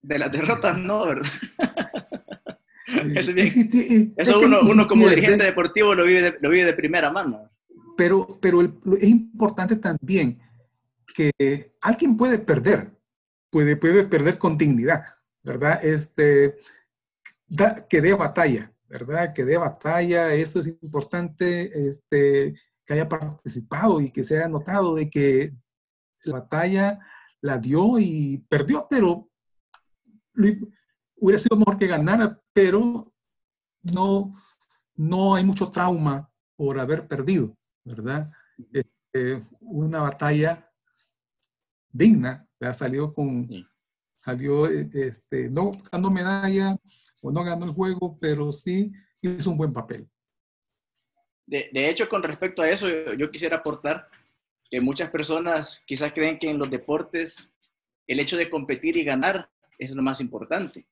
De 0.00 0.18
las 0.18 0.30
derrotas 0.30 0.78
no, 0.78 1.06
¿verdad? 1.06 1.30
eso, 3.16 3.32
bien, 3.32 4.14
eso 4.16 4.40
uno, 4.40 4.60
uno, 4.62 4.86
como 4.86 5.08
dirigente 5.08 5.44
deportivo 5.44 5.94
lo 5.94 6.04
vive 6.04 6.22
de, 6.22 6.36
lo 6.40 6.50
vive 6.50 6.64
de 6.64 6.72
primera 6.72 7.10
mano. 7.10 7.50
Pero, 7.96 8.38
pero 8.40 8.60
el, 8.60 8.74
es 9.00 9.08
importante 9.08 9.76
también 9.76 10.40
que 11.14 11.72
alguien 11.80 12.16
puede 12.16 12.38
perder, 12.38 12.92
puede, 13.50 13.76
puede 13.76 14.04
perder 14.04 14.38
con 14.38 14.56
dignidad, 14.56 15.04
¿verdad? 15.42 15.84
Este, 15.84 16.56
da, 17.46 17.86
que 17.88 18.00
dé 18.00 18.14
batalla, 18.14 18.72
¿verdad? 18.88 19.34
Que 19.34 19.44
dé 19.44 19.56
batalla, 19.56 20.32
eso 20.32 20.60
es 20.60 20.68
importante, 20.68 21.88
este, 21.88 22.54
que 22.88 22.94
haya 22.94 23.06
participado 23.06 24.00
y 24.00 24.10
que 24.10 24.24
se 24.24 24.38
haya 24.38 24.48
notado 24.48 24.94
de 24.94 25.10
que 25.10 25.54
la 26.24 26.40
batalla 26.40 26.98
la 27.42 27.58
dio 27.58 27.98
y 27.98 28.38
perdió, 28.48 28.86
pero 28.88 29.28
hubiera 31.16 31.38
sido 31.38 31.58
mejor 31.58 31.76
que 31.76 31.86
ganara, 31.86 32.40
pero 32.54 33.12
no, 33.82 34.32
no 34.96 35.34
hay 35.34 35.44
mucho 35.44 35.70
trauma 35.70 36.32
por 36.56 36.80
haber 36.80 37.06
perdido, 37.06 37.54
¿verdad? 37.84 38.30
Eh, 39.12 39.42
una 39.60 40.00
batalla 40.00 40.72
digna, 41.92 42.48
salió 42.72 43.12
con, 43.12 43.50
salió, 44.14 44.66
este, 44.66 45.50
no 45.50 45.72
ganó 45.92 46.10
medalla 46.10 46.74
o 47.20 47.30
no 47.30 47.44
ganó 47.44 47.66
el 47.66 47.72
juego, 47.72 48.16
pero 48.18 48.50
sí 48.50 48.90
hizo 49.20 49.50
un 49.50 49.58
buen 49.58 49.74
papel. 49.74 50.08
De, 51.48 51.88
hecho, 51.88 52.10
con 52.10 52.22
respecto 52.22 52.60
a 52.60 52.68
eso, 52.68 52.86
yo, 53.14 53.30
quisiera 53.30 53.56
aportar 53.56 54.06
que 54.70 54.82
muchas 54.82 55.08
personas 55.08 55.82
quizás 55.86 56.12
creen 56.12 56.38
que 56.38 56.50
en 56.50 56.58
los 56.58 56.68
deportes 56.68 57.48
el 58.06 58.20
hecho 58.20 58.36
de 58.36 58.50
competir 58.50 58.98
y 58.98 59.02
ganar 59.02 59.48
es 59.78 59.90
lo 59.92 60.02
más 60.02 60.20
importante. 60.20 60.84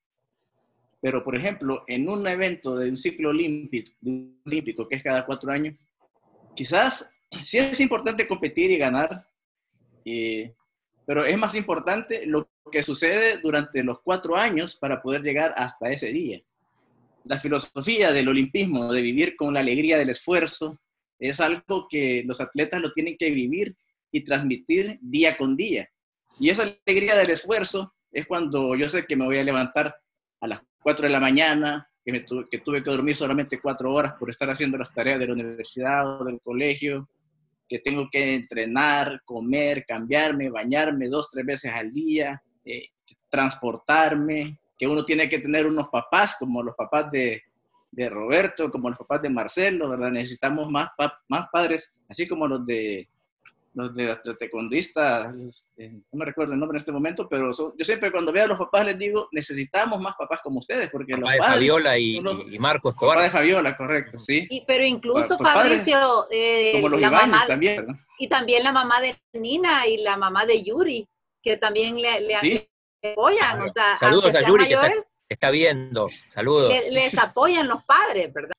Pero, 0.99 1.23
por 1.23 1.35
ejemplo, 1.35 1.83
en 1.87 2.09
un 2.09 2.25
evento 2.25 2.75
de 2.75 2.89
un 2.89 2.97
ciclo 2.97 3.29
olímpico, 3.29 3.91
olímpico 4.45 4.87
que 4.87 4.95
es 4.95 5.03
cada 5.03 5.27
cuatro 5.27 5.51
años, 5.51 5.79
quizás 6.55 7.07
sí 7.45 7.59
es 7.59 7.79
importante 7.79 8.27
competir 8.27 8.71
y 8.71 8.77
ganar, 8.77 9.27
eh, 10.05 10.55
pero 11.05 11.23
es 11.23 11.37
más 11.37 11.53
importante 11.53 12.25
lo 12.25 12.49
que 12.71 12.81
sucede 12.81 13.37
durante 13.37 13.83
los 13.83 13.99
cuatro 14.01 14.35
años 14.35 14.75
para 14.75 15.03
poder 15.03 15.21
llegar 15.21 15.53
hasta 15.55 15.91
ese 15.91 16.07
día. 16.07 16.41
La 17.27 17.37
filosofía 17.37 18.11
del 18.11 18.29
olimpismo, 18.29 18.91
de 18.91 19.01
vivir 19.01 19.35
con 19.35 19.53
la 19.53 19.59
alegría 19.59 19.97
del 19.97 20.09
esfuerzo, 20.09 20.79
es 21.19 21.39
algo 21.39 21.87
que 21.89 22.23
los 22.25 22.39
atletas 22.39 22.81
lo 22.81 22.91
tienen 22.91 23.17
que 23.17 23.31
vivir 23.31 23.75
y 24.11 24.23
transmitir 24.23 24.97
día 25.01 25.37
con 25.37 25.55
día. 25.57 25.89
Y 26.39 26.49
esa 26.49 26.63
alegría 26.63 27.17
del 27.17 27.29
esfuerzo 27.29 27.93
es 28.11 28.25
cuando 28.25 28.75
yo 28.75 28.89
sé 28.89 29.05
que 29.05 29.15
me 29.15 29.25
voy 29.25 29.37
a 29.37 29.43
levantar 29.43 29.95
a 30.39 30.47
las 30.47 30.61
4 30.79 31.07
de 31.07 31.11
la 31.11 31.19
mañana, 31.19 31.89
que, 32.05 32.11
me 32.11 32.21
tuve, 32.21 32.47
que 32.49 32.89
dormir 32.89 33.15
solamente 33.15 33.59
4 33.59 33.93
horas 33.93 34.13
por 34.13 34.29
estar 34.29 34.49
haciendo 34.49 34.77
las 34.77 34.93
tareas 34.93 35.19
de 35.19 35.27
la 35.27 35.33
universidad 35.33 36.21
o 36.21 36.23
del 36.23 36.39
colegio, 36.39 37.09
que 37.67 37.79
tengo 37.79 38.07
que 38.09 38.35
entrenar, 38.35 39.21
comer, 39.25 39.85
cambiarme, 39.85 40.49
bañarme 40.49 41.09
dos, 41.09 41.29
tres 41.29 41.45
veces 41.45 41.71
al 41.73 41.91
día, 41.91 42.41
eh, 42.63 42.87
transportarme, 43.29 44.59
que 44.77 44.87
uno 44.87 45.05
tiene 45.05 45.27
que 45.29 45.39
tener 45.39 45.65
unos 45.65 45.89
papás 45.89 46.35
como 46.37 46.63
los 46.63 46.75
papás 46.75 47.09
de, 47.11 47.43
de 47.91 48.09
Roberto, 48.09 48.69
como 48.69 48.89
los 48.89 48.97
papás 48.97 49.21
de 49.21 49.29
Marcelo, 49.29 49.89
¿verdad? 49.89 50.11
Necesitamos 50.11 50.69
más, 50.69 50.89
más 51.27 51.47
padres, 51.51 51.93
así 52.07 52.27
como 52.27 52.47
los 52.47 52.65
de 52.65 53.07
los 53.77 53.93
de 53.93 54.17
taekwondistas, 54.39 55.35
este, 55.35 55.91
no 55.91 56.01
me 56.13 56.25
recuerdo 56.25 56.53
el 56.53 56.59
nombre 56.59 56.77
en 56.77 56.79
este 56.79 56.91
momento, 56.91 57.29
pero 57.29 57.53
son, 57.53 57.73
yo 57.77 57.85
siempre 57.85 58.11
cuando 58.11 58.31
veo 58.31 58.45
a 58.45 58.47
los 58.47 58.57
papás 58.57 58.87
les 58.87 58.97
digo, 58.97 59.29
necesitamos 59.31 60.01
más 60.01 60.15
papás 60.17 60.39
como 60.41 60.57
ustedes, 60.57 60.89
porque 60.89 61.13
papá 61.13 61.21
los 61.21 61.31
de 61.31 61.37
padres... 61.37 61.55
Fabiola 61.55 61.97
y, 61.99 62.19
los, 62.19 62.39
y 62.51 62.57
Marco 62.57 62.89
Escobar. 62.89 63.17
Papá 63.17 63.23
de 63.25 63.29
Fabiola, 63.29 63.77
correcto, 63.77 64.17
sí. 64.17 64.47
Y, 64.49 64.65
pero 64.65 64.83
incluso 64.83 65.37
pues, 65.37 65.53
Fabricio, 65.53 66.25
eh, 66.31 66.71
como 66.73 66.89
los 66.89 67.01
la 67.01 67.11
mamá, 67.11 67.45
también, 67.45 67.85
¿no? 67.85 67.99
y 68.17 68.27
también 68.27 68.63
la 68.63 68.71
mamá 68.71 68.99
de 68.99 69.15
Nina 69.33 69.85
y 69.85 69.97
la 69.97 70.17
mamá 70.17 70.47
de 70.47 70.63
Yuri, 70.63 71.07
que 71.43 71.57
también 71.57 72.01
le, 72.01 72.21
le, 72.21 72.37
¿Sí? 72.39 72.67
Apoyan, 73.11 73.61
o 73.61 73.71
sea, 73.71 73.97
saludos 73.97 74.35
a 74.35 74.41
Yuri 74.41 74.63
mayores, 74.63 75.23
que 75.27 75.33
está, 75.33 75.47
está, 75.47 75.51
viendo, 75.51 76.09
saludos. 76.29 76.69
Le, 76.69 76.91
les 76.91 77.17
apoyan 77.17 77.67
los 77.67 77.83
padres, 77.83 78.31
¿verdad? 78.33 78.55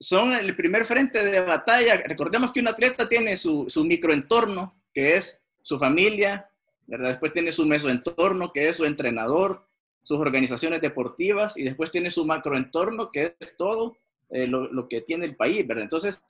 Son 0.00 0.32
el 0.32 0.54
primer 0.54 0.84
frente 0.84 1.24
de 1.24 1.40
batalla. 1.40 1.96
Recordemos 1.96 2.52
que 2.52 2.60
un 2.60 2.68
atleta 2.68 3.08
tiene 3.08 3.36
su, 3.36 3.66
su 3.68 3.84
microentorno, 3.84 4.80
que 4.94 5.16
es 5.16 5.42
su 5.62 5.78
familia, 5.78 6.50
¿verdad? 6.86 7.10
después 7.10 7.32
tiene 7.32 7.52
su 7.52 7.66
mesoentorno, 7.66 8.52
que 8.52 8.68
es 8.68 8.76
su 8.76 8.84
entrenador, 8.84 9.66
sus 10.02 10.18
organizaciones 10.18 10.80
deportivas, 10.80 11.56
y 11.56 11.64
después 11.64 11.90
tiene 11.90 12.10
su 12.10 12.24
macroentorno, 12.24 13.10
que 13.10 13.36
es 13.38 13.56
todo 13.56 13.96
eh, 14.30 14.46
lo, 14.46 14.72
lo, 14.72 14.88
que 14.88 15.02
tiene 15.02 15.26
el 15.26 15.36
país, 15.36 15.66
¿verdad? 15.66 15.82
Entonces, 15.82 16.22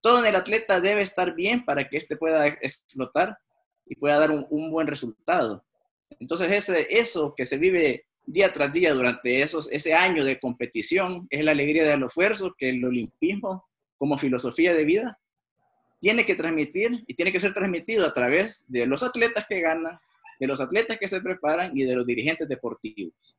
todo 0.00 0.20
en 0.20 0.26
el 0.26 0.36
atleta 0.36 0.80
debe 0.80 1.02
estar 1.02 1.34
bien 1.34 1.64
para 1.64 1.88
que 1.88 1.96
éste 1.96 2.16
pueda 2.16 2.46
explotar 2.46 3.38
y 3.86 3.96
pueda 3.96 4.18
dar 4.18 4.30
un, 4.30 4.46
un 4.50 4.70
buen 4.70 4.86
resultado. 4.86 5.64
Entonces, 6.18 6.50
ese, 6.52 6.86
eso 6.90 7.34
que 7.36 7.46
se 7.46 7.58
vive 7.58 8.06
día 8.26 8.52
tras 8.52 8.72
día 8.72 8.94
durante 8.94 9.42
esos, 9.42 9.68
ese 9.70 9.94
año 9.94 10.24
de 10.24 10.38
competición 10.38 11.26
es 11.30 11.44
la 11.44 11.52
alegría 11.52 11.84
del 11.84 12.04
esfuerzo 12.04 12.54
que 12.56 12.70
el 12.70 12.84
olimpismo 12.84 13.66
como 13.98 14.18
filosofía 14.18 14.74
de 14.74 14.84
vida 14.84 15.18
tiene 16.00 16.24
que 16.24 16.34
transmitir 16.34 17.04
y 17.06 17.14
tiene 17.14 17.32
que 17.32 17.40
ser 17.40 17.52
transmitido 17.52 18.06
a 18.06 18.12
través 18.12 18.64
de 18.68 18.86
los 18.86 19.02
atletas 19.02 19.44
que 19.48 19.60
ganan, 19.60 19.98
de 20.38 20.46
los 20.46 20.60
atletas 20.60 20.98
que 20.98 21.08
se 21.08 21.20
preparan 21.20 21.76
y 21.76 21.84
de 21.84 21.94
los 21.94 22.06
dirigentes 22.06 22.48
deportivos. 22.48 23.36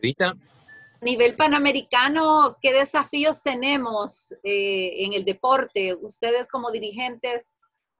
¿Vita? 0.00 0.34
A 1.00 1.04
nivel 1.04 1.36
panamericano, 1.36 2.58
¿qué 2.60 2.72
desafíos 2.72 3.42
tenemos 3.42 4.32
eh, 4.42 5.04
en 5.04 5.14
el 5.14 5.24
deporte? 5.24 5.94
Ustedes 5.94 6.48
como 6.48 6.70
dirigentes, 6.70 7.50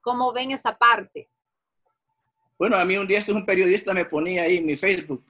¿cómo 0.03 0.31
ven 0.31 0.51
esa 0.51 0.77
parte? 0.77 1.31
Bueno, 2.59 2.75
a 2.77 2.85
mí 2.85 2.95
un 2.97 3.07
día 3.07 3.17
este 3.17 3.31
un 3.31 3.45
periodista 3.45 3.93
me 3.93 4.05
ponía 4.05 4.43
ahí 4.43 4.57
en 4.57 4.65
mi 4.67 4.77
Facebook 4.77 5.25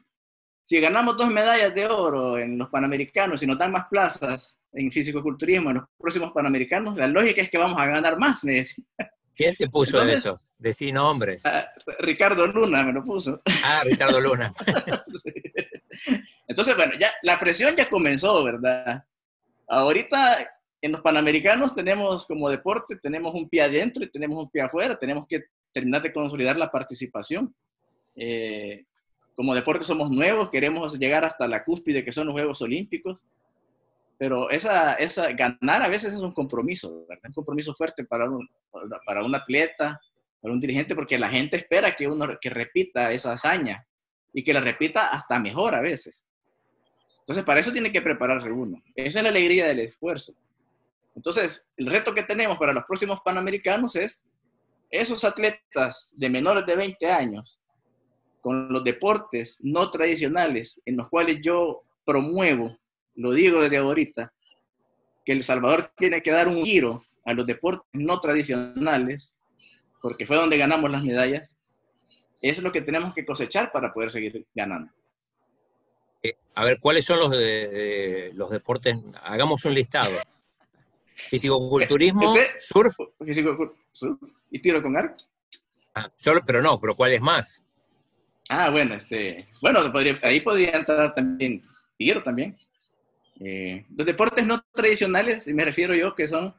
si 0.63 0.79
ganamos 0.79 1.17
dos 1.17 1.27
medallas 1.27 1.75
de 1.75 1.85
oro 1.85 2.37
en 2.37 2.57
los 2.57 2.69
Panamericanos 2.69 3.43
y 3.43 3.45
nos 3.45 3.57
dan 3.57 3.71
más 3.71 3.87
plazas 3.89 4.57
en 4.71 4.91
físico-culturismo 4.91 5.69
en 5.69 5.77
los 5.77 5.85
próximos 5.97 6.31
Panamericanos, 6.31 6.95
la 6.95 7.07
lógica 7.07 7.41
es 7.41 7.49
que 7.49 7.57
vamos 7.57 7.79
a 7.79 7.85
ganar 7.85 8.17
más, 8.17 8.43
me 8.43 8.53
decía. 8.55 8.83
¿Quién 9.35 9.55
te 9.55 9.67
puso 9.69 10.01
eso? 10.01 10.39
Decí 10.57 10.91
nombres. 10.91 11.45
Ah, 11.45 11.67
Ricardo 11.99 12.47
Luna 12.47 12.83
me 12.83 12.93
lo 12.93 13.03
puso. 13.03 13.41
Ah, 13.65 13.81
Ricardo 13.83 14.21
Luna. 14.21 14.53
Entonces, 16.47 16.75
bueno, 16.75 16.93
ya 16.99 17.11
la 17.23 17.37
presión 17.39 17.75
ya 17.75 17.89
comenzó, 17.89 18.43
¿verdad? 18.43 19.03
Ahorita 19.67 20.47
en 20.83 20.91
los 20.91 20.99
Panamericanos 20.99 21.73
tenemos 21.73 22.25
como 22.25 22.49
deporte, 22.49 22.97
tenemos 22.97 23.33
un 23.33 23.47
pie 23.47 23.61
adentro 23.61 24.03
y 24.03 24.11
tenemos 24.11 24.43
un 24.43 24.49
pie 24.49 24.63
afuera, 24.63 24.99
tenemos 24.99 25.25
que 25.25 25.45
terminar 25.71 26.01
de 26.01 26.11
consolidar 26.11 26.57
la 26.57 26.69
participación. 26.69 27.55
Eh, 28.17 28.83
como 29.33 29.55
deporte 29.55 29.85
somos 29.85 30.11
nuevos, 30.11 30.49
queremos 30.49 30.99
llegar 30.99 31.23
hasta 31.23 31.47
la 31.47 31.63
cúspide 31.63 32.03
que 32.03 32.11
son 32.11 32.27
los 32.27 32.33
Juegos 32.33 32.61
Olímpicos, 32.61 33.25
pero 34.17 34.49
esa, 34.49 34.95
esa, 34.95 35.31
ganar 35.31 35.83
a 35.83 35.87
veces 35.87 36.13
es 36.13 36.19
un 36.19 36.33
compromiso, 36.33 37.05
¿verdad? 37.07 37.29
Un 37.29 37.33
compromiso 37.33 37.73
fuerte 37.73 38.03
para 38.03 38.29
un, 38.29 38.45
para 39.05 39.23
un 39.23 39.33
atleta, 39.33 40.01
para 40.41 40.53
un 40.53 40.59
dirigente, 40.59 40.95
porque 40.95 41.17
la 41.17 41.29
gente 41.29 41.55
espera 41.55 41.95
que 41.95 42.09
uno 42.09 42.27
que 42.41 42.49
repita 42.49 43.13
esa 43.13 43.31
hazaña 43.31 43.87
y 44.33 44.43
que 44.43 44.53
la 44.53 44.59
repita 44.59 45.07
hasta 45.07 45.39
mejor 45.39 45.75
a 45.75 45.81
veces. 45.81 46.25
Entonces, 47.19 47.45
para 47.45 47.61
eso 47.61 47.71
tiene 47.71 47.89
que 47.89 48.01
prepararse 48.01 48.51
uno. 48.51 48.83
Esa 48.95 49.19
es 49.19 49.23
la 49.23 49.29
alegría 49.29 49.65
del 49.65 49.79
esfuerzo. 49.79 50.33
Entonces, 51.15 51.65
el 51.77 51.87
reto 51.87 52.13
que 52.13 52.23
tenemos 52.23 52.57
para 52.57 52.73
los 52.73 52.83
próximos 52.85 53.19
Panamericanos 53.23 53.95
es 53.95 54.25
esos 54.89 55.23
atletas 55.23 56.11
de 56.15 56.29
menores 56.29 56.65
de 56.65 56.75
20 56.75 57.11
años 57.11 57.59
con 58.41 58.69
los 58.69 58.83
deportes 58.83 59.59
no 59.61 59.89
tradicionales 59.89 60.81
en 60.85 60.97
los 60.97 61.09
cuales 61.09 61.39
yo 61.41 61.83
promuevo, 62.05 62.77
lo 63.15 63.31
digo 63.31 63.61
desde 63.61 63.77
ahorita, 63.77 64.33
que 65.25 65.31
El 65.31 65.43
Salvador 65.43 65.91
tiene 65.95 66.21
que 66.21 66.31
dar 66.31 66.47
un 66.47 66.63
giro 66.65 67.03
a 67.25 67.33
los 67.33 67.45
deportes 67.45 67.87
no 67.93 68.19
tradicionales, 68.19 69.37
porque 70.01 70.25
fue 70.25 70.35
donde 70.35 70.57
ganamos 70.57 70.91
las 70.91 71.03
medallas, 71.03 71.57
es 72.41 72.61
lo 72.61 72.71
que 72.71 72.81
tenemos 72.81 73.13
que 73.13 73.25
cosechar 73.25 73.71
para 73.71 73.93
poder 73.93 74.11
seguir 74.11 74.45
ganando. 74.53 74.91
Eh, 76.21 76.35
a 76.55 76.65
ver, 76.65 76.79
¿cuáles 76.79 77.05
son 77.05 77.19
los, 77.19 77.31
de, 77.31 78.31
los 78.33 78.49
deportes? 78.49 78.97
Hagamos 79.23 79.63
un 79.63 79.73
listado. 79.73 80.11
Fisicoculturismo, 81.15 82.35
¿Este? 82.35 82.59
surf. 82.59 82.95
Surf 83.91 84.21
y 84.51 84.59
tiro 84.59 84.81
con 84.81 84.97
arco. 84.97 85.17
Ah, 85.95 86.11
solo, 86.17 86.41
pero 86.45 86.61
no, 86.61 86.79
pero 86.79 86.95
¿cuál 86.95 87.13
es 87.13 87.21
más? 87.21 87.63
Ah, 88.49 88.69
bueno, 88.69 88.95
este, 88.95 89.47
bueno, 89.61 89.91
podría, 89.91 90.19
ahí 90.23 90.41
podría 90.41 90.71
entrar 90.71 91.13
también 91.13 91.63
tiro 91.97 92.21
también. 92.23 92.57
Eh, 93.39 93.85
los 93.95 94.05
deportes 94.05 94.45
no 94.45 94.63
tradicionales, 94.73 95.47
me 95.47 95.65
refiero 95.65 95.95
yo, 95.95 96.15
que 96.15 96.27
son, 96.27 96.53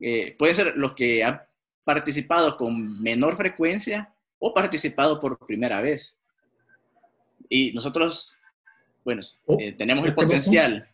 eh, 0.00 0.34
pueden 0.38 0.54
ser 0.54 0.76
los 0.76 0.94
que 0.94 1.24
han 1.24 1.42
participado 1.84 2.56
con 2.56 3.00
menor 3.02 3.36
frecuencia 3.36 4.14
o 4.38 4.54
participado 4.54 5.18
por 5.18 5.38
primera 5.46 5.80
vez. 5.80 6.16
Y 7.48 7.72
nosotros, 7.72 8.36
bueno, 9.04 9.22
eh, 9.58 9.72
tenemos 9.72 10.04
el 10.06 10.14
potencial. 10.14 10.88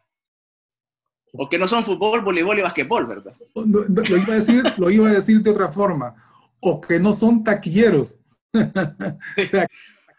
O 1.37 1.49
que 1.49 1.59
no 1.59 1.67
son 1.67 1.85
fútbol, 1.85 2.21
voleibol 2.21 2.59
y 2.59 2.63
basquetbol, 2.63 3.07
¿verdad? 3.07 3.35
lo, 3.55 4.17
iba 4.17 4.33
a 4.33 4.37
decir, 4.37 4.63
lo 4.77 4.91
iba 4.91 5.09
a 5.09 5.15
decir 5.15 5.43
de 5.43 5.51
otra 5.51 5.71
forma. 5.73 6.15
O 6.61 6.81
que 6.81 7.01
no 7.01 7.13
son 7.13 7.43
taquilleros. 7.43 8.17
o 8.55 9.47
sea, 9.47 9.67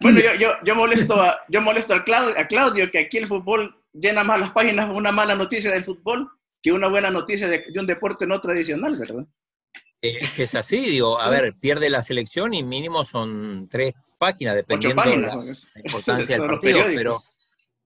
bueno, 0.01 0.19
yo, 0.19 0.35
yo, 0.35 0.49
yo, 0.63 0.75
molesto, 0.75 1.19
a, 1.19 1.39
yo 1.47 1.61
molesto 1.61 1.93
a 1.93 2.03
Claudio, 2.03 2.37
a 2.37 2.45
Claudio, 2.47 2.91
que 2.91 2.99
aquí 2.99 3.17
el 3.17 3.27
fútbol 3.27 3.75
llena 3.93 4.23
más 4.25 4.39
las 4.39 4.51
páginas 4.51 4.93
una 4.93 5.11
mala 5.13 5.35
noticia 5.35 5.71
del 5.71 5.85
fútbol 5.85 6.29
que 6.61 6.73
una 6.73 6.87
buena 6.87 7.11
noticia 7.11 7.47
de, 7.47 7.63
de 7.71 7.79
un 7.79 7.87
deporte 7.87 8.27
no 8.27 8.41
tradicional, 8.41 8.97
¿verdad? 8.97 9.25
Es 10.01 10.33
que 10.33 10.43
es 10.43 10.55
así, 10.55 10.79
digo, 10.81 11.19
a 11.19 11.29
ver, 11.31 11.55
pierde 11.59 11.89
la 11.89 12.01
selección 12.01 12.53
y 12.53 12.63
mínimo 12.63 13.03
son 13.03 13.67
tres 13.69 13.93
páginas, 14.17 14.55
dependiendo 14.55 15.01
de 15.01 15.17
la, 15.17 15.35
la, 15.35 15.81
importancia 15.83 16.37
del 16.37 16.47
partido. 16.49 16.81
Pero, 16.93 17.21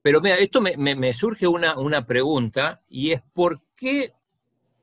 pero 0.02 0.22
mira, 0.22 0.38
esto 0.38 0.62
me, 0.62 0.78
me, 0.78 0.96
me 0.96 1.14
surge 1.14 1.48
una, 1.48 1.78
una 1.78 2.06
pregunta 2.06 2.80
y 2.90 3.12
es 3.12 3.22
¿por 3.34 3.60
qué 3.76 4.14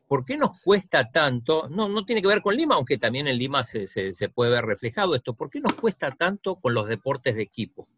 ¿por 0.08 0.24
qué 0.24 0.36
nos 0.36 0.60
cuesta 0.60 1.10
tanto? 1.10 1.68
No, 1.68 1.88
no 1.88 2.04
tiene 2.04 2.22
que 2.22 2.28
ver 2.28 2.42
con 2.42 2.56
Lima, 2.56 2.76
aunque 2.76 2.98
también 2.98 3.26
en 3.28 3.38
Lima 3.38 3.62
se, 3.62 3.86
se, 3.86 4.12
se, 4.12 4.28
puede 4.28 4.52
ver 4.52 4.64
reflejado 4.64 5.14
esto. 5.14 5.34
¿Por 5.34 5.50
qué 5.50 5.60
nos 5.60 5.74
cuesta 5.74 6.10
tanto 6.12 6.56
con 6.56 6.74
los 6.74 6.86
deportes 6.86 7.34
de 7.34 7.42
equipo? 7.42 7.88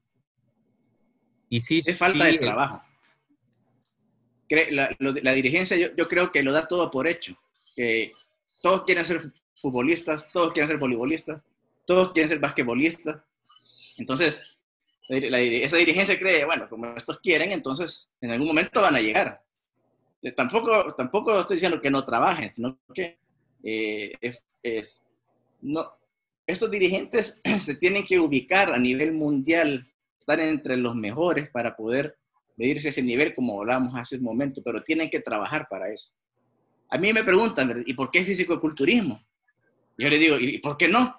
Y 1.48 1.60
si, 1.60 1.78
es 1.78 1.96
falta 1.96 2.26
si, 2.26 2.32
de 2.32 2.38
trabajo. 2.38 2.82
La, 4.70 4.96
la 4.98 5.32
dirigencia 5.32 5.76
yo, 5.76 5.88
yo, 5.94 6.08
creo 6.08 6.32
que 6.32 6.42
lo 6.42 6.52
da 6.52 6.66
todo 6.66 6.90
por 6.90 7.06
hecho. 7.06 7.36
Todos 8.62 8.82
quieren 8.84 9.04
ser 9.04 9.32
futbolistas, 9.56 10.30
todos 10.32 10.52
quieren 10.52 10.68
ser 10.68 10.78
voleibolistas, 10.78 11.42
todos 11.86 12.12
quieren 12.12 12.28
ser 12.28 12.38
basquetbolistas. 12.38 13.18
Entonces, 13.98 14.40
la, 15.08 15.40
esa 15.40 15.76
dirigencia 15.76 16.18
cree, 16.18 16.44
bueno, 16.44 16.68
como 16.68 16.94
estos 16.96 17.18
quieren, 17.20 17.52
entonces 17.52 18.08
en 18.20 18.30
algún 18.30 18.48
momento 18.48 18.80
van 18.80 18.96
a 18.96 19.00
llegar 19.00 19.42
eh, 20.22 20.32
tampoco, 20.32 20.94
tampoco 20.94 21.38
estoy 21.38 21.56
diciendo 21.56 21.80
que 21.80 21.90
no 21.90 22.04
trabajen, 22.04 22.50
sino 22.50 22.78
que 22.92 23.18
eh, 23.62 24.12
es, 24.20 24.44
es, 24.62 25.04
no, 25.60 25.92
estos 26.46 26.70
dirigentes 26.70 27.40
se 27.60 27.74
tienen 27.76 28.04
que 28.04 28.18
ubicar 28.18 28.72
a 28.72 28.78
nivel 28.78 29.12
mundial, 29.12 29.86
estar 30.18 30.40
entre 30.40 30.76
los 30.76 30.94
mejores 30.94 31.48
para 31.50 31.76
poder 31.76 32.18
medirse 32.56 32.88
ese 32.88 33.02
nivel, 33.02 33.34
como 33.34 33.60
hablábamos 33.60 33.94
hace 33.94 34.16
un 34.16 34.24
momento, 34.24 34.60
pero 34.64 34.82
tienen 34.82 35.08
que 35.08 35.20
trabajar 35.20 35.68
para 35.70 35.92
eso. 35.92 36.12
A 36.90 36.98
mí 36.98 37.12
me 37.12 37.22
preguntan, 37.22 37.84
¿y 37.86 37.94
por 37.94 38.10
qué 38.10 38.24
físico-culturismo? 38.24 39.22
Yo 39.96 40.08
le 40.08 40.18
digo, 40.18 40.38
¿y 40.38 40.58
por 40.58 40.76
qué 40.76 40.88
no? 40.88 41.14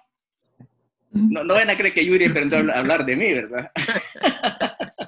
No, 1.10 1.44
no 1.44 1.54
van 1.54 1.70
a 1.70 1.76
creer 1.76 1.94
que 1.94 2.04
Yuri 2.04 2.26
aprendió 2.26 2.58
a 2.58 2.78
hablar 2.78 3.04
de 3.04 3.16
mí, 3.16 3.32
¿verdad? 3.32 3.70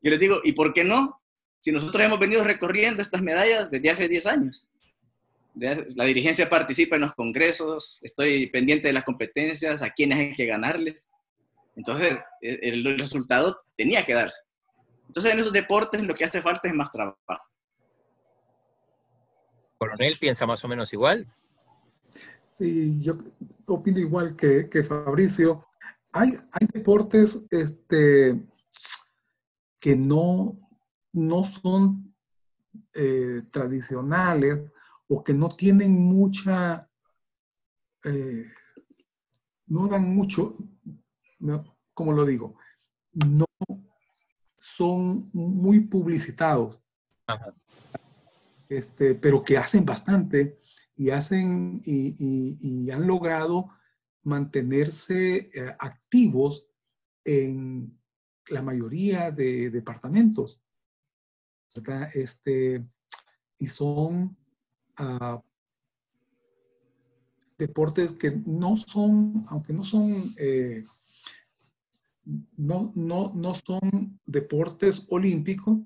Yo 0.00 0.10
les 0.10 0.20
digo, 0.20 0.40
¿y 0.44 0.52
por 0.52 0.72
qué 0.72 0.84
no? 0.84 1.18
si 1.58 1.72
nosotros 1.72 2.02
hemos 2.04 2.18
venido 2.18 2.44
recorriendo 2.44 3.02
estas 3.02 3.22
medallas 3.22 3.70
desde 3.70 3.90
hace 3.90 4.08
10 4.08 4.26
años. 4.26 4.68
La 5.54 6.04
dirigencia 6.04 6.48
participa 6.48 6.96
en 6.96 7.02
los 7.02 7.14
congresos, 7.14 7.98
estoy 8.02 8.46
pendiente 8.46 8.88
de 8.88 8.94
las 8.94 9.04
competencias, 9.04 9.82
a 9.82 9.90
quiénes 9.90 10.18
hay 10.18 10.34
que 10.34 10.46
ganarles. 10.46 11.08
Entonces, 11.74 12.18
e, 12.40 12.60
el 12.62 12.98
resultado 12.98 13.58
tenía 13.76 14.06
que 14.06 14.14
darse. 14.14 14.40
Entonces, 15.08 15.32
en 15.32 15.40
esos 15.40 15.52
deportes 15.52 16.06
lo 16.06 16.14
que 16.14 16.24
hace 16.24 16.40
falta 16.40 16.68
es 16.68 16.74
más 16.74 16.92
trabajo. 16.92 17.18
Coronel, 19.78 20.16
¿piensa 20.18 20.46
más 20.46 20.62
o 20.64 20.68
menos 20.68 20.92
igual? 20.92 21.26
Sí, 22.58 23.00
yo 23.00 23.16
opino 23.66 24.00
igual 24.00 24.34
que, 24.34 24.68
que 24.68 24.82
Fabricio. 24.82 25.64
Hay, 26.12 26.30
hay 26.50 26.66
deportes 26.72 27.44
este, 27.50 28.44
que 29.78 29.94
no, 29.94 30.58
no 31.12 31.44
son 31.44 32.16
eh, 32.94 33.42
tradicionales 33.52 34.72
o 35.06 35.22
que 35.22 35.34
no 35.34 35.48
tienen 35.48 35.92
mucha, 35.92 36.90
eh, 38.04 38.44
no 39.66 39.86
dan 39.86 40.12
mucho, 40.12 40.52
no, 41.38 41.78
como 41.94 42.12
lo 42.12 42.26
digo, 42.26 42.56
no 43.12 43.44
son 44.56 45.30
muy 45.32 45.80
publicitados, 45.80 46.76
Ajá. 47.24 47.54
Este, 48.68 49.14
pero 49.14 49.42
que 49.42 49.56
hacen 49.56 49.86
bastante 49.86 50.58
y 50.98 51.10
hacen 51.10 51.80
y, 51.84 52.90
han 52.90 53.06
logrado 53.06 53.70
mantenerse 54.24 55.48
eh, 55.54 55.76
activos 55.78 56.66
en 57.24 57.96
la 58.48 58.62
mayoría 58.62 59.30
de 59.30 59.70
departamentos. 59.70 60.60
Este, 62.14 62.84
y 63.58 63.66
son 63.68 64.36
uh, 64.98 65.40
deportes 67.56 68.12
que 68.12 68.32
no 68.44 68.76
son, 68.76 69.44
aunque 69.48 69.72
no 69.72 69.84
son, 69.84 70.34
eh, 70.38 70.82
no, 72.56 72.92
no, 72.96 73.32
no 73.36 73.54
son 73.54 74.18
deportes 74.26 75.06
olímpicos, 75.10 75.78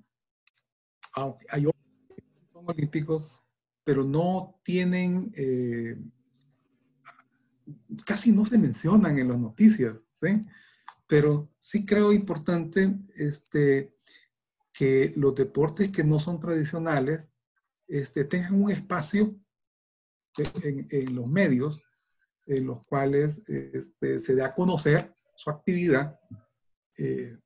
aunque 1.13 1.47
hay 1.51 1.67
otros 1.67 1.83
son 2.51 2.65
olímpicos, 2.67 3.42
pero 3.85 4.05
no 4.05 4.61
tienen, 4.63 5.31
eh, 5.37 5.97
casi 8.07 8.33
no 8.33 8.45
se 8.45 8.59
mencionan 8.59 9.19
en 9.19 9.29
las 9.29 9.39
noticias, 9.39 9.99
¿sí? 10.15 10.45
Pero 11.07 11.53
sí 11.59 11.85
creo 11.85 12.13
importante 12.13 12.97
este, 13.17 13.95
que 14.73 15.13
los 15.17 15.35
deportes 15.35 15.91
que 15.91 16.05
no 16.05 16.19
son 16.21 16.41
tradicionales 16.41 17.31
este, 17.89 18.25
tengan 18.25 18.63
un 18.63 18.71
espacio 18.71 19.37
en, 20.63 21.15
los 21.15 21.27
medios 21.27 21.81
en 22.47 22.67
los 22.67 22.83
cuales 22.85 23.43
este, 23.47 24.19
se 24.19 24.35
da 24.35 24.47
a 24.47 24.55
conocer 24.55 25.15
su 25.37 25.51
actividad, 25.51 26.19
eh, 26.99 27.39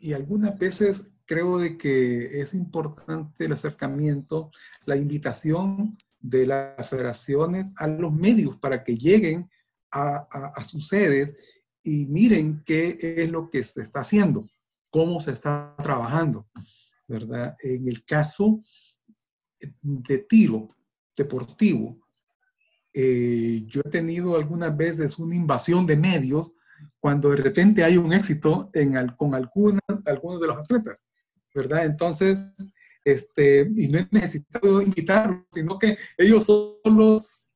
y 0.00 0.12
algunas 0.12 0.58
veces 0.58 1.12
creo 1.24 1.58
de 1.58 1.76
que 1.76 2.40
es 2.40 2.54
importante 2.54 3.44
el 3.44 3.52
acercamiento, 3.52 4.50
la 4.86 4.96
invitación 4.96 5.98
de 6.20 6.46
las 6.46 6.88
federaciones 6.88 7.72
a 7.76 7.86
los 7.86 8.12
medios 8.12 8.56
para 8.56 8.82
que 8.82 8.96
lleguen 8.96 9.48
a, 9.90 10.64
sus 10.64 10.88
sedes 10.88 11.62
y 11.82 12.06
miren 12.06 12.62
qué 12.64 12.98
es 13.00 13.30
lo 13.30 13.48
que 13.48 13.62
se 13.62 13.82
está 13.82 14.00
haciendo, 14.00 14.46
cómo 14.90 15.20
se 15.20 15.32
está 15.32 15.74
trabajando, 15.82 16.48
¿verdad? 17.06 17.56
En 17.62 17.88
el 17.88 18.04
caso 18.04 18.60
de 19.82 20.18
tiro 20.18 20.74
deportivo, 21.16 21.98
eh, 22.92 23.64
yo 23.66 23.82
he 23.84 23.90
tenido 23.90 24.36
algunas 24.36 24.76
veces 24.76 25.18
una 25.18 25.34
invasión 25.34 25.86
de 25.86 25.96
medios 25.96 26.52
cuando 27.00 27.30
de 27.30 27.36
repente 27.36 27.84
hay 27.84 27.96
un 27.96 28.12
éxito 28.12 28.70
en, 28.72 28.94
con 29.16 29.34
algunas, 29.34 29.82
algunos 30.04 30.40
de 30.40 30.46
los 30.46 30.58
atletas, 30.58 30.96
¿verdad? 31.54 31.84
Entonces, 31.84 32.38
este, 33.04 33.70
y 33.76 33.88
no 33.88 33.98
he 33.98 34.08
necesitado 34.10 34.82
invitarlos, 34.82 35.44
sino 35.52 35.78
que 35.78 35.96
ellos 36.16 36.44
solos 36.44 37.50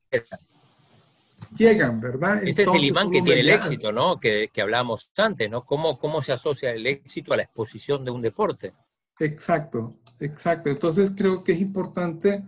llegan, 1.55 1.99
¿verdad? 1.99 2.41
Este 2.43 2.63
es 2.63 2.69
el 2.69 2.85
imán 2.85 3.11
que 3.11 3.21
tiene 3.21 3.41
el 3.41 3.49
éxito, 3.49 3.91
¿no? 3.91 4.19
Que, 4.19 4.49
que 4.51 4.61
hablábamos 4.61 5.11
antes, 5.17 5.49
¿no? 5.49 5.65
¿Cómo, 5.65 5.99
¿Cómo 5.99 6.21
se 6.21 6.31
asocia 6.31 6.71
el 6.71 6.87
éxito 6.87 7.33
a 7.33 7.37
la 7.37 7.43
exposición 7.43 8.03
de 8.03 8.11
un 8.11 8.21
deporte? 8.21 8.73
Exacto, 9.19 9.99
exacto. 10.19 10.69
Entonces 10.69 11.13
creo 11.15 11.43
que 11.43 11.51
es 11.51 11.61
importante, 11.61 12.43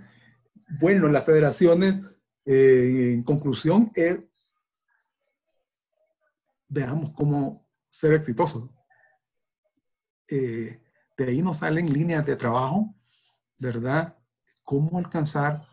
bueno, 0.82 1.08
las 1.08 1.26
federaciones, 1.26 2.22
eh, 2.46 3.14
en 3.14 3.24
conclusión, 3.24 3.90
es, 3.96 4.22
veamos 6.68 7.12
cómo 7.12 7.68
ser 7.90 8.14
exitosos. 8.14 8.70
Eh, 10.30 10.82
de 11.18 11.26
ahí 11.26 11.42
nos 11.42 11.58
salen 11.58 11.92
líneas 11.92 12.26
de 12.26 12.36
trabajo, 12.36 12.94
¿verdad? 13.58 14.18
Cómo 14.64 14.98
alcanzar, 14.98 15.66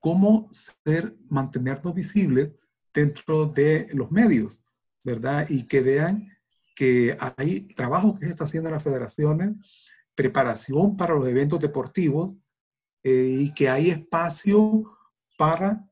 cómo 0.00 0.48
ser, 0.50 1.16
mantenernos 1.28 1.94
visibles 1.94 2.64
dentro 2.92 3.46
de 3.46 3.88
los 3.94 4.10
medios, 4.10 4.64
¿verdad? 5.02 5.46
Y 5.48 5.66
que 5.66 5.80
vean 5.80 6.28
que 6.74 7.16
hay 7.36 7.68
trabajo 7.68 8.14
que 8.14 8.26
se 8.26 8.30
está 8.30 8.44
haciendo 8.44 8.68
en 8.68 8.74
las 8.74 8.82
federaciones, 8.82 9.94
preparación 10.14 10.96
para 10.96 11.14
los 11.14 11.26
eventos 11.26 11.60
deportivos 11.60 12.36
eh, 13.02 13.36
y 13.40 13.54
que 13.54 13.68
hay 13.68 13.90
espacio 13.90 14.84
para 15.38 15.88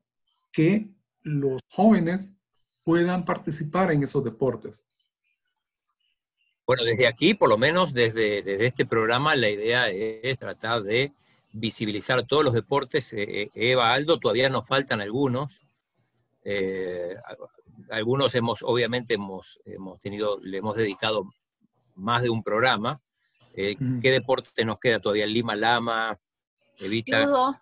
que 0.51 0.93
los 1.21 1.61
jóvenes 1.69 2.35
puedan 2.83 3.25
participar 3.25 3.91
en 3.91 4.03
esos 4.03 4.23
deportes. 4.23 4.85
Bueno, 6.65 6.83
desde 6.83 7.07
aquí, 7.07 7.33
por 7.33 7.49
lo 7.49 7.57
menos 7.57 7.93
desde, 7.93 8.41
desde 8.41 8.65
este 8.65 8.85
programa, 8.85 9.35
la 9.35 9.49
idea 9.49 9.89
es 9.89 10.39
tratar 10.39 10.83
de 10.83 11.13
visibilizar 11.51 12.25
todos 12.25 12.43
los 12.43 12.53
deportes. 12.53 13.11
Eh, 13.13 13.43
eh, 13.43 13.49
Eva, 13.53 13.93
Aldo, 13.93 14.19
todavía 14.19 14.49
nos 14.49 14.65
faltan 14.65 15.01
algunos. 15.01 15.61
Eh, 16.43 17.15
algunos 17.89 18.33
hemos, 18.35 18.63
obviamente, 18.63 19.15
hemos, 19.15 19.59
hemos 19.65 19.99
tenido, 19.99 20.39
le 20.41 20.57
hemos 20.57 20.77
dedicado 20.77 21.29
más 21.95 22.23
de 22.23 22.29
un 22.29 22.43
programa. 22.43 23.01
¿Qué 23.53 23.77
deporte 24.01 24.65
nos 24.65 24.79
queda 24.79 24.99
todavía? 24.99 25.27
Lima 25.27 25.55
Lama, 25.55 26.17
Evita. 26.79 27.23
Judo. 27.23 27.61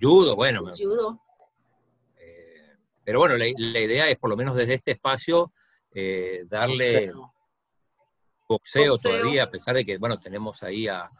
judo, 0.00 0.36
bueno. 0.36 0.62
Judo. 0.76 1.20
Pero 3.04 3.18
bueno, 3.18 3.36
la, 3.36 3.46
idea 3.46 4.08
es, 4.08 4.18
por 4.18 4.30
lo 4.30 4.36
menos 4.36 4.56
desde 4.56 4.74
este 4.74 4.92
espacio, 4.92 5.52
darle 6.46 7.12
boxeo, 8.48 8.96
todavía, 8.98 9.44
a 9.44 9.50
pesar 9.50 9.76
de 9.76 9.84
que, 9.84 9.98
bueno, 9.98 10.18
tenemos 10.18 10.62
ahí 10.62 10.88
a, 10.88 11.10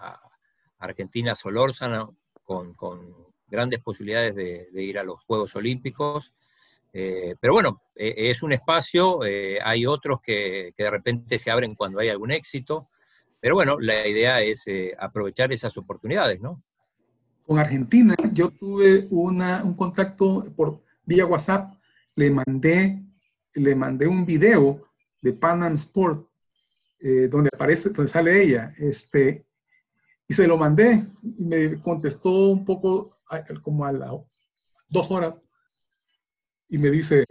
Argentina 0.79 1.35
Solórzana 1.35 2.09
con, 2.45 2.75
grandes 3.47 3.81
posibilidades 3.81 4.35
de, 4.35 4.83
ir 4.83 4.99
a 4.99 5.05
los 5.05 5.23
Juegos 5.25 5.55
Olímpicos. 5.57 6.33
Eh, 6.93 7.37
pero 7.41 7.55
bueno, 7.55 7.83
e, 7.95 8.31
es 8.31 8.43
un 8.43 8.53
espacio, 8.53 9.25
eh, 9.25 9.59
hay 9.63 9.87
otros 9.87 10.21
que, 10.21 10.75
de 10.77 10.91
repente 10.91 11.39
se 11.39 11.51
abren 11.51 11.75
cuando 11.75 12.01
hay 12.01 12.09
algún 12.09 12.33
éxito, 12.33 12.89
pero 13.41 13.55
bueno, 13.55 13.79
la 13.81 14.07
idea 14.07 14.43
es 14.43 14.67
eh, 14.67 14.95
aprovechar 14.99 15.53
esas 15.53 15.77
oportunidades, 15.79 16.41
¿no? 16.41 16.63
Con 17.47 17.59
Argentina, 17.59 18.15
yo 18.33 18.51
tuve 18.51 19.07
una, 19.11 19.65
un 19.65 19.75
contacto 19.75 20.43
por 20.55 20.83
vía 21.05 21.27
WhatsApp, 21.27 21.75
le 22.17 22.31
mandé, 22.31 23.03
le 23.55 23.75
mandé 23.75 24.07
un 24.07 24.25
video 24.25 24.89
de 25.21 25.33
Panam 25.33 25.75
Sport 25.75 26.29
eh, 27.01 27.29
donde 27.29 27.51
aparece, 27.53 27.91
donde 27.91 28.11
sale 28.11 28.43
ella, 28.43 28.73
este, 28.79 29.47
y 30.29 30.35
se 30.35 30.47
lo 30.47 30.57
mandé 30.57 31.05
y 31.23 31.45
me 31.45 31.81
contestó 31.81 32.51
un 32.51 32.65
poco 32.65 33.13
como 33.63 33.85
a 33.85 33.93
las 33.93 34.13
dos 34.89 35.11
horas 35.11 35.35
y 36.69 36.79
me 36.79 36.91
dice 36.91 37.25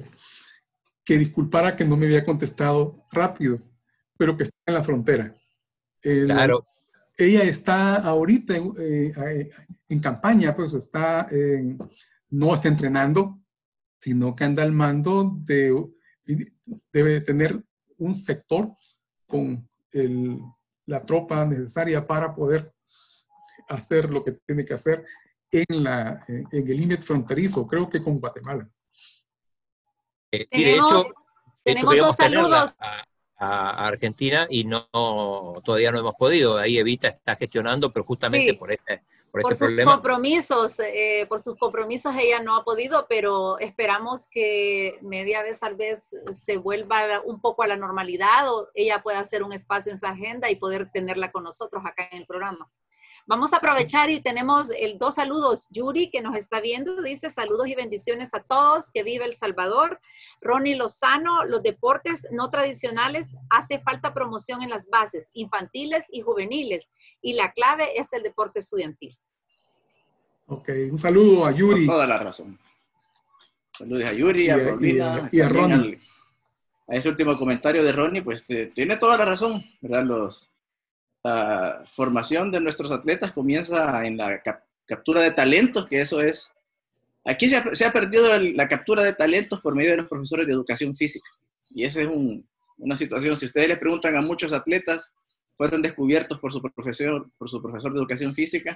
que 1.04 1.18
disculpara 1.18 1.76
que 1.76 1.86
no 1.86 1.98
me 1.98 2.06
había 2.06 2.26
contestado 2.26 3.06
rápido, 3.12 3.60
pero 4.18 4.36
que 4.36 4.44
está 4.44 4.58
en 4.68 4.74
la 4.74 4.84
frontera. 4.84 5.36
claro. 6.02 6.68
ella 7.18 7.44
está 7.44 7.96
ahorita 7.96 8.58
en, 8.58 8.72
eh, 8.80 9.50
en 9.90 10.00
campaña, 10.00 10.56
pues 10.56 10.74
está 10.74 11.28
en, 11.32 11.78
no 12.30 12.54
está 12.54 12.68
entrenando, 12.68 13.41
sino 14.02 14.36
que 14.36 14.44
anda 14.44 14.64
al 14.64 14.72
mando 14.72 15.32
de, 15.44 15.72
debe 16.92 17.22
tener 17.22 17.64
un 17.98 18.16
sector 18.16 18.74
con 19.28 19.70
la 20.88 21.06
tropa 21.06 21.46
necesaria 21.46 22.06
para 22.06 22.34
poder 22.34 22.74
hacer 23.70 24.10
lo 24.10 24.24
que 24.24 24.32
tiene 24.32 24.66
que 24.66 24.74
hacer 24.74 25.06
en, 25.52 25.84
la, 25.84 26.20
en 26.28 26.48
el 26.52 26.78
límite 26.78 27.04
fronterizo, 27.04 27.68
creo 27.68 27.88
que 27.90 28.02
con 28.02 28.20
Guatemala. 28.20 28.68
Eh, 30.32 30.48
sí, 30.50 30.64
de 30.64 30.72
hecho, 30.74 31.06
tenemos 31.64 31.96
dos 31.96 32.16
saludos. 32.16 32.74
A, 32.80 33.06
Argentina 33.88 34.46
y 34.52 34.66
no 34.66 34.88
todavía 35.66 35.92
no 35.92 35.98
hemos 35.98 36.14
podido. 36.14 36.60
Ahí 36.60 36.78
Evita 36.78 37.08
está 37.08 37.36
gestionando, 37.36 37.92
pero 37.92 38.06
justamente 38.06 38.54
por 38.54 38.72
este, 38.72 39.02
por, 39.32 39.42
por 39.42 39.56
sus 39.56 39.70
compromisos, 39.86 40.80
eh, 40.80 41.26
por 41.28 41.40
sus 41.40 41.56
compromisos 41.56 42.14
ella 42.18 42.42
no 42.42 42.56
ha 42.56 42.64
podido, 42.64 43.06
pero 43.08 43.58
esperamos 43.60 44.28
que 44.28 44.98
media 45.02 45.42
vez 45.42 45.60
tal 45.60 45.76
vez 45.76 46.16
se 46.34 46.58
vuelva 46.58 47.22
un 47.24 47.40
poco 47.40 47.64
a 47.64 47.68
la 47.68 47.78
normalidad 47.78 48.54
o 48.54 48.70
ella 48.74 49.02
pueda 49.02 49.20
hacer 49.20 49.44
un 49.44 49.54
espacio 49.54 49.92
en 49.92 50.00
su 50.00 50.06
agenda 50.06 50.50
y 50.50 50.58
poder 50.58 50.92
tenerla 50.92 51.32
con 51.32 51.44
nosotros 51.44 51.84
acá 51.86 52.08
en 52.12 52.20
el 52.20 52.26
programa. 52.26 52.70
Vamos 53.28 53.54
a 53.54 53.58
aprovechar 53.58 54.10
y 54.10 54.22
tenemos 54.22 54.72
el 54.72 54.98
dos 54.98 55.16
saludos. 55.16 55.68
Yuri, 55.70 56.10
que 56.10 56.22
nos 56.22 56.36
está 56.36 56.60
viendo, 56.60 57.02
dice 57.02 57.30
saludos 57.30 57.68
y 57.68 57.76
bendiciones 57.76 58.34
a 58.34 58.42
todos, 58.42 58.90
que 58.92 59.04
vive 59.04 59.26
El 59.26 59.36
Salvador. 59.36 60.00
Ronnie 60.42 60.76
Lozano, 60.76 61.46
los 61.46 61.62
deportes 61.62 62.26
no 62.32 62.50
tradicionales, 62.50 63.38
hace 63.50 63.80
falta 63.80 64.14
promoción 64.14 64.64
en 64.64 64.70
las 64.70 64.88
bases, 64.90 65.30
infantiles 65.34 66.06
y 66.12 66.22
juveniles, 66.22 66.90
y 67.22 67.34
la 67.34 67.52
clave 67.54 68.00
es 68.00 68.12
el 68.14 68.24
deporte 68.24 68.60
estudiantil. 68.60 69.16
Ok, 70.48 70.70
un 70.92 70.98
saludo 70.98 71.46
a 71.46 71.52
Yuri. 71.52 71.86
toda 71.86 72.08
la 72.08 72.18
razón. 72.18 72.60
Saludos 73.78 74.04
a 74.04 74.14
Yuri, 74.14 74.50
a, 74.50 74.58
Romina, 74.58 75.30
y, 75.32 75.40
a, 75.40 75.48
Ronnie. 75.48 76.00
a 76.88 76.96
ese 76.96 77.08
último 77.08 77.38
comentario 77.38 77.84
de 77.84 77.92
Ronnie, 77.92 78.22
pues 78.22 78.50
eh, 78.50 78.72
tiene 78.74 78.98
toda 78.98 79.16
la 79.16 79.26
razón, 79.26 79.64
¿verdad? 79.80 80.04
Los, 80.04 80.51
la 81.24 81.84
formación 81.86 82.52
de 82.52 82.60
nuestros 82.60 82.92
atletas 82.92 83.32
comienza 83.32 84.06
en 84.06 84.18
la 84.18 84.42
captura 84.86 85.22
de 85.22 85.32
talentos, 85.32 85.88
que 85.88 86.02
eso 86.02 86.22
es... 86.22 86.52
Aquí 87.24 87.48
se 87.48 87.86
ha, 87.86 87.94
perdido 87.94 88.40
la 88.40 88.68
captura 88.68 89.04
de 89.04 89.14
talentos 89.14 89.62
por 89.62 89.76
medio 89.76 89.92
de 89.92 89.98
los 89.98 90.08
profesores 90.08 90.48
de 90.48 90.54
educación 90.54 90.96
física. 90.96 91.30
Y 91.70 91.84
esa 91.84 92.02
es 92.02 92.10
una 92.78 92.96
situación, 92.96 93.38
si 93.38 93.46
ustedes 93.46 93.68
le 93.68 93.78
preguntan 93.78 94.16
a 94.16 94.22
muchos 94.22 94.54
atletas, 94.54 95.14
fueron 95.54 95.84
descubiertos 95.84 96.40
por 96.40 96.52
su 96.52 96.60
profesor, 96.62 97.30
por 97.38 97.48
su 97.48 97.62
profesor 97.62 97.94
de 97.94 98.00
educación 98.00 98.34
física, 98.34 98.76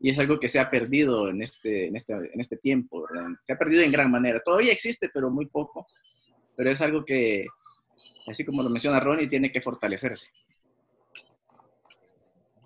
y 0.00 0.08
es 0.08 0.18
algo 0.18 0.40
que 0.40 0.48
se 0.48 0.58
ha 0.58 0.70
perdido 0.70 1.28
en 1.28 1.42
este, 1.42 1.88
en 1.88 1.96
este, 1.96 2.14
en 2.14 2.40
este 2.40 2.56
tiempo, 2.56 3.06
Se 3.42 3.52
ha 3.52 3.58
perdido 3.58 3.82
en 3.82 3.92
gran 3.92 4.10
manera. 4.10 4.40
Todavía 4.40 4.72
existe, 4.72 5.10
pero 5.12 5.30
muy 5.30 5.46
poco. 5.46 5.86
Pero 6.56 6.70
es 6.70 6.80
algo 6.80 7.04
que, 7.04 7.46
así 8.26 8.44
como 8.44 8.62
lo 8.62 8.70
menciona 8.70 8.98
Ronnie, 8.98 9.28
tiene 9.28 9.52
que 9.52 9.60
fortalecerse. 9.60 10.32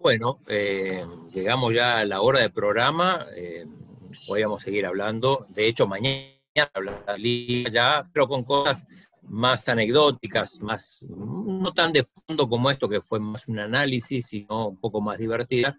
Bueno, 0.01 0.41
eh, 0.47 1.05
llegamos 1.33 1.75
ya 1.75 1.99
a 1.99 2.05
la 2.05 2.21
hora 2.21 2.41
del 2.41 2.53
programa. 2.53 3.27
Eh, 3.35 3.67
podríamos 4.27 4.63
seguir 4.63 4.87
hablando. 4.87 5.47
De 5.49 5.67
hecho, 5.67 5.87
mañana 5.87 6.29
hablaré 6.75 7.65
ya, 7.71 8.09
pero 8.13 8.29
con 8.29 8.45
cosas 8.45 8.87
más 9.23 9.69
anecdóticas, 9.69 10.61
más 10.61 11.05
no 11.09 11.73
tan 11.73 11.93
de 11.93 12.05
fondo 12.05 12.49
como 12.49 12.71
esto, 12.71 12.89
que 12.89 13.01
fue 13.01 13.19
más 13.19 13.49
un 13.49 13.59
análisis, 13.59 14.27
sino 14.27 14.69
un 14.69 14.77
poco 14.77 15.01
más 15.01 15.19
divertida. 15.19 15.77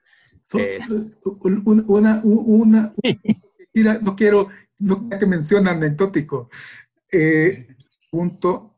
Eh, 0.53 0.79
una, 1.85 2.21
una, 2.23 2.93
no 4.01 4.15
quiero, 4.15 4.49
no 4.79 4.99
quiero 4.99 5.19
que 5.19 5.25
mencione 5.25 5.69
anecdótico. 5.69 6.49
punto, 8.11 8.75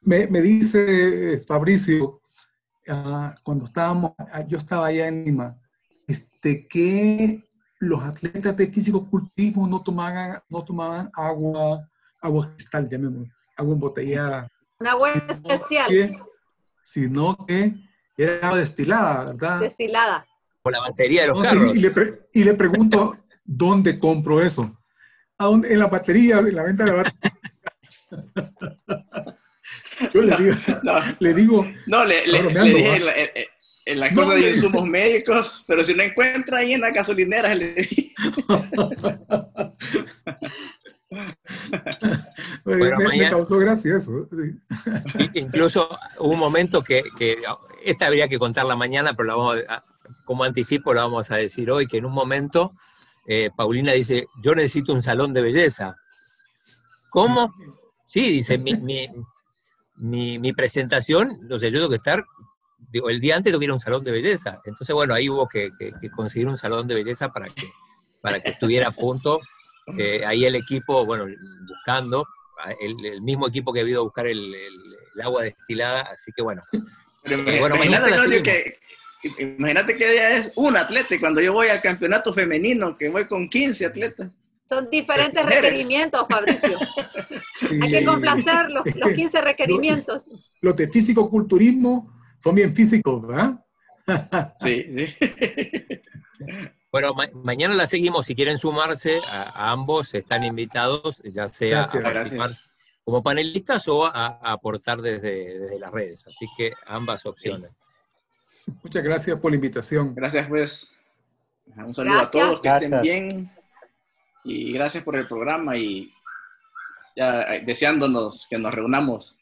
me, 0.00 0.26
me 0.26 0.40
dice 0.40 1.38
Fabricio 1.46 2.19
ah, 2.88 3.34
cuando 3.42 3.64
estábamos, 3.64 4.12
ah, 4.18 4.44
yo 4.46 4.58
estaba 4.58 4.86
allá 4.86 5.06
en 5.08 5.24
Lima, 5.24 5.56
este, 6.06 6.66
que 6.66 7.44
los 7.78 8.02
atletas 8.02 8.56
de 8.56 8.66
físico-culturismo 8.68 9.66
no 9.66 9.82
tomaban, 9.82 10.38
no 10.48 10.64
tomaban 10.64 11.10
agua, 11.14 11.88
agua 12.20 12.52
cristal, 12.54 12.88
llamémoslo, 12.88 13.32
agua 13.56 13.74
embotellada. 13.74 14.48
Una 14.78 14.90
agua 14.92 15.12
Sino 15.14 15.32
especial, 15.32 15.88
que- 15.88 16.18
Sino 16.82 17.46
que 17.46 17.74
era 18.16 18.46
agua 18.48 18.58
destilada, 18.58 19.24
¿verdad? 19.26 19.60
destilada. 19.60 20.26
Con 20.62 20.72
la 20.72 20.80
batería 20.80 21.22
de 21.22 21.28
los 21.28 21.38
No, 21.38 21.44
sí, 21.44 21.50
carros. 21.56 21.76
y, 21.76 21.78
le 21.80 21.90
pre- 21.90 22.28
y 22.34 22.44
le 22.44 22.54
pregunto, 22.54 23.16
¿dónde 23.44 23.98
compro 23.98 24.40
eso? 24.42 24.76
¿A 25.38 25.46
dónde? 25.46 25.72
En 25.72 25.78
la 25.78 25.86
batería, 25.86 26.38
en 26.40 26.54
la 26.54 26.62
venta 26.64 26.84
de 26.84 26.90
la 26.90 26.96
batería. 26.96 27.30
Yo 30.12 30.22
le 30.22 30.36
digo, 30.36 30.54
No, 30.82 30.92
le 31.20 31.34
digo, 31.34 31.66
no 31.86 32.04
le, 32.04 32.26
le- 32.26 32.42
dije 32.64 32.96
en 32.96 33.06
la, 33.06 33.12
en- 33.16 33.98
la 34.00 34.10
No, 34.10 34.22
cosa 34.22 34.34
de 34.34 34.50
insumos 34.50 34.86
médicos, 34.86 35.64
pero 35.66 35.82
si 35.82 35.94
no 35.94 36.02
encuentra 36.02 36.58
ahí 36.58 36.74
en 36.74 36.82
la 36.82 36.90
gasolinera, 36.90 37.54
le 37.54 37.74
dije. 37.74 38.12
me, 41.10 41.34
Bueno, 42.64 42.96
me- 42.98 42.98
me 42.98 43.04
mañana- 43.08 43.30
causó 43.30 43.58
gracia 43.58 43.96
eso. 43.96 44.22
sí. 44.24 44.36
I- 45.18 45.40
Incluso 45.40 45.88
hubo 46.18 46.32
un 46.32 46.38
momento 46.38 46.82
que, 46.82 47.02
que 47.18 47.38
esta 47.84 48.06
habría 48.06 48.28
que 48.28 48.38
contarla 48.38 48.76
mañana, 48.76 49.14
pero 49.14 49.26
la 49.28 49.34
vamos 49.34 49.56
a- 49.68 49.82
como 50.24 50.44
anticipo 50.44 50.94
la 50.94 51.02
vamos 51.02 51.30
a 51.30 51.36
decir 51.36 51.70
hoy, 51.70 51.86
que 51.86 51.98
en 51.98 52.04
un 52.04 52.12
momento 52.12 52.72
eh, 53.26 53.50
Paulina 53.56 53.92
dice, 53.92 54.26
yo 54.42 54.54
necesito 54.54 54.92
un 54.92 55.02
salón 55.02 55.32
de 55.32 55.42
belleza. 55.42 55.96
¿Cómo? 57.10 57.52
Sí, 58.04 58.22
dice, 58.22 58.58
mi, 58.58 58.74
mi, 58.74 59.08
mi- 60.00 60.38
mi 60.38 60.52
presentación, 60.52 61.48
o 61.50 61.58
sea, 61.58 61.68
yo 61.70 61.78
tengo 61.78 61.90
que 61.90 61.96
estar, 61.96 62.24
digo, 62.90 63.08
el 63.10 63.20
día 63.20 63.36
antes 63.36 63.50
tengo 63.52 63.60
que 63.60 63.66
ir 63.66 63.70
a 63.70 63.74
un 63.74 63.78
salón 63.80 64.02
de 64.04 64.10
belleza. 64.12 64.60
Entonces, 64.64 64.94
bueno, 64.94 65.14
ahí 65.14 65.28
hubo 65.28 65.46
que, 65.48 65.70
que- 65.78 65.92
que 66.00 66.10
conseguir 66.10 66.48
un 66.48 66.56
salón 66.56 66.86
de 66.88 66.94
belleza 66.94 67.28
para 67.28 67.46
que, 67.46 67.66
para 68.20 68.40
que 68.42 68.50
estuviera 68.50 68.88
a 68.88 68.92
punto. 68.92 69.40
Eh, 69.98 70.22
ahí 70.24 70.44
el 70.44 70.54
equipo, 70.54 71.04
bueno, 71.04 71.26
buscando, 71.68 72.26
el, 72.80 73.04
el 73.04 73.22
mismo 73.22 73.48
equipo 73.48 73.72
que 73.72 73.80
ha 73.80 73.82
ido 73.84 74.00
a 74.00 74.04
buscar 74.04 74.26
el, 74.26 74.38
el- 74.54 74.94
el 75.14 75.20
agua 75.22 75.42
destilada, 75.44 76.02
así 76.02 76.30
que 76.32 76.42
bueno. 76.42 76.62
Pero 77.22 77.36
Eh, 77.48 77.58
bueno, 77.60 77.76
imagínate, 77.76 78.42
que, 78.42 78.78
imagínate 79.58 79.96
que 79.96 80.12
ella 80.12 80.36
es 80.36 80.52
un 80.56 80.76
atleta 80.76 81.14
y 81.14 81.18
cuando 81.18 81.40
yo 81.40 81.52
voy 81.52 81.68
al 81.68 81.82
campeonato 81.82 82.32
femenino, 82.32 82.96
que 82.96 83.08
voy 83.08 83.26
con 83.26 83.48
15 83.48 83.84
atletas. 83.86 84.30
Son 84.70 84.88
diferentes 84.88 85.44
requerimientos, 85.44 86.24
Fabricio. 86.28 86.78
Hay 87.82 87.90
que 87.90 88.04
complacer 88.04 88.70
los, 88.70 88.84
los 88.94 89.10
15 89.14 89.40
requerimientos. 89.50 90.30
Los 90.60 90.76
de 90.76 90.88
físico-culturismo 90.88 92.22
son 92.38 92.54
bien 92.54 92.72
físicos, 92.72 93.26
¿verdad? 93.26 93.64
Sí, 94.58 94.86
sí. 94.88 95.28
Bueno, 96.92 97.14
ma- 97.14 97.28
mañana 97.34 97.74
la 97.74 97.86
seguimos. 97.86 98.26
Si 98.26 98.34
quieren 98.36 98.58
sumarse, 98.58 99.20
a, 99.26 99.42
a 99.42 99.70
ambos 99.72 100.14
están 100.14 100.44
invitados, 100.44 101.20
ya 101.24 101.48
sea 101.48 101.68
Gracias. 101.88 102.04
a 102.04 102.12
participar 102.12 102.48
Gracias. 102.48 102.70
como 103.04 103.22
panelistas 103.24 103.88
o 103.88 104.06
a, 104.06 104.10
a 104.40 104.52
aportar 104.52 105.02
desde, 105.02 105.58
desde 105.58 105.78
las 105.80 105.90
redes. 105.90 106.26
Así 106.28 106.46
que 106.56 106.72
ambas 106.86 107.26
opciones. 107.26 107.72
Muchas 108.84 109.02
gracias 109.02 109.36
por 109.40 109.50
la 109.50 109.56
invitación. 109.56 110.14
Gracias, 110.14 110.46
pues. 110.48 110.92
Un 111.76 111.92
saludo 111.94 112.20
a 112.20 112.30
todos, 112.30 112.60
que 112.60 112.68
estén 112.68 113.00
bien. 113.02 113.50
Y 114.44 114.72
gracias 114.72 115.04
por 115.04 115.16
el 115.16 115.26
programa 115.28 115.76
y 115.76 116.12
ya 117.16 117.42
eh, 117.54 117.62
deseándonos 117.64 118.46
que 118.48 118.58
nos 118.58 118.72
reunamos 118.74 119.36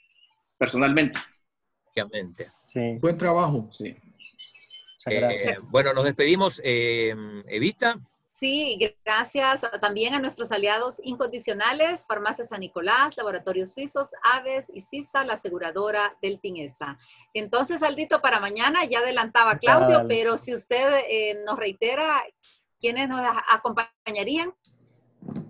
personalmente. 0.56 1.18
Obviamente. 1.92 2.52
Sí, 2.62 2.98
Buen 3.00 3.16
trabajo. 3.18 3.68
Sí. 3.70 3.94
muchas 3.94 5.12
Eh, 5.12 5.20
gracias. 5.20 5.70
bueno, 5.70 5.92
nos 5.92 6.04
despedimos. 6.04 6.60
Eh, 6.64 7.14
Evita, 7.46 7.98
Sí, 8.38 8.78
gracias 9.04 9.66
también 9.80 10.14
a 10.14 10.20
nuestros 10.20 10.52
aliados 10.52 11.00
incondicionales, 11.02 12.06
Farmacia 12.06 12.44
San 12.44 12.60
Nicolás, 12.60 13.16
Laboratorios 13.16 13.72
Suizos, 13.74 14.10
Aves 14.22 14.70
y 14.72 14.80
CISA, 14.80 15.24
la 15.24 15.32
aseguradora 15.32 16.16
del 16.22 16.38
TINESA. 16.38 16.96
Entonces, 17.34 17.82
Aldito, 17.82 18.22
para 18.22 18.38
mañana 18.38 18.84
ya 18.84 19.00
adelantaba 19.00 19.58
Claudio, 19.58 19.96
Dale. 19.96 20.08
pero 20.08 20.36
si 20.36 20.54
usted 20.54 21.00
eh, 21.10 21.42
nos 21.44 21.58
reitera, 21.58 22.22
¿quiénes 22.78 23.08
nos 23.08 23.26
acompañarían? 23.48 24.54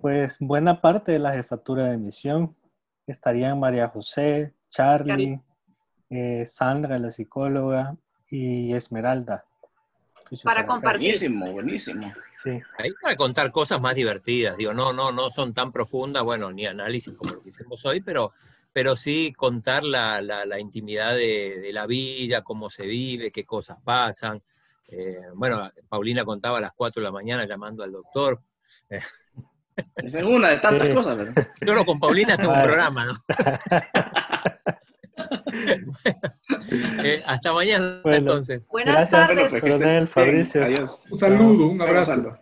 Pues 0.01 0.37
buena 0.39 0.81
parte 0.81 1.11
de 1.11 1.19
la 1.19 1.33
jefatura 1.33 1.85
de 1.85 1.97
misión 1.97 2.55
estarían 3.07 3.59
María 3.59 3.87
José, 3.89 4.53
Charlie, 4.69 5.41
eh, 6.09 6.45
Sandra, 6.45 6.97
la 6.97 7.11
psicóloga, 7.11 7.95
y 8.29 8.73
Esmeralda. 8.73 9.45
Para 10.43 10.65
compartir. 10.65 11.01
Buenísimo, 11.01 11.51
buenísimo. 11.51 12.13
Sí, 12.43 12.51
ahí 12.77 12.91
para 13.01 13.15
contar 13.15 13.51
cosas 13.51 13.81
más 13.81 13.95
divertidas. 13.95 14.55
Digo, 14.57 14.73
no, 14.73 14.93
no, 14.93 15.11
no 15.11 15.29
son 15.31 15.53
tan 15.53 15.71
profundas, 15.71 16.23
bueno, 16.23 16.51
ni 16.51 16.65
análisis 16.67 17.15
como 17.15 17.33
lo 17.33 17.41
que 17.41 17.49
hicimos 17.49 17.83
hoy, 17.85 18.01
pero, 18.01 18.31
pero 18.71 18.95
sí 18.95 19.33
contar 19.33 19.83
la, 19.83 20.21
la- 20.21 20.45
la 20.45 20.59
intimidad 20.59 21.15
de, 21.15 21.59
de 21.59 21.73
la 21.73 21.87
villa, 21.87 22.43
cómo 22.43 22.69
se 22.69 22.85
vive, 22.85 23.31
qué 23.31 23.43
cosas 23.45 23.79
pasan. 23.83 24.41
Eh, 24.87 25.19
bueno, 25.33 25.71
Paulina 25.89 26.23
contaba 26.23 26.59
a 26.59 26.61
las 26.61 26.73
4 26.73 27.01
de 27.01 27.05
la 27.05 27.11
mañana 27.11 27.47
llamando 27.47 27.83
al 27.83 27.91
doctor. 27.91 28.39
Esa 29.97 30.19
es 30.19 30.25
una 30.25 30.49
de 30.49 30.57
tantas 30.57 30.87
Sí. 30.87 30.93
cosas, 30.93 31.17
¿verdad? 31.17 31.47
Solo 31.65 31.85
con 31.85 31.99
Paulina 31.99 32.33
hacemos 32.33 32.53
un 32.55 32.61
Vale. 32.61 32.67
programa, 32.67 33.05
¿no? 33.05 33.13
Eh, 37.03 37.21
hasta 37.25 37.51
mañana, 37.53 37.99
Bueno. 38.03 38.17
entonces. 38.17 38.67
Buenas 38.69 38.95
Gracias. 39.09 39.27
tardes. 39.27 39.47
Pues 39.49 39.61
Coronel. 39.61 40.07
Fabricio. 40.07 40.63
Adiós. 40.63 41.05
Un 41.11 41.17
saludo, 41.17 41.67
un 41.67 41.81
abrazo. 41.81 42.37